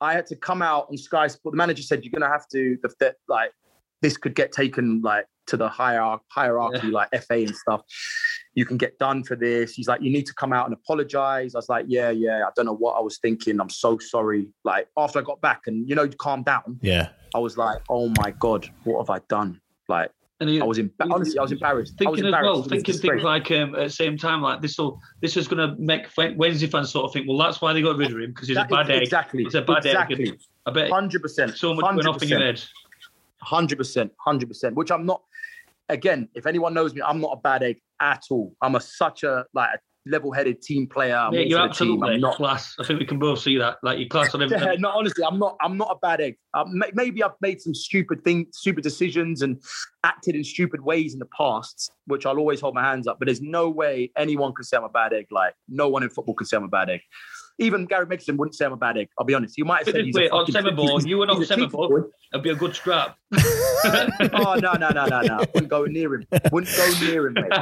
I 0.00 0.12
had 0.12 0.26
to 0.26 0.36
come 0.36 0.62
out 0.62 0.86
on 0.90 0.96
Sky 0.96 1.26
Sport. 1.26 1.54
The 1.54 1.56
manager 1.56 1.82
said 1.82 2.04
you're 2.04 2.12
going 2.12 2.22
to 2.22 2.28
have 2.28 2.46
to 2.52 2.78
the, 2.82 2.92
the, 3.00 3.14
like 3.28 3.50
this 4.00 4.16
could 4.16 4.34
get 4.34 4.52
taken 4.52 5.00
like 5.02 5.26
to 5.48 5.56
the 5.56 5.68
hierarchy, 5.68 6.24
hierarchy 6.30 6.88
like 6.88 7.08
FA 7.22 7.34
and 7.34 7.56
stuff. 7.56 7.80
You 8.54 8.64
can 8.64 8.76
get 8.76 8.98
done 8.98 9.24
for 9.24 9.34
this. 9.34 9.74
He's 9.74 9.88
like, 9.88 10.02
you 10.02 10.10
need 10.10 10.26
to 10.26 10.34
come 10.34 10.52
out 10.52 10.66
and 10.66 10.74
apologize. 10.74 11.54
I 11.54 11.58
was 11.58 11.68
like, 11.68 11.86
yeah, 11.88 12.10
yeah. 12.10 12.44
I 12.46 12.50
don't 12.54 12.66
know 12.66 12.76
what 12.76 12.92
I 12.92 13.00
was 13.00 13.18
thinking. 13.18 13.60
I'm 13.60 13.70
so 13.70 13.98
sorry. 13.98 14.48
Like 14.64 14.88
after 14.96 15.18
I 15.18 15.22
got 15.22 15.40
back 15.40 15.62
and 15.66 15.88
you 15.88 15.94
know, 15.94 16.06
calm 16.08 16.42
down. 16.42 16.78
Yeah. 16.82 17.08
I 17.34 17.38
was 17.38 17.56
like, 17.56 17.80
oh 17.88 18.12
my 18.18 18.32
god, 18.38 18.68
what 18.84 18.98
have 18.98 19.10
I 19.10 19.20
done? 19.28 19.60
Like 19.88 20.10
And 20.40 20.48
you, 20.48 20.62
I 20.62 20.66
was 20.66 20.78
in, 20.78 20.92
honestly, 21.00 21.36
I 21.38 21.42
was 21.42 21.50
embarrassed. 21.50 21.94
I 22.00 22.08
was 22.08 22.20
thinking 22.20 22.32
as 22.32 22.42
well, 22.42 22.62
thinking 22.62 22.94
things 22.94 23.22
like 23.24 23.50
um, 23.50 23.74
at 23.74 23.84
the 23.84 23.90
same 23.90 24.16
time, 24.16 24.40
like 24.40 24.62
this 24.62 24.78
will 24.78 25.00
this 25.20 25.36
is 25.36 25.48
going 25.48 25.68
to 25.68 25.74
make 25.80 26.06
Wednesday 26.36 26.68
fans 26.68 26.90
sort 26.92 27.06
of 27.06 27.12
think, 27.12 27.26
well, 27.28 27.38
that's 27.38 27.60
why 27.60 27.72
they 27.72 27.82
got 27.82 27.96
rid 27.96 28.12
of 28.12 28.18
him 28.20 28.30
because 28.30 28.46
he's 28.46 28.56
That 28.56 28.66
a 28.66 28.74
bad 28.74 28.90
egg. 28.90 29.02
Exactly. 29.02 29.42
It's 29.42 29.56
a 29.56 29.62
bad 29.62 29.84
egg. 29.84 30.38
I 30.66 30.70
bet 30.70 30.90
Hundred 30.90 31.22
percent. 31.22 31.56
so 31.56 31.74
much 31.74 31.84
went 31.96 32.06
off 32.06 32.22
in 32.22 32.28
your 32.28 32.38
head. 32.38 32.62
Hundred 33.42 33.78
percent, 33.78 34.12
hundred 34.18 34.48
percent. 34.48 34.76
Which 34.76 34.92
I'm 34.92 35.04
not. 35.04 35.22
Again, 35.88 36.28
if 36.34 36.46
anyone 36.46 36.74
knows 36.74 36.94
me, 36.94 37.02
I'm 37.02 37.20
not 37.20 37.32
a 37.32 37.40
bad 37.40 37.62
egg 37.62 37.80
at 38.00 38.24
all. 38.30 38.54
I'm 38.62 38.76
a 38.76 38.80
such 38.80 39.24
a 39.24 39.44
like 39.54 39.70
a 39.74 39.78
level-headed 40.08 40.62
team 40.62 40.86
player. 40.88 41.28
Yeah, 41.32 41.40
you're 41.40 41.60
absolutely 41.60 42.14
I'm 42.14 42.20
not. 42.20 42.36
class. 42.36 42.74
I 42.80 42.84
think 42.84 42.98
we 43.00 43.06
can 43.06 43.18
both 43.18 43.40
see 43.40 43.58
that. 43.58 43.76
Like 43.82 43.98
you're 43.98 44.08
class 44.08 44.34
on 44.34 44.40
Yeah, 44.48 44.56
everything. 44.56 44.80
no, 44.80 44.90
honestly, 44.90 45.24
I'm 45.24 45.38
not. 45.38 45.56
I'm 45.62 45.76
not 45.76 45.88
a 45.90 45.96
bad 46.00 46.20
egg. 46.20 46.36
Um, 46.54 46.80
maybe 46.94 47.22
I've 47.22 47.32
made 47.40 47.60
some 47.60 47.74
stupid 47.74 48.24
things, 48.24 48.46
stupid 48.52 48.82
decisions, 48.82 49.42
and 49.42 49.60
acted 50.04 50.34
in 50.34 50.44
stupid 50.44 50.82
ways 50.82 51.12
in 51.12 51.18
the 51.18 51.28
past, 51.36 51.90
which 52.06 52.24
I'll 52.26 52.38
always 52.38 52.60
hold 52.60 52.74
my 52.74 52.82
hands 52.82 53.06
up. 53.06 53.18
But 53.18 53.26
there's 53.26 53.42
no 53.42 53.68
way 53.68 54.10
anyone 54.16 54.54
can 54.54 54.64
say 54.64 54.76
I'm 54.76 54.84
a 54.84 54.88
bad 54.88 55.12
egg. 55.12 55.26
Like 55.30 55.54
no 55.68 55.88
one 55.88 56.02
in 56.02 56.10
football 56.10 56.34
can 56.34 56.46
say 56.46 56.56
I'm 56.56 56.64
a 56.64 56.68
bad 56.68 56.90
egg. 56.90 57.00
Even 57.60 57.86
Gary 57.86 58.06
Megson 58.06 58.36
wouldn't 58.36 58.54
say 58.54 58.64
I'm 58.66 58.72
a 58.72 58.76
bad 58.76 58.96
egg. 58.96 59.08
I'll 59.18 59.26
be 59.26 59.34
honest. 59.34 59.58
You 59.58 59.64
might 59.64 59.84
have 59.84 59.92
said 59.92 60.04
he's 60.04 60.14
way, 60.14 60.26
a 60.28 60.30
on 60.30 60.46
fucking- 60.46 60.76
Semedo, 60.76 61.04
you 61.04 61.18
were 61.18 61.24
a 61.24 61.34
cheeky 61.34 61.46
Semedo. 61.66 62.04
It'd 62.32 62.44
be 62.44 62.50
a 62.50 62.54
good 62.54 62.76
scrap. 62.76 63.16
oh 63.34 64.56
no 64.62 64.72
no 64.74 64.90
no 64.90 65.06
no 65.06 65.20
no! 65.22 65.38
Wouldn't 65.54 65.68
go 65.68 65.84
near 65.84 66.14
him. 66.14 66.24
Wouldn't 66.52 66.76
go 66.76 66.90
near 67.00 67.26
him, 67.26 67.34
mate. 67.34 67.52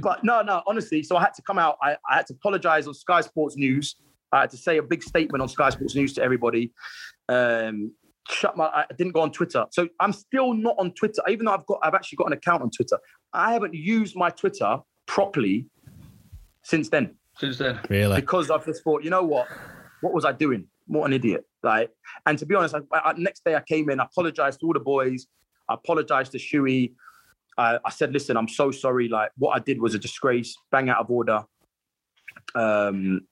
But 0.00 0.24
no, 0.24 0.42
no, 0.42 0.62
honestly. 0.66 1.02
So 1.02 1.16
I 1.16 1.20
had 1.22 1.34
to 1.34 1.42
come 1.42 1.58
out. 1.58 1.76
I, 1.82 1.96
I 2.08 2.16
had 2.16 2.26
to 2.28 2.34
apologize 2.34 2.86
on 2.86 2.94
Sky 2.94 3.20
Sports 3.20 3.56
News. 3.56 3.96
I 4.32 4.42
had 4.42 4.50
to 4.50 4.56
say 4.56 4.78
a 4.78 4.82
big 4.82 5.02
statement 5.02 5.42
on 5.42 5.48
Sky 5.48 5.70
Sports 5.70 5.94
News 5.94 6.14
to 6.14 6.22
everybody. 6.22 6.72
Um, 7.28 7.92
shut 8.30 8.56
my. 8.56 8.64
I 8.66 8.84
didn't 8.96 9.12
go 9.12 9.20
on 9.20 9.32
Twitter, 9.32 9.66
so 9.70 9.88
I'm 10.00 10.12
still 10.12 10.54
not 10.54 10.76
on 10.78 10.92
Twitter. 10.92 11.22
Even 11.28 11.46
though 11.46 11.52
I've 11.52 11.66
got, 11.66 11.80
I've 11.82 11.94
actually 11.94 12.16
got 12.16 12.28
an 12.28 12.32
account 12.34 12.62
on 12.62 12.70
Twitter. 12.70 12.98
I 13.32 13.52
haven't 13.52 13.74
used 13.74 14.16
my 14.16 14.30
Twitter 14.30 14.78
properly 15.06 15.66
since 16.62 16.88
then 16.88 17.14
Since 17.38 17.58
then, 17.58 17.80
Really? 17.88 18.20
because 18.20 18.50
I've 18.50 18.64
just 18.64 18.84
thought, 18.84 19.02
you 19.02 19.10
know 19.10 19.22
what? 19.22 19.48
What 20.00 20.12
was 20.12 20.24
I 20.24 20.32
doing? 20.32 20.66
What 20.86 21.06
an 21.06 21.12
idiot! 21.12 21.44
Like, 21.62 21.90
and 22.26 22.38
to 22.38 22.46
be 22.46 22.54
honest, 22.54 22.74
I, 22.74 22.80
I, 22.98 23.12
next 23.16 23.44
day 23.44 23.54
I 23.54 23.60
came 23.60 23.88
in, 23.90 24.00
I 24.00 24.04
apologized 24.04 24.60
to 24.60 24.66
all 24.66 24.72
the 24.72 24.80
boys. 24.80 25.26
I 25.68 25.74
apologized 25.74 26.32
to 26.32 26.38
Shuey. 26.38 26.92
I, 27.62 27.78
I 27.84 27.90
said, 27.90 28.12
listen, 28.12 28.36
I'm 28.36 28.48
so 28.48 28.70
sorry. 28.70 29.08
Like, 29.08 29.30
what 29.38 29.52
I 29.56 29.60
did 29.60 29.80
was 29.80 29.94
a 29.94 29.98
disgrace, 29.98 30.56
bang 30.72 30.88
out 30.88 30.98
of 30.98 31.10
order. 31.10 31.44
Um, 32.54 33.22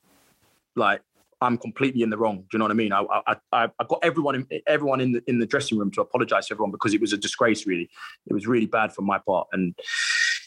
like, 0.76 1.00
I'm 1.40 1.56
completely 1.56 2.02
in 2.02 2.10
the 2.10 2.18
wrong. 2.18 2.36
Do 2.38 2.46
you 2.52 2.58
know 2.58 2.66
what 2.66 2.70
I 2.70 2.74
mean? 2.74 2.92
I, 2.92 3.02
I, 3.26 3.36
I, 3.52 3.84
got 3.88 4.00
everyone, 4.02 4.34
in, 4.36 4.46
everyone 4.66 5.00
in 5.00 5.12
the 5.12 5.22
in 5.26 5.38
the 5.38 5.46
dressing 5.46 5.78
room 5.78 5.90
to 5.92 6.02
apologize 6.02 6.46
to 6.48 6.54
everyone 6.54 6.70
because 6.70 6.92
it 6.92 7.00
was 7.00 7.12
a 7.12 7.16
disgrace. 7.16 7.66
Really, 7.66 7.88
it 8.26 8.34
was 8.34 8.46
really 8.46 8.66
bad 8.66 8.92
for 8.92 9.02
my 9.02 9.18
part. 9.18 9.48
And 9.52 9.74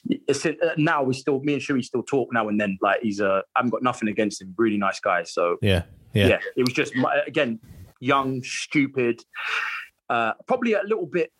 it's, 0.05 0.45
uh, 0.45 0.53
now 0.77 1.03
we 1.03 1.13
still, 1.13 1.39
me 1.41 1.53
and 1.53 1.61
Shuey 1.61 1.83
still 1.83 2.03
talk 2.03 2.29
now 2.31 2.47
and 2.47 2.59
then. 2.61 2.77
Like, 2.81 3.01
he's 3.01 3.19
a, 3.19 3.43
I 3.55 3.59
haven't 3.59 3.71
got 3.71 3.83
nothing 3.83 4.07
against 4.07 4.41
him. 4.41 4.53
Really 4.57 4.77
nice 4.77 4.99
guy. 4.99 5.23
So 5.23 5.57
Yeah. 5.61 5.83
yeah, 6.13 6.27
Yeah. 6.27 6.39
it 6.55 6.63
was 6.63 6.73
just 6.73 6.95
my- 6.95 7.23
again 7.27 7.59
young, 7.99 8.43
stupid, 8.43 9.23
uh, 10.09 10.33
probably 10.45 10.73
a 10.73 10.83
little 10.83 11.05
bit 11.07 11.31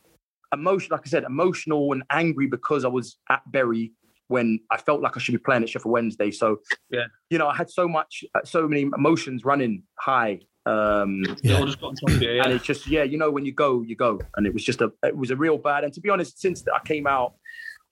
emotional. 0.54 0.98
Like 0.98 1.08
I 1.08 1.10
said, 1.10 1.24
emotional 1.24 1.92
and 1.92 2.04
angry 2.10 2.48
because 2.48 2.86
I 2.86 2.88
was 2.88 3.18
at 3.30 3.42
Bury 3.52 3.94
when 4.28 4.60
I 4.72 4.78
felt 4.78 5.02
like 5.02 5.18
I 5.18 5.20
should 5.20 5.34
be 5.34 5.38
playing 5.40 5.64
at 5.64 5.70
Sheffield 5.70 5.92
Wednesday. 5.92 6.32
So 6.32 6.60
Yeah. 6.90 7.08
you 7.30 7.38
know, 7.38 7.48
I 7.48 7.56
had 7.56 7.70
so 7.70 7.88
much, 7.88 8.24
uh, 8.36 8.42
so 8.44 8.68
many 8.68 8.84
emotions 8.84 9.44
running 9.44 9.84
high. 10.00 10.40
Um, 10.66 11.24
Yeah. 11.44 11.58
all 11.58 11.66
just 11.66 11.82
got 11.82 11.88
on 11.88 11.96
top 11.96 12.10
of 12.12 12.22
you. 12.22 12.42
and 12.42 12.54
it's 12.54 12.64
just 12.64 12.88
yeah, 12.88 13.04
you 13.04 13.18
know, 13.18 13.30
when 13.32 13.46
you 13.46 13.52
go, 13.52 13.82
you 13.82 13.96
go, 13.96 14.20
and 14.38 14.48
it 14.48 14.54
was 14.54 14.64
just 14.64 14.80
a, 14.82 14.94
it 15.04 15.16
was 15.18 15.30
a 15.32 15.36
real 15.36 15.58
bad. 15.58 15.84
And 15.84 15.92
to 15.94 16.00
be 16.02 16.10
honest, 16.10 16.40
since 16.40 16.64
I 16.74 16.80
came 16.86 17.06
out, 17.08 17.34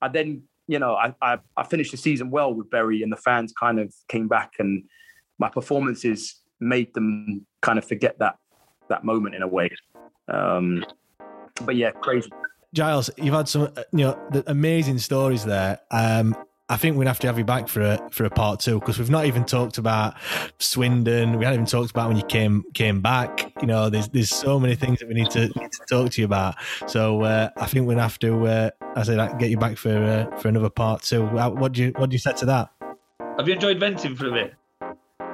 I 0.01 0.07
then 0.07 0.43
you 0.67 0.79
know, 0.79 0.93
I 0.95 1.13
I, 1.21 1.39
I 1.57 1.63
finished 1.63 1.91
the 1.91 1.97
season 1.97 2.31
well 2.31 2.53
with 2.53 2.69
Bury, 2.69 3.03
and 3.03 3.11
the 3.11 3.17
fans 3.17 3.51
kind 3.59 3.77
of 3.79 3.93
came 4.07 4.27
back, 4.29 4.53
and 4.59 4.83
my 5.37 5.49
performances 5.49 6.39
made 6.61 6.93
them 6.93 7.45
kind 7.61 7.77
of 7.77 7.85
forget 7.85 8.19
that 8.19 8.37
that 8.87 9.03
moment 9.03 9.35
in 9.35 9.41
a 9.41 9.47
way. 9.47 9.69
Um, 10.29 10.85
but 11.65 11.75
yeah, 11.75 11.91
crazy. 11.91 12.31
Giles, 12.73 13.09
you've 13.17 13.33
had 13.33 13.49
some, 13.49 13.63
uh, 13.63 13.83
you 13.91 14.05
know, 14.05 14.43
amazing 14.47 14.99
stories 14.99 15.43
there. 15.43 15.79
Um, 15.91 16.35
I 16.69 16.77
think 16.77 16.95
we'd 16.95 17.07
have 17.07 17.19
to 17.19 17.27
have 17.27 17.37
you 17.37 17.43
back 17.43 17.67
for 17.67 17.81
a 17.81 18.09
for 18.11 18.23
a 18.23 18.29
part 18.29 18.61
two 18.61 18.79
because 18.79 18.97
we've 18.97 19.09
not 19.09 19.25
even 19.25 19.43
talked 19.43 19.77
about 19.77 20.15
Swindon. 20.57 21.37
We 21.37 21.43
haven't 21.43 21.59
even 21.59 21.65
talked 21.65 21.91
about 21.91 22.07
when 22.07 22.15
you 22.15 22.23
came 22.23 22.63
came 22.73 23.01
back. 23.01 23.51
You 23.59 23.67
know, 23.67 23.89
there's 23.89 24.07
there's 24.07 24.29
so 24.29 24.57
many 24.57 24.75
things 24.75 24.99
that 24.99 25.09
we 25.09 25.15
need 25.15 25.29
to, 25.31 25.49
need 25.59 25.71
to 25.73 25.85
talk 25.89 26.11
to 26.11 26.21
you 26.21 26.25
about. 26.25 26.55
So 26.87 27.23
uh, 27.23 27.49
I 27.57 27.65
think 27.65 27.87
we'd 27.87 27.97
have 27.97 28.17
to, 28.19 28.47
uh, 28.47 28.69
I 28.95 29.03
say, 29.03 29.17
that, 29.17 29.37
get 29.37 29.49
you 29.49 29.57
back 29.57 29.75
for 29.75 29.91
uh, 29.91 30.37
for 30.37 30.47
another 30.47 30.69
part 30.69 31.01
two. 31.01 31.25
What 31.25 31.73
do 31.73 31.83
you 31.83 31.93
what 31.97 32.09
do 32.09 32.13
you 32.13 32.19
say 32.19 32.31
to 32.33 32.45
that? 32.45 32.69
Have 33.37 33.49
you 33.49 33.55
enjoyed 33.55 33.77
venting 33.77 34.15
for 34.15 34.27
a 34.27 34.31
bit? 34.31 34.53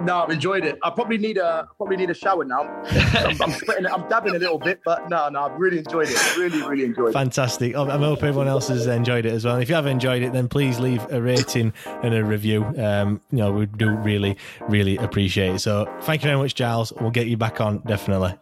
No, 0.01 0.19
I've 0.19 0.29
enjoyed 0.29 0.63
it. 0.63 0.77
I 0.83 0.89
probably 0.91 1.17
need 1.17 1.37
a 1.37 1.67
probably 1.77 1.97
need 1.97 2.09
a 2.09 2.13
shower 2.13 2.45
now. 2.45 2.61
I'm, 2.85 3.41
I'm 3.41 3.51
sweating, 3.51 3.85
I'm 3.87 4.07
dabbing 4.09 4.35
a 4.35 4.39
little 4.39 4.59
bit, 4.59 4.79
but 4.85 5.09
no, 5.09 5.27
no, 5.29 5.43
I've 5.45 5.59
really 5.59 5.79
enjoyed 5.79 6.07
it. 6.09 6.37
Really, 6.37 6.61
really 6.61 6.85
enjoyed 6.85 7.09
it. 7.09 7.13
Fantastic. 7.13 7.75
I 7.75 7.81
I 7.81 7.97
hope 7.97 8.23
everyone 8.23 8.47
else 8.47 8.67
has 8.67 8.85
enjoyed 8.87 9.25
it 9.25 9.33
as 9.33 9.45
well. 9.45 9.55
And 9.55 9.63
if 9.63 9.69
you 9.69 9.75
have 9.75 9.87
enjoyed 9.87 10.21
it, 10.21 10.33
then 10.33 10.47
please 10.47 10.79
leave 10.79 11.05
a 11.11 11.21
rating 11.21 11.73
and 12.03 12.13
a 12.13 12.23
review. 12.23 12.63
Um, 12.77 13.21
you 13.31 13.39
know, 13.39 13.51
we 13.51 13.65
do 13.65 13.89
really, 13.89 14.37
really 14.69 14.97
appreciate 14.97 15.55
it. 15.55 15.59
So 15.59 15.91
thank 16.01 16.23
you 16.23 16.27
very 16.27 16.37
much, 16.37 16.53
Giles. 16.55 16.93
We'll 16.93 17.11
get 17.11 17.27
you 17.27 17.37
back 17.37 17.59
on 17.59 17.79
definitely. 17.79 18.35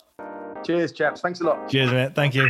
Cheers, 0.66 0.92
chaps. 0.92 1.22
Thanks 1.22 1.42
a 1.42 1.46
lot. 1.46 1.70
Cheers, 1.70 1.92
mate. 1.92 2.16
Thank 2.16 2.36
you. 2.36 2.50